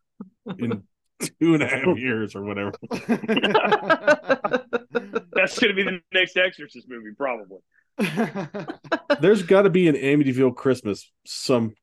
[0.57, 0.83] in
[1.21, 2.71] two and a half years or whatever.
[5.33, 7.59] That's going to be the next Exorcist movie, probably.
[9.19, 11.73] There's got to be an Amityville Christmas some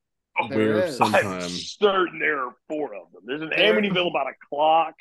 [0.48, 3.22] where oh, sometime I'm certain there are four of them.
[3.26, 4.94] There's an Amityville about a clock.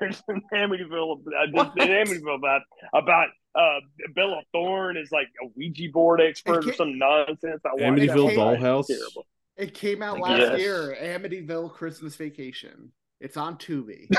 [0.00, 2.62] There's an Amityville, uh, there's Amityville about
[2.94, 3.80] about uh,
[4.14, 7.60] Bella Thorne is like a Ouija board expert or some nonsense.
[7.64, 8.34] I watched Amityville.
[8.34, 8.86] Dollhouse.
[8.86, 9.26] Terrible.
[9.56, 10.58] It came out last guess.
[10.58, 10.96] year.
[11.02, 12.92] Amityville Christmas Vacation.
[13.20, 14.08] It's on Tubi.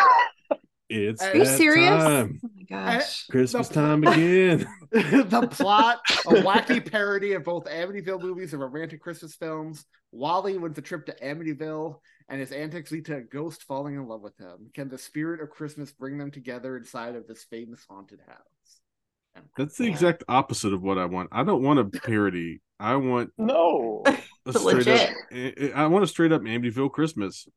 [0.93, 2.03] It's Are you serious?
[2.03, 2.41] time.
[2.43, 3.25] Oh my gosh.
[3.27, 4.67] Christmas The- time again.
[4.91, 9.85] the plot, a wacky parody of both Amityville movies and romantic Christmas films.
[10.11, 11.99] Wally wins a trip to Amityville,
[12.31, 14.71] and his antics lead to a ghost falling in love with him.
[14.73, 19.43] Can the spirit of Christmas bring them together inside of this famous haunted house?
[19.57, 21.29] That's the exact opposite of what I want.
[21.31, 22.61] I don't want a parody.
[22.79, 24.03] I want No.
[24.45, 25.09] a straight up.
[25.31, 27.47] I- I want a straight up Amityville Christmas.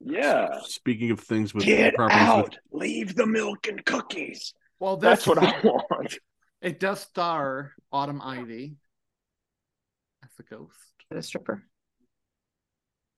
[0.00, 0.60] Yeah.
[0.62, 2.56] Speaking of things with Get properties out.
[2.70, 4.54] with Leave the milk and cookies.
[4.78, 6.16] Well, That's what I want.
[6.62, 8.76] It does star Autumn Ivy
[10.24, 10.76] as the ghost.
[11.10, 11.64] A stripper.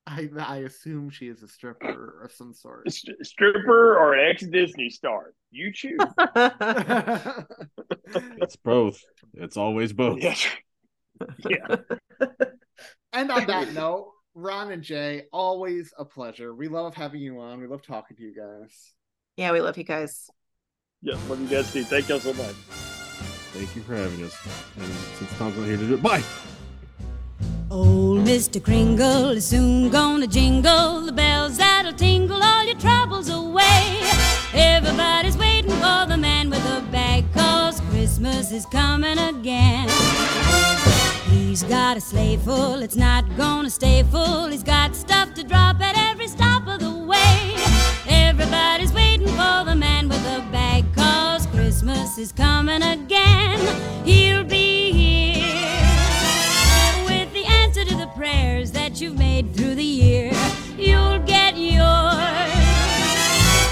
[0.05, 2.91] I I assume she is a stripper of some sort.
[2.91, 5.33] St- stripper or ex Disney star?
[5.51, 5.99] You choose.
[8.37, 9.01] it's both.
[9.33, 10.19] It's always both.
[10.21, 10.45] Yes.
[11.49, 11.77] Yeah.
[13.15, 16.55] And on that note, Ron and Jay, always a pleasure.
[16.55, 17.61] We love having you on.
[17.61, 18.93] We love talking to you guys.
[19.37, 20.31] Yeah, we love you guys.
[21.03, 21.83] Yes, love you guys too.
[21.83, 22.55] Thank y'all so much.
[23.53, 24.35] Thank you for having us.
[24.77, 26.23] And since Tom's not here to do it, bye.
[27.69, 28.63] Old Mr.
[28.63, 33.99] Kringle is soon gonna jingle the bells that'll tingle all your troubles away.
[34.53, 39.89] Everybody's waiting for the man with the bag, cause Christmas is coming again.
[41.29, 44.47] He's got a sleigh full, it's not gonna stay full.
[44.47, 47.55] He's got stuff to drop at every stop of the way.
[48.07, 53.59] Everybody's waiting for the man with the bag, cause Christmas is coming again.
[54.05, 54.72] He'll be
[58.23, 60.31] prayers that you've made through the year.
[60.77, 62.53] You'll get yours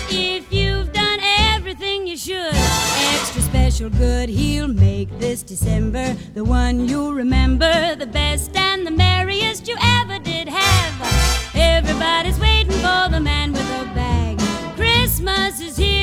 [0.09, 1.19] if you've done
[1.53, 2.53] everything you should.
[3.15, 8.91] Extra special good, he'll make this December the one you'll remember, the best and the
[8.91, 11.55] merriest you ever did have.
[11.55, 14.37] Everybody's waiting for the man with the bag.
[14.75, 16.00] Christmas is here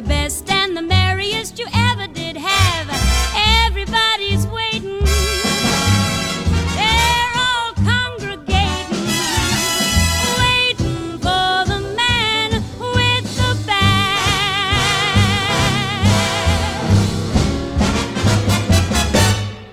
[0.00, 2.88] the best and the merriest you ever did have.
[3.66, 5.00] Everybody's waiting.
[6.78, 9.06] They're all congregating,
[10.38, 12.50] waiting for the man
[12.94, 13.90] with the bag.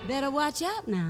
[0.08, 1.05] Better watch out now.